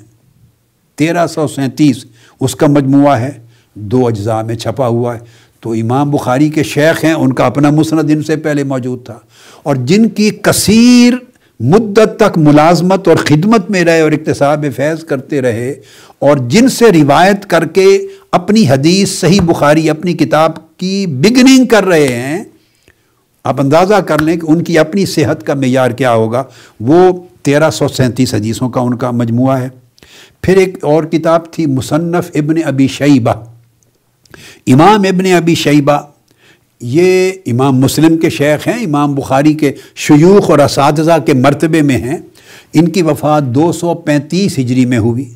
تیرہ 0.96 1.26
سو 1.26 1.48
سینتیس، 1.48 2.04
اس 2.40 2.56
کا 2.56 2.66
مجموعہ 2.66 3.20
ہے۔ 3.20 3.30
دو 3.74 4.06
اجزاء 4.06 4.42
میں 4.42 4.54
چھپا 4.54 4.86
ہوا 4.86 5.14
ہے۔ 5.14 5.20
تو 5.60 5.72
امام 5.72 6.10
بخاری 6.10 6.48
کے 6.48 6.62
شیخ 6.62 7.04
ہیں، 7.04 7.12
ان 7.12 7.32
کا 7.32 7.46
اپنا 7.46 7.70
مسند 7.70 8.10
ان 8.10 8.22
سے 8.22 8.36
پہلے 8.36 8.64
موجود 8.64 9.04
تھا۔ 9.04 9.18
اور 9.62 9.76
جن 9.76 10.08
کی 10.08 10.30
کثیر 10.30 11.12
مدت 11.60 12.18
تک 12.18 12.38
ملازمت 12.38 13.08
اور 13.08 13.16
خدمت 13.16 13.70
میں 13.70 13.84
رہے 13.84 14.00
اور 14.00 14.12
اقتصاب 14.12 14.64
فیض 14.76 15.04
کرتے 15.04 15.40
رہے 15.40 15.74
اور 16.18 16.36
جن 16.36 16.68
سے 16.68 16.84
روایت 16.92 17.46
کر 17.46 17.64
کے 17.64 17.98
اپنی 18.32 18.68
حدیث 18.68 19.10
صحیح 19.10 19.40
بخاری 19.40 19.90
اپنی 19.90 20.14
کتاب 20.14 20.78
کی 20.78 21.06
بگننگ 21.06 21.66
کر 21.66 21.84
رہے 21.84 22.08
ہیں، 22.08 22.44
آپ 23.44 23.60
اندازہ 23.60 23.94
کر 23.94 24.22
لیں 24.22 24.36
کہ 24.36 24.46
ان 24.48 24.64
کی 24.64 24.78
اپنی 24.78 25.06
صحت 25.06 25.46
کا 25.46 25.54
معیار 25.54 25.90
کیا 25.90 26.12
ہوگا۔ 26.12 26.42
وہ 26.80 27.22
تیرہ 27.42 27.70
سو 27.70 27.88
سینتیس 27.88 28.34
حدیثوں 28.34 28.68
کا 28.68 28.80
ان 28.80 28.96
کا 28.96 29.10
مجموعہ 29.10 29.60
ہے۔ 29.60 29.68
پھر 30.42 30.56
ایک 30.56 30.84
اور 30.84 31.04
کتاب 31.04 31.52
تھی 31.52 31.66
مصنف 31.66 32.30
ابن 32.34 32.54
ابی 32.64 32.88
شیبہ۔ 32.88 33.32
امام 34.66 35.00
ابن 35.00 35.32
ابی 35.32 35.54
شیبہ 35.54 35.98
یہ 36.80 37.32
امام 37.46 37.78
مسلم 37.78 38.16
کے 38.16 38.30
شیخ 38.30 38.68
ہیں، 38.68 38.84
امام 38.84 39.14
بخاری 39.14 39.54
کے 39.54 39.72
شیوخ 39.94 40.50
اور 40.50 40.58
اساتذہ 40.58 41.12
کے 41.26 41.32
مرتبے 41.32 41.82
میں 41.82 41.98
ہیں۔ 41.98 42.18
ان 42.72 42.88
کی 42.88 43.02
وفات 43.02 43.42
دو 43.44 43.72
سو 43.72 43.94
پینتیس 43.94 44.58
ہجری 44.58 44.86
میں 44.86 44.98
ہوئی۔ 44.98 45.30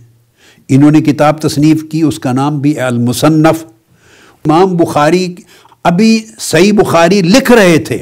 انہوں 0.69 0.91
نے 0.91 1.01
کتاب 1.01 1.41
تصنیف 1.41 1.85
کی، 1.91 2.03
اس 2.03 2.19
کا 2.19 2.33
نام 2.33 2.59
بھی 2.59 2.81
المصنف۔ 2.81 3.65
امام 4.47 4.77
بخاری 4.77 5.35
ابھی 5.85 6.25
صحیح 6.39 6.73
بخاری 6.73 7.23
لکھ 7.23 7.53
رہے 7.53 7.79
تھے۔ 7.79 7.99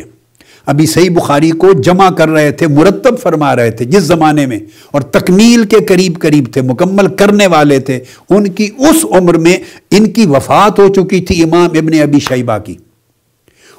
ابھی 0.67 0.87
صحیح 0.87 1.11
بخاری 1.11 1.51
کو 1.51 1.73
جمع 1.73 2.11
کر 2.11 2.29
رہے 2.29 2.51
تھے، 2.51 2.67
مرتب 2.67 3.19
فرما 3.19 3.57
رہے 3.57 3.71
تھے۔ 3.71 3.85
جس 3.85 4.03
زمانے 4.03 4.47
میں 4.47 4.59
اور 4.91 5.03
تکمیل 5.03 5.65
کے 5.65 5.77
قریب 5.89 6.19
قریب 6.21 6.45
تھے، 6.53 6.61
مکمل 6.61 7.07
کرنے 7.15 7.47
والے 7.47 7.79
تھے، 7.79 8.01
ان 8.31 8.49
کی 8.49 8.71
اس 8.79 9.05
عمر 9.11 9.35
میں 9.35 9.57
ان 9.91 10.11
کی 10.11 10.27
وفات 10.27 10.79
ہو 10.79 10.89
چکی 10.89 11.21
تھی 11.21 11.43
امام 11.43 11.65
ابن 11.65 12.01
ابی 12.03 12.19
شیبہ 12.19 12.59
کی۔ 12.59 12.75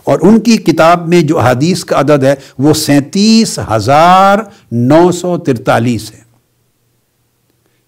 اور 0.10 0.20
ان 0.22 0.39
کی 0.39 0.57
کتاب 0.57 1.07
میں 1.07 1.22
جو 1.22 1.39
حدیث 1.39 1.86
کا 1.86 1.99
عدد 1.99 2.24
ہے 2.24 2.36
وہ 2.57 2.74
سینتیس 2.74 3.60
ہزار 3.72 4.38
نو 4.72 5.12
سو 5.12 5.38
ترتالیس 5.38 6.12
ہے۔ 6.12 6.20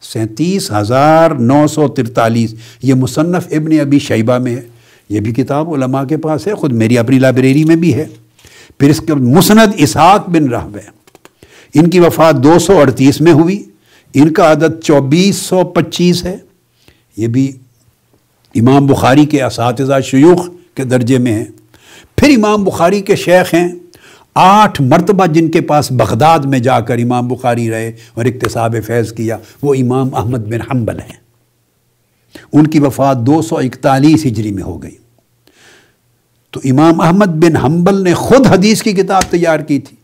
سینتیس 0.01 0.71
ہزار 0.71 1.31
نو 1.31 1.67
سو 1.67 1.87
ترتالیس۔ 1.87 2.55
یہ 2.83 2.93
مصنف 2.93 3.47
ابن 3.51 3.79
ابی 3.79 3.99
شیبہ 3.99 4.37
میں 4.37 4.55
ہے۔ 4.55 4.61
یہ 5.09 5.19
بھی 5.19 5.33
کتاب 5.33 5.73
علماء 5.73 6.03
کے 6.03 6.17
پاس 6.17 6.47
ہے، 6.47 6.53
خود 6.53 6.73
میری 6.73 6.97
اپنی 6.97 7.19
لائبریری 7.19 7.63
میں 7.63 7.75
بھی 7.75 7.93
ہے۔ 7.93 8.05
پھر 8.77 8.89
اس 8.89 8.99
کے 8.99 9.13
مسند 9.13 9.73
اسحاق 9.77 10.29
بن 10.29 10.49
رحب 10.49 10.75
ہے۔ 10.75 10.89
ان 11.73 11.89
کی 11.89 11.99
وفات 11.99 12.35
دو 12.43 12.59
سو 12.59 12.79
اڑتیس 12.79 13.21
میں 13.21 13.33
ہوئی۔ 13.33 13.63
ان 14.13 14.33
کا 14.33 14.51
عدد 14.51 14.83
چوبیس 14.83 15.35
سو 15.35 15.63
پچیس 15.63 16.23
ہے۔ 16.23 16.37
یہ 17.17 17.27
بھی 17.27 17.51
امام 18.55 18.85
بخاری 18.85 19.25
کے 19.25 19.43
اساتذہ 19.43 19.99
شیوخ 20.03 20.49
کے 20.75 20.83
درجے 20.83 21.17
میں 21.17 21.31
ہیں 21.31 21.45
پھر 22.15 22.29
امام 22.29 22.63
بخاری 22.63 23.01
کے 23.01 23.15
شیخ 23.15 23.53
ہیں۔ 23.53 23.71
آٹھ 24.35 24.81
مرتبہ 24.81 25.25
جن 25.25 25.51
کے 25.51 25.61
پاس 25.61 25.91
بغداد 25.91 26.39
میں 26.39 26.59
جا 26.59 26.79
کر 26.79 26.97
امام 26.97 27.27
بخاری 27.27 27.69
رہے 27.69 27.91
اور 28.13 28.25
اقتصاب 28.25 28.75
فیض 28.85 29.13
کیا، 29.13 29.37
وہ 29.61 29.73
امام 29.73 30.15
احمد 30.15 30.37
بن 30.37 30.61
حنبل 30.61 30.99
ہیں۔ 30.99 31.21
ان 32.53 32.67
کی 32.67 32.79
وفات 32.79 33.17
دو 33.17 33.41
سو 33.41 33.57
اکتالیس 33.57 34.25
ہجری 34.25 34.51
میں 34.51 34.63
ہو 34.63 34.83
گئی۔ 34.83 34.95
تو 36.51 36.59
امام 36.63 37.01
احمد 37.01 37.25
بن 37.25 37.55
حنبل 37.55 38.03
نے 38.03 38.13
خود 38.13 38.47
حدیث 38.47 38.81
کی 38.81 38.93
کتاب 38.93 39.21
تیار 39.29 39.59
کی 39.59 39.79
تھی۔ 39.79 39.97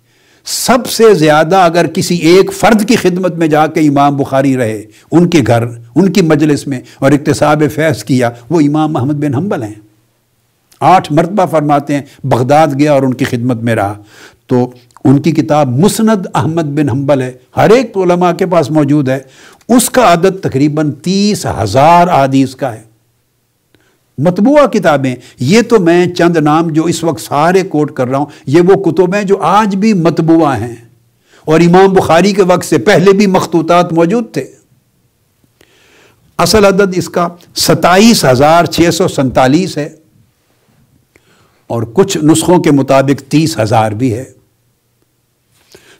سب 0.45 0.87
سے 0.87 1.13
زیادہ 1.13 1.55
اگر 1.55 1.87
کسی 1.87 2.15
ایک 2.15 2.53
فرد 2.53 2.87
کی 2.87 2.95
خدمت 2.95 3.33
میں 3.35 3.47
جا 3.47 3.67
کے 3.67 3.79
امام 3.79 4.17
بخاری 4.17 4.57
رہے، 4.57 4.83
ان 5.11 5.29
کے 5.29 5.39
گھر، 5.47 5.65
ان 5.95 6.13
کی 6.13 6.21
مجلس 6.21 6.67
میں 6.67 6.79
اور 6.99 7.11
اقتصاب 7.11 7.63
فیض 7.75 8.03
کیا، 8.03 8.29
وہ 8.49 8.59
امام 8.59 8.93
محمد 8.93 9.13
بن 9.13 9.35
حنبل 9.35 9.63
ہیں۔ 9.63 9.86
آٹھ 10.79 11.13
مرتبہ 11.13 11.45
فرماتے 11.45 11.95
ہیں، 11.95 12.01
بغداد 12.23 12.67
گیا 12.79 12.93
اور 12.93 13.01
ان 13.01 13.13
کی 13.13 13.25
خدمت 13.25 13.57
میں 13.57 13.75
رہا۔ 13.75 13.93
تو 14.47 14.71
ان 15.03 15.21
کی 15.21 15.31
کتاب 15.31 15.67
مسند 15.67 16.27
احمد 16.35 16.61
بن 16.61 16.89
حنبل 16.89 17.21
ہے، 17.21 17.31
ہر 17.57 17.69
ایک 17.69 17.97
علماء 17.97 18.31
کے 18.31 18.45
پاس 18.45 18.71
موجود 18.71 19.09
ہے۔ 19.09 19.19
اس 19.69 19.89
کا 19.89 20.13
عدد 20.13 20.43
تقریباً 20.43 20.91
تیس 20.91 21.45
ہزار 21.45 22.07
حدیث 22.23 22.55
کا 22.55 22.73
ہے۔ 22.73 22.81
مطبوعہ 24.17 24.67
کتابیں، 24.67 25.15
یہ 25.39 25.61
تو 25.61 25.79
میں 25.79 26.07
چند 26.07 26.37
نام 26.37 26.67
جو 26.67 26.83
اس 26.83 27.03
وقت 27.03 27.21
سارے 27.21 27.63
کوٹ 27.63 27.91
کر 27.91 28.07
رہا 28.07 28.17
ہوں، 28.17 28.25
یہ 28.45 28.61
وہ 28.61 28.83
کتب 28.83 29.15
ہیں 29.15 29.23
جو 29.23 29.41
آج 29.41 29.75
بھی 29.75 29.93
مطبوعہ 29.93 30.59
ہیں۔ 30.59 30.75
اور 31.45 31.59
امام 31.59 31.93
بخاری 31.93 32.33
کے 32.33 32.43
وقت 32.43 32.65
سے 32.65 32.77
پہلے 32.77 33.13
بھی 33.13 33.27
مخطوطات 33.27 33.93
موجود 33.93 34.31
تھے۔ 34.31 34.47
اصل 36.37 36.65
عدد 36.65 36.93
اس 36.93 37.09
کا 37.09 37.27
ستائیس 37.55 38.25
ہزار 38.25 38.65
چھ 38.65 38.89
سو 38.93 39.07
سنتالیس 39.07 39.77
ہے۔ 39.77 39.89
اور 41.67 41.83
کچھ 41.93 42.17
نسخوں 42.17 42.59
کے 42.59 42.71
مطابق 42.71 43.31
تیس 43.31 43.59
ہزار 43.59 43.91
بھی 43.91 44.13
ہے۔ 44.13 44.23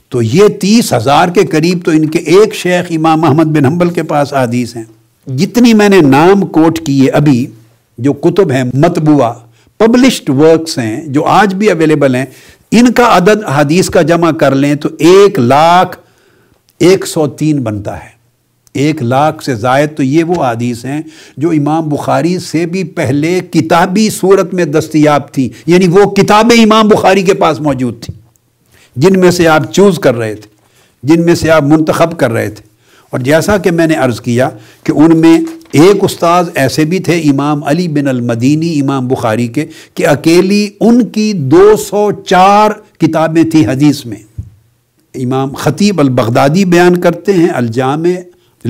تو 0.10 0.22
یہ 0.22 0.48
تیس 0.48 0.94
ہزار 0.94 1.28
کے 1.28 1.46
قریب 1.46 1.86
تو 1.86 1.92
ان 1.92 2.10
کے 2.10 2.20
ایک 2.20 2.56
شیخ 2.56 2.86
امام 2.90 3.22
محمد 3.22 3.44
بن 3.44 3.66
حنبل 3.66 3.90
کے 3.90 4.04
پاس 4.04 4.34
حدیث 4.34 4.76
ہیں۔ 4.76 4.84
جتنی 5.30 5.74
میں 5.74 5.90
نے 5.90 6.02
نام 6.02 6.46
کوٹ 6.46 6.80
کیے 6.80 7.10
ابھی 7.10 7.46
جو 7.98 8.14
کتب 8.14 8.52
ہیں 8.52 8.64
متبوعہ 8.64 9.34
پبلشڈ 9.78 10.30
ورکس 10.30 10.80
ہیں، 10.80 11.06
جو 11.06 11.26
آج 11.26 11.54
بھی 11.54 11.72
اویلیبل 11.72 12.16
ہیں، 12.16 12.26
ان 12.72 12.92
کا 12.92 13.18
عدد 13.18 13.44
حدیث 13.44 13.90
کا 13.90 14.02
جمع 14.02 14.32
کر 14.32 14.56
لیں 14.56 14.76
تو 14.76 14.90
ایک 15.00 15.40
لاکھ 15.40 15.98
ایک 16.80 17.08
سو 17.08 17.28
تین 17.28 17.60
بنتا 17.60 18.04
ہے۔ 18.04 18.17
ایک 18.78 19.04
لاکھ 19.04 19.44
سے 19.44 19.56
زائد 19.56 19.90
تو 19.96 20.04
یہ 20.04 20.24
وہ 20.24 20.44
حدیث 20.46 20.86
ہیں 20.86 21.02
جو 21.38 21.50
امام 21.50 21.90
بخاری 21.90 22.40
سے 22.40 22.66
بھی 22.66 22.84
پہلے 22.84 23.40
کتابی 23.52 24.10
صورت 24.10 24.54
میں 24.54 24.66
دستیاب 24.66 25.32
تھی 25.32 25.50
یعنی 25.66 25.88
وہ 25.88 26.06
کتابیں 26.06 26.64
امام 26.64 26.88
بخاری 26.88 27.22
کے 27.22 27.34
پاس 27.34 27.60
موجود 27.60 28.02
تھیں۔ 28.02 28.22
جن 28.96 29.20
میں 29.20 29.32
سے 29.32 29.48
آپ 29.48 29.74
چوز 29.74 30.00
کر 30.00 30.16
رہے 30.16 30.36
تھے، 30.36 30.50
جن 31.04 31.26
میں 31.26 31.36
سے 31.36 31.52
آپ 31.52 31.64
منتخب 31.64 32.18
کر 32.18 32.32
رہے 32.32 32.50
تھے۔ 32.50 32.68
اور 33.10 33.20
جیسا 33.20 33.58
کہ 33.58 33.72
میں 33.72 33.88
نے 33.88 33.96
عرض 33.96 34.22
کیا 34.22 34.50
کہ 34.84 34.92
ان 34.92 35.18
میں 35.18 35.40
ایک 35.72 36.04
استاذ 36.04 36.50
ایسے 36.56 36.86
بھی 36.86 37.00
تھے، 37.00 37.20
امام 37.20 37.64
علی 37.64 37.88
بن 37.88 38.08
المدینی، 38.08 38.82
امام 38.82 39.08
بخاری 39.08 39.48
کے، 39.48 39.66
کہ 39.94 40.08
اکیلی 40.08 40.70
ان 40.80 41.06
کی 41.06 41.34
دو 41.34 41.76
سو 41.78 42.12
چار 42.12 42.72
کتابیں 43.00 43.44
تھیں 43.44 43.68
حدیث 43.68 44.06
میں۔ 44.06 44.18
امام 45.14 45.54
خطیب 45.54 46.00
البغدادی 46.00 46.66
بیان 46.66 46.98
کرتے 46.98 47.34
ہیں، 47.34 47.50
الجامع 47.50 48.10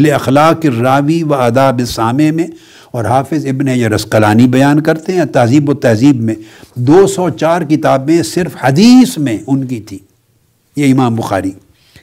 اخلاق 0.05 0.59
الراوی 0.63 1.23
و 1.23 1.33
آداب 1.33 1.81
سامع 1.87 2.31
میں 2.31 2.47
اور 2.91 3.05
حافظ 3.05 3.45
ابن 3.45 3.67
یرسقلانی 3.67 4.47
بیان 4.47 4.81
کرتے 4.81 5.13
ہیں 5.13 5.25
تہذیب 5.25 5.69
و 5.69 5.73
تہذیب 5.73 6.21
میں۔ 6.21 6.35
دو 6.75 7.07
سو 7.07 7.29
چار 7.29 7.61
کتابیں 7.61 8.23
صرف 8.23 8.55
حدیث 8.63 9.17
میں 9.17 9.37
ان 9.47 9.67
کی 9.67 9.79
تھی 9.81 9.99
یہ 10.75 10.93
امام 10.93 11.15
بخاری 11.15 11.51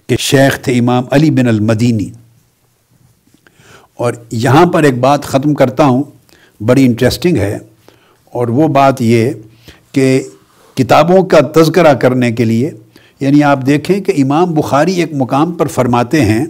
کہ 0.06 0.16
شیخ 0.18 0.60
تھے، 0.60 0.78
امام 0.78 1.04
علی 1.10 1.30
بن 1.30 1.48
المدینی۔ 1.48 2.10
اور 3.94 4.12
یہاں 4.30 4.66
پر 4.66 4.82
ایک 4.82 4.98
بات 4.98 5.24
ختم 5.24 5.54
کرتا 5.54 5.84
ہوں، 5.84 6.02
بڑی 6.60 6.86
انٹرسٹنگ 6.86 7.36
ہے۔ 7.36 7.58
اور 8.32 8.48
وہ 8.48 8.68
بات 8.68 9.02
یہ 9.02 9.30
کہ 9.92 10.22
کتابوں 10.74 11.24
کا 11.24 11.38
تذکرہ 11.54 11.94
کرنے 11.94 12.32
کے 12.32 12.44
لیے 12.44 12.70
یعنی 13.20 13.42
آپ 13.42 13.66
دیکھیں 13.66 14.00
کہ 14.00 14.12
امام 14.16 14.54
بخاری 14.54 14.94
ایک 14.94 15.14
مقام 15.14 15.52
پر 15.52 15.66
فرماتے 15.66 16.24
ہیں 16.24 16.44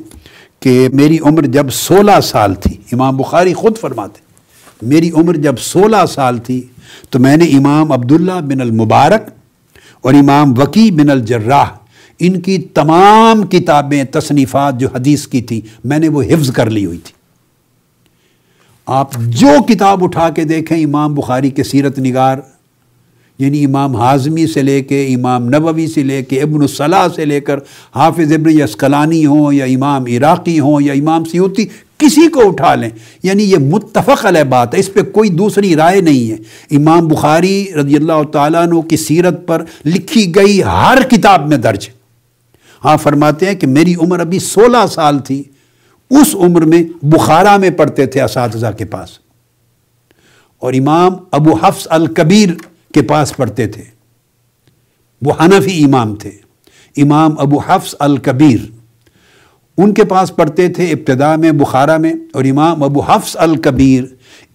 کہ 0.65 0.89
میری 0.93 1.19
عمر 1.19 1.47
جب 1.47 1.71
سولہ 1.71 2.21
سال 2.23 2.55
تھی، 2.55 2.77
امام 2.93 3.17
بخاری 3.17 3.55
خود 3.55 3.79
فرماتے 3.79 4.23
میری 4.83 5.11
عمر 5.11 5.37
جب 5.37 5.59
سولہ 5.59 6.05
سال 6.09 6.39
تھی 6.39 6.61
تو 7.11 7.19
میں 7.19 7.37
نے 7.37 7.45
امام 7.45 7.93
عبداللہ 7.93 8.41
بن 8.41 8.61
المبارک 8.61 9.29
اور 10.01 10.15
امام 10.15 10.59
وکی 10.59 10.91
بن 10.91 11.11
الجراح، 11.11 11.67
ان 12.19 12.41
کی 12.41 12.59
تمام 12.75 13.43
کتابیں، 13.47 14.05
تصنیفات 14.05 14.79
جو 14.81 14.89
حدیث 14.95 15.27
کی 15.27 15.43
تھی 15.43 15.61
میں 15.85 15.99
نے 15.99 16.09
وہ 16.09 16.23
حفظ 16.23 16.51
کر 16.51 16.71
لی 16.71 16.87
ہوئی 16.87 16.99
تھی۔ 16.99 17.13
آپ 18.87 19.13
جو 19.15 19.49
کتاب 19.69 20.05
اٹھا 20.05 20.29
کے 20.31 20.45
دیکھیں، 20.45 20.85
امام 20.85 21.15
بخاری 21.15 21.51
کے 21.51 21.63
سیرت 21.63 21.99
نگار 21.99 22.39
یعنی 23.39 23.65
امام 23.65 23.97
ہاضمی 23.97 24.47
سے 24.47 24.63
لے 24.63 24.83
کے 24.83 25.07
امام 25.07 25.45
نبوی 25.45 25.87
سے 25.87 26.03
لے 26.03 26.23
کے 26.23 26.43
ابن 26.43 26.63
الصلاح 26.63 27.09
سے 27.17 27.25
لے 27.25 27.41
کر 27.41 27.57
حافظ 27.95 28.33
ابن 28.33 28.51
یسکلانی 28.51 29.27
ہوں 29.27 29.53
یا 29.53 29.65
امام 29.65 30.05
عراقی 30.07 30.61
ہوں 30.61 30.81
یا 30.81 30.93
امام 30.93 31.25
سیوتی 31.25 31.67
کسی 31.99 32.29
کو 32.29 32.49
اٹھا 32.49 32.75
لیں۔ 32.75 32.91
یعنی 33.23 33.43
یہ 33.43 33.57
متفق 33.57 34.27
علیہ 34.27 34.45
بات 34.45 34.75
ہے، 34.75 34.81
اس 34.81 34.93
پہ 34.93 35.03
کوئی 35.03 35.31
دوسری 35.31 35.77
رائے 35.77 36.01
نہیں 36.01 36.31
ہے۔ 36.31 36.37
امام 36.77 37.09
بخاری 37.09 37.67
رضی 37.81 37.97
اللہ 37.97 38.23
تعالیٰ 38.33 38.63
عنہ 38.63 38.81
کی 38.81 38.97
سیرت 38.97 39.47
پر 39.47 39.65
لکھی 39.87 40.35
گئی 40.35 40.63
ہر 40.63 40.99
کتاب 41.11 41.49
میں 41.49 41.57
درج 41.57 41.89
ہاں 42.85 42.97
فرماتے 42.97 43.47
ہیں 43.47 43.55
کہ 43.55 43.67
میری 43.67 43.95
عمر 43.95 44.21
ابھی 44.21 44.39
سولہ 44.39 44.87
سال 44.91 45.19
تھی۔ 45.19 45.43
اس 46.11 46.35
عمر 46.35 46.63
میں 46.63 46.83
بخارا 47.03 47.57
میں 47.57 47.71
پڑھتے 47.71 48.07
تھے 48.07 48.23
اساتذہ 48.23 48.67
کے 48.79 48.85
پاس۔ 48.85 49.09
اور 50.59 50.73
امام 50.73 51.13
ابو 51.33 51.53
حفظ 51.53 51.87
الکبیر 51.91 52.49
کے 52.95 53.03
پاس 53.03 53.37
پڑھتے 53.37 53.67
تھے۔ 53.67 53.83
وہ 55.23 55.33
حنفی 55.41 55.85
امام 55.85 56.15
تھے۔ 56.15 56.31
امام 56.97 57.39
ابو 57.39 57.59
حفظ 57.59 57.95
الکبیر۔ 57.99 58.71
ان 59.79 59.95
کے 59.95 60.05
پاس 60.05 60.37
پڑھتے 60.37 60.69
تھے 60.69 60.91
ابتدا 60.91 61.37
میں 61.37 61.53
بخارا 61.53 61.97
میں 61.97 62.13
اور 62.33 62.45
امام 62.45 62.83
ابو 62.83 63.01
حفظ 63.01 63.37
الکبیر۔ 63.39 64.05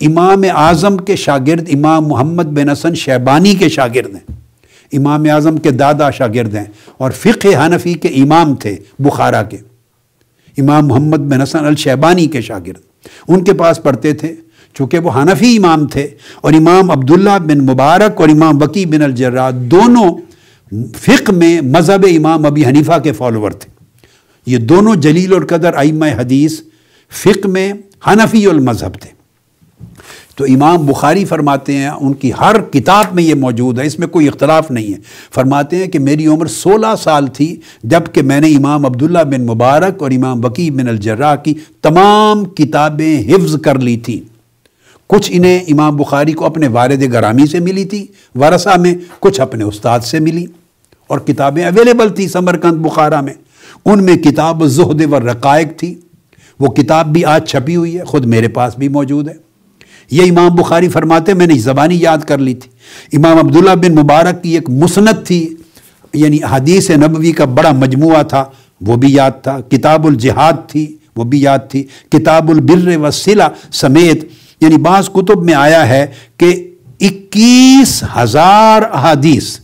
امام 0.01 0.43
اعظم 0.55 0.97
کے 0.97 1.15
شاگرد 1.15 1.69
امام 1.73 2.07
محمد 2.07 2.43
بن 2.43 2.69
حسن 2.69 2.95
شیبانی 2.95 3.55
کے 3.55 3.69
شاگرد 3.69 4.15
ہیں۔ 4.15 4.31
امام 4.93 5.25
اعظم 5.33 5.57
کے 5.57 5.71
دادا 5.71 6.09
شاگرد 6.09 6.55
ہیں 6.55 6.65
اور 6.97 7.11
فقہ 7.11 7.65
حنفی 7.65 7.93
کے 7.93 8.07
امام 8.07 8.55
تھے 8.55 8.77
بخارا 8.99 9.43
کے۔ 9.43 9.57
امام 10.57 10.87
محمد 10.87 11.17
بن 11.17 11.41
حسن 11.41 11.65
الشیبانی 11.65 12.27
کے 12.27 12.41
شاگرد۔ 12.41 12.81
ان 13.27 13.43
کے 13.43 13.53
پاس 13.53 13.83
پڑھتے 13.83 14.13
تھے 14.13 14.35
چونکہ 14.73 14.99
وہ 14.99 15.11
حنفی 15.15 15.57
امام 15.57 15.87
تھے 15.87 16.07
اور 16.41 16.53
امام 16.53 16.91
عبداللہ 16.91 17.37
بن 17.39 17.57
مبارک 17.57 18.21
اور 18.21 18.29
امام 18.29 18.61
وکی 18.61 18.85
بن 18.85 19.01
الجرا 19.01 19.49
دونوں 19.53 20.17
فقہ 20.97 21.31
میں 21.31 21.61
مذہب 21.61 22.05
امام 22.17 22.45
ابی 22.45 22.65
حنیفہ 22.65 22.99
کے 23.03 23.11
فالوور 23.11 23.51
تھے۔ 23.51 23.69
یہ 24.45 24.57
دونوں 24.57 24.95
جلیل 24.95 25.33
اور 25.33 25.41
قدر 25.41 25.77
ائمہ 25.77 26.05
حدیث 26.05 26.61
فقہ 27.09 27.47
میں 27.47 27.73
حنفی 28.07 28.45
المذہب 28.45 28.93
تھے۔ 28.93 29.19
تو 30.35 30.43
امام 30.43 30.85
بخاری 30.85 31.25
فرماتے 31.25 31.77
ہیں 31.77 31.89
ان 31.89 32.13
کی 32.13 32.31
ہر 32.39 32.61
کتاب 32.61 33.05
میں 33.13 33.23
یہ 33.23 33.33
موجود 33.33 33.79
ہے، 33.79 33.85
اس 33.85 33.99
میں 33.99 34.07
کوئی 34.07 34.27
اختلاف 34.27 34.71
نہیں 34.71 34.93
ہے۔ 34.93 34.97
فرماتے 35.35 35.75
ہیں 35.75 35.87
کہ 35.87 35.99
میری 35.99 36.27
عمر 36.27 36.45
سولہ 36.45 36.95
سال 37.03 37.27
تھی 37.27 37.55
جبکہ 37.83 38.21
میں 38.21 38.41
نے 38.41 38.47
امام 38.47 38.85
عبداللہ 38.85 39.19
بن 39.19 39.45
مبارک 39.45 40.01
اور 40.01 40.11
امام 40.11 40.45
وکی 40.45 40.71
بن 40.71 40.87
الجرا 40.87 41.35
کی 41.35 41.53
تمام 41.81 42.45
کتابیں 42.45 43.33
حفظ 43.33 43.55
کر 43.61 43.79
لی 43.79 43.97
تھیں۔ 43.97 44.38
کچھ 45.09 45.31
انہیں 45.33 45.59
امام 45.67 45.95
بخاری 45.95 46.31
کو 46.31 46.45
اپنے 46.45 46.67
والد 46.67 47.13
گرامی 47.13 47.47
سے 47.47 47.59
ملی 47.59 47.85
تھی، 47.85 48.07
ورثہ 48.35 48.77
میں 48.77 48.95
کچھ 49.19 49.41
اپنے 49.41 49.63
استاد 49.63 49.99
سے 49.99 50.19
ملی۔ 50.19 50.45
اور 51.07 51.19
کتابیں 51.19 51.65
اویلیبل 51.65 52.09
تھی 52.09 52.27
سمرکند 52.27 52.85
بخارا 52.85 53.21
میں۔ 53.21 53.33
ان 53.85 54.03
میں 54.03 54.15
کتاب 54.15 54.65
زہد 54.65 55.01
و 55.11 55.19
رقائق 55.19 55.79
تھی۔ 55.79 55.95
وہ 56.59 56.67
کتاب 56.67 57.13
بھی 57.13 57.25
آج 57.25 57.49
چھپی 57.49 57.75
ہوئی 57.75 57.97
ہے، 57.97 58.03
خود 58.03 58.25
میرے 58.25 58.47
پاس 58.47 58.77
بھی 58.77 58.87
موجود 58.87 59.27
ہے۔ 59.27 59.33
یہ 60.11 60.31
امام 60.31 60.55
بخاری 60.55 60.89
فرماتے، 60.89 61.33
میں 61.33 61.47
نے 61.47 61.53
زبانی 61.53 61.95
یاد 62.01 62.17
کر 62.17 62.37
لی 62.37 62.53
تھی۔ 62.53 62.71
امام 63.17 63.37
عبداللہ 63.37 63.75
بن 63.75 63.95
مبارک 63.95 64.43
کی 64.43 64.49
ایک 64.49 64.69
مسنت 64.69 65.27
تھی 65.27 65.55
یعنی 66.13 66.39
حدیث 66.49 66.89
نبوی 66.89 67.31
کا 67.31 67.45
بڑا 67.45 67.71
مجموعہ 67.71 68.23
تھا، 68.23 68.45
وہ 68.81 68.95
بھی 68.95 69.13
یاد 69.13 69.31
تھا۔ 69.43 69.59
کتاب 69.61 70.07
الجہاد 70.07 70.53
تھی، 70.67 70.97
وہ 71.15 71.23
بھی 71.23 71.41
یاد 71.41 71.59
تھی۔ 71.69 71.83
کتاب 72.11 72.49
البر 72.49 72.97
و 72.97 73.11
سلا 73.11 73.47
سمیت 73.71 74.29
یعنی 74.61 74.77
بعض 74.77 75.09
کتب 75.09 75.43
میں 75.43 75.53
آیا 75.53 75.89
ہے 75.89 76.05
کہ 76.37 76.73
اکیس 77.01 78.03
ہزار 78.17 78.81
احادیث، 78.81 79.59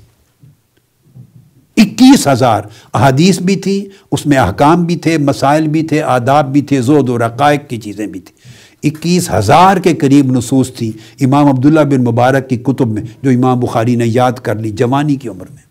اکیس 1.77 2.27
ہزار 2.27 2.61
احادیث 2.93 3.39
بھی 3.39 3.55
تھی 3.55 3.89
اس 4.11 4.25
میں 4.25 4.37
احکام 4.37 4.83
بھی 4.83 4.95
تھے، 4.95 5.17
مسائل 5.17 5.67
بھی 5.67 5.83
تھے، 5.83 6.01
آداب 6.01 6.51
بھی 6.53 6.61
تھے 6.61 6.81
زود 6.81 7.09
و 7.09 7.17
رقائق 7.17 7.69
کی 7.69 7.77
چیزیں 7.77 8.07
بھی 8.07 8.19
تھیں۔ 8.19 8.65
اکیس 8.89 9.29
ہزار 9.31 9.77
کے 9.77 9.95
قریب 9.95 10.31
نصوص 10.31 10.73
تھی 10.73 10.91
امام 11.21 11.47
عبداللہ 11.47 11.79
بن 11.79 12.03
مبارک 12.03 12.49
کی 12.49 12.57
کتب 12.57 12.87
میں، 12.87 13.01
جو 13.21 13.29
امام 13.29 13.59
بخاری 13.59 13.95
نے 13.95 14.05
یاد 14.07 14.31
کر 14.31 14.55
لی 14.55 14.71
جوانی 14.71 15.15
کی 15.15 15.29
عمر 15.29 15.45
میں۔ 15.49 15.63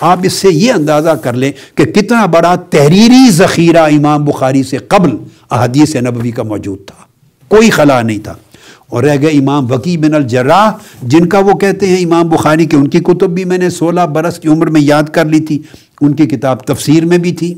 آپ 0.00 0.18
اس 0.22 0.32
سے 0.32 0.48
یہ 0.52 0.72
اندازہ 0.72 1.10
کر 1.10 1.32
لیں 1.32 1.52
کہ 1.74 1.84
کتنا 1.84 2.26
بڑا 2.26 2.54
تحریری 2.54 3.30
ذخیرہ 3.30 3.82
امام 3.82 4.24
بخاری 4.24 4.62
سے 4.62 4.76
قبل 4.76 5.16
احادیث 5.50 5.96
نبوی 5.96 6.30
کا 6.30 6.42
موجود 6.42 6.78
تھا۔ 6.86 7.05
کوئی 7.48 7.70
خلا 7.70 8.02
نہیں 8.02 8.18
تھا۔ 8.18 8.34
اور 8.90 9.02
رہ 9.02 9.16
گئے 9.22 9.30
امام 9.30 9.72
وکی 9.72 9.96
بن 9.96 10.14
الجراح، 10.14 10.70
جن 11.02 11.28
کا 11.28 11.38
وہ 11.38 11.52
کہتے 11.52 11.86
ہیں، 11.86 12.04
امام 12.04 12.28
بخاری 12.28 12.66
کہ 12.66 12.76
ان 12.76 12.88
کی 12.88 13.00
کتب 13.00 13.30
بھی 13.30 13.44
میں 13.44 13.58
نے 13.58 13.70
سولہ 13.70 14.00
برس 14.00 14.38
کی 14.38 14.48
عمر 14.48 14.66
میں 14.66 14.80
یاد 14.80 15.02
کر 15.02 15.24
لی 15.24 15.40
تھی۔ 15.40 15.62
ان 16.00 16.12
کی 16.12 16.26
کتاب 16.26 16.60
تفسیر 16.60 17.04
میں 17.04 17.18
بھی 17.18 17.32
تھی۔ 17.32 17.54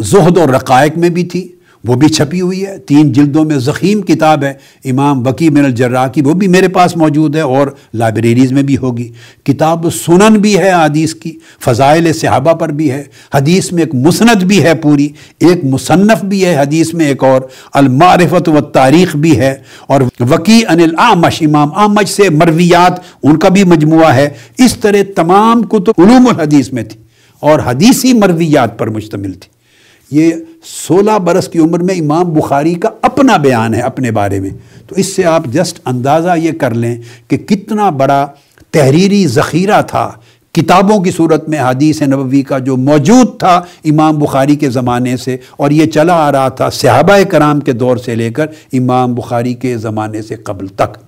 زہد 0.00 0.38
اور 0.38 0.48
رقائق 0.48 0.98
میں 0.98 1.08
بھی 1.08 1.24
تھی۔ 1.24 1.48
وہ 1.84 1.94
بھی 1.94 2.08
چھپی 2.08 2.40
ہوئی 2.40 2.66
ہے، 2.66 2.78
تین 2.78 3.12
جلدوں 3.12 3.44
میں 3.44 3.58
زخیم 3.58 4.02
کتاب 4.02 4.44
ہے، 4.44 4.52
امام 4.84 5.22
بکی 5.22 5.48
من 5.48 5.64
الجرا 5.64 6.06
کی 6.08 6.22
وہ 6.22 6.32
بھی 6.32 6.48
میرے 6.48 6.68
پاس 6.68 6.96
موجود 6.96 7.36
ہے 7.36 7.40
اور 7.40 7.66
لائبریریز 7.94 8.52
میں 8.52 8.62
بھی 8.62 8.76
ہوگی۔ 8.76 9.08
کتاب 9.44 9.86
سنن 9.92 10.34
بھی 10.34 10.58
ہے 10.58 10.70
حدیث 10.72 11.14
کی، 11.14 11.32
فضائل 11.64 12.12
صحابہ 12.12 12.52
پر 12.52 12.68
بھی 12.68 12.90
ہے، 12.90 13.02
حدیث 13.34 13.72
میں 13.72 13.82
ایک 13.82 13.94
مسند 13.94 14.42
بھی 14.42 14.62
ہے 14.62 14.74
پوری، 14.74 15.08
ایک 15.38 15.64
مصنف 15.64 16.24
بھی 16.24 16.44
ہے 16.44 16.56
حدیث 16.56 16.94
میں 16.94 17.06
ایک 17.06 17.24
اور 17.24 17.40
المعرفت 17.74 18.48
و 18.48 18.60
تاریخ 18.60 19.16
بھی 19.16 19.38
ہے 19.38 19.54
اور 19.86 20.00
وکی 20.20 20.62
ان 20.68 20.80
العامش 20.80 21.42
امام 21.42 21.74
آمش 21.74 22.08
سے 22.08 22.28
مرویات، 22.30 23.00
ان 23.22 23.36
کا 23.36 23.48
بھی 23.48 23.64
مجموعہ 23.64 24.14
ہے۔ 24.14 24.28
اس 24.58 24.76
طرح 24.76 25.02
تمام 25.16 25.62
کتب 25.62 25.92
علوم 25.98 26.28
الحدیث 26.28 26.72
میں 26.72 26.82
تھی 26.82 27.00
اور 27.40 27.58
حدیثی 27.58 28.12
مرویات 28.12 28.78
پر 28.78 28.90
مشتمل 28.90 29.32
تھی۔ 29.32 29.50
یہ 30.10 30.32
سولہ 30.64 31.18
برس 31.18 31.48
کی 31.48 31.58
عمر 31.58 31.78
میں 31.78 31.94
امام 31.94 32.32
بخاری 32.32 32.74
کا 32.74 32.88
اپنا 33.02 33.36
بیان 33.36 33.74
ہے 33.74 33.80
اپنے 33.80 34.10
بارے 34.10 34.40
میں۔ 34.40 34.50
تو 34.86 34.94
اس 34.94 35.16
سے 35.16 35.24
آپ 35.24 35.44
جسٹ 35.44 35.80
اندازہ 35.84 36.36
یہ 36.36 36.52
کر 36.52 36.74
لیں 36.74 36.96
کہ 37.28 37.36
کتنا 37.36 37.90
بڑا 37.90 38.26
تحریری 38.70 39.26
ذخیرہ 39.26 39.82
تھا 39.82 40.10
کتابوں 40.54 41.00
کی 41.00 41.10
صورت 41.10 41.48
میں 41.48 41.58
حدیث 41.58 42.02
نبوی 42.02 42.42
کا 42.42 42.58
جو 42.58 42.76
موجود 42.76 43.38
تھا 43.38 43.54
امام 43.84 44.18
بخاری 44.18 44.56
کے 44.56 44.70
زمانے 44.70 45.16
سے، 45.16 45.36
اور 45.56 45.70
یہ 45.70 45.86
چلا 45.86 46.14
آ 46.14 46.32
رہا 46.32 46.48
تھا 46.48 46.70
صحابہ 46.70 47.22
کرام 47.30 47.60
کے 47.60 47.72
دور 47.72 47.96
سے 47.96 48.14
لے 48.14 48.30
کر 48.30 48.46
امام 48.72 49.14
بخاری 49.14 49.54
کے 49.54 49.76
زمانے 49.76 50.22
سے 50.22 50.34
قبل 50.34 50.66
تک۔ 50.66 50.98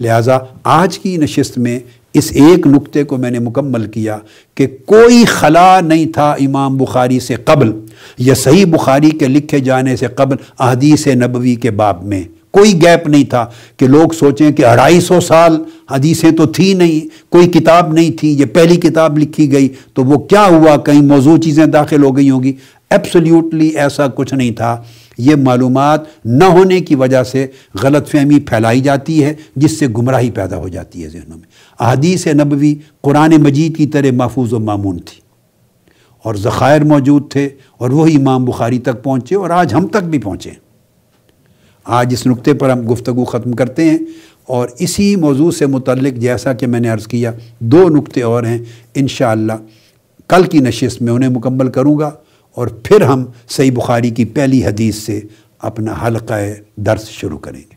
لہٰذا 0.00 0.38
آج 0.64 0.98
کی 0.98 1.16
نشست 1.16 1.58
میں 1.58 1.78
اس 2.18 2.32
ایک 2.32 2.66
نقطے 2.66 3.04
کو 3.04 3.16
میں 3.16 3.30
نے 3.30 3.38
مکمل 3.38 3.86
کیا 3.86 4.18
کہ 4.54 4.66
کوئی 4.86 5.24
خلا 5.24 5.80
نہیں 5.80 6.06
تھا 6.06 6.30
امام 6.30 6.76
بخاری 6.76 7.20
سے 7.20 7.34
قبل 7.34 7.72
یا 8.18 8.34
صحیح 8.34 8.64
بخاری 8.64 9.10
کے 9.10 9.28
لکھے 9.28 9.60
جانے 9.60 9.96
سے 9.96 10.06
قبل 10.06 10.36
احادیث 10.58 11.06
نبوی 11.06 11.54
کے 11.54 11.70
باب 11.70 12.04
میں 12.04 12.22
کوئی 12.50 12.82
گیپ 12.82 13.08
نہیں 13.08 13.24
تھا 13.24 13.46
کہ 13.76 13.86
لوگ 13.86 14.12
سوچیں 14.12 14.50
کہ 14.50 14.66
اڑھائی 14.66 15.00
سو 15.00 15.20
سال 15.20 15.56
حدیثیں 15.90 16.30
تو 16.30 16.46
تھی 16.46 16.74
نہیں، 16.74 17.08
کوئی 17.32 17.46
کتاب 17.46 17.92
نہیں 17.92 18.10
تھی، 18.10 18.28
یہ 18.40 18.44
پہلی 18.44 18.76
کتاب 18.76 19.18
لکھی 19.18 19.52
گئی 19.52 19.68
تو 19.94 20.04
وہ 20.04 20.18
کیا 20.18 20.46
ہوا؟ 20.46 20.76
کہیں 20.76 21.02
موضوع 21.02 21.36
چیزیں 21.38 21.66
داخل 21.66 22.02
ہو 22.02 22.16
گئی 22.16 22.30
ہوں 22.30 22.42
گی۔ 22.42 22.52
ایپسلیوٹلی 22.90 23.68
ایسا 23.68 24.06
کچھ 24.06 24.34
نہیں 24.34 24.50
تھا۔ 24.50 24.82
یہ 25.18 25.34
معلومات 25.34 26.00
نہ 26.24 26.44
ہونے 26.44 26.80
کی 26.80 26.94
وجہ 26.94 27.22
سے 27.22 27.46
غلط 27.82 28.08
فہمی 28.08 28.40
پھیلائی 28.40 28.80
جاتی 28.80 29.24
ہے، 29.24 29.34
جس 29.56 29.78
سے 29.78 29.86
گمراہی 29.86 30.30
پیدا 30.30 30.56
ہو 30.56 30.68
جاتی 30.68 31.04
ہے 31.04 31.08
ذہنوں 31.08 31.38
میں۔ 31.38 31.48
احادیث 31.80 32.26
نبوی 32.26 32.74
قرآن 33.00 33.30
مجید 33.42 33.76
کی 33.76 33.86
طرح 33.86 34.06
محفوظ 34.12 34.52
و 34.52 34.58
معمون 34.58 34.98
تھی۔ 34.98 35.26
اور 36.22 36.34
ذخائر 36.34 36.80
موجود 36.80 37.30
تھے 37.30 37.48
اور 37.78 37.90
وہی 37.90 38.16
امام 38.16 38.44
بخاری 38.44 38.78
تک 38.78 39.02
پہنچے 39.02 39.34
اور 39.34 39.50
آج 39.50 39.74
ہم 39.74 39.86
تک 39.86 40.04
بھی 40.04 40.18
پہنچے 40.18 40.50
آج 41.84 42.08
اس 42.12 42.26
نقطے 42.26 42.54
پر 42.54 42.70
ہم 42.70 42.92
گفتگو 42.92 43.24
ختم 43.24 43.52
کرتے 43.52 43.84
ہیں 43.84 43.98
اور 44.46 44.68
اسی 44.78 45.16
موضوع 45.16 45.50
سے 45.50 45.66
متعلق 45.66 46.18
جیسا 46.18 46.52
کہ 46.52 46.66
میں 46.66 46.80
نے 46.80 46.88
عرض 46.88 47.06
کیا، 47.06 47.32
دو 47.60 47.88
نقطے 47.88 48.22
اور 48.22 48.42
ہیں۔ 48.42 48.58
انشاءاللہ 48.94 49.52
کل 50.28 50.44
کی 50.44 50.58
نشست 50.58 51.02
میں 51.02 51.12
انہیں 51.12 51.30
مکمل 51.30 51.68
کروں 51.68 51.98
گا۔ 51.98 52.10
اور 52.56 52.66
پھر 52.66 53.00
ہم 53.00 53.24
صحیح 53.48 53.70
بخاری 53.72 54.10
کی 54.10 54.24
پہلی 54.24 54.64
حدیث 54.66 54.96
سے 54.96 55.20
اپنا 55.58 55.94
حلقہ 56.06 56.34
درس 56.76 57.08
شروع 57.08 57.38
کریں 57.38 57.60
گے۔ 57.60 57.74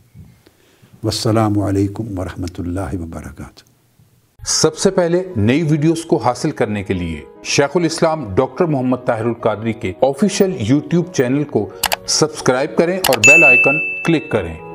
والسلام 1.03 1.59
علیکم 1.59 2.19
ورحمۃ 2.19 2.55
اللہ 2.57 2.95
وبرکاتہ۔ 2.99 3.63
سب 4.47 4.77
سے 4.77 4.91
پہلے 4.91 5.23
نئی 5.36 5.63
ویڈیوز 5.63 6.05
کو 6.05 6.17
حاصل 6.17 6.51
کرنے 6.51 6.84
کے 6.84 6.93
لیے 6.93 7.21
شیخ 7.43 7.77
الاسلام 7.77 8.36
ڈاکٹر 8.36 8.65
محمد 8.65 8.97
طاہر 9.05 9.25
القادری 9.25 9.73
کے 9.73 9.93
آفیشیل 10.01 10.55
یوٹیوب 10.59 11.13
چینل 11.13 11.43
کو 11.43 11.69
سبسکرائب 12.07 12.77
کریں 12.77 12.97
اور 12.97 13.17
بیل 13.17 13.43
آئیکن 13.43 14.03
کلک 14.05 14.32
کریں۔ 14.32 14.68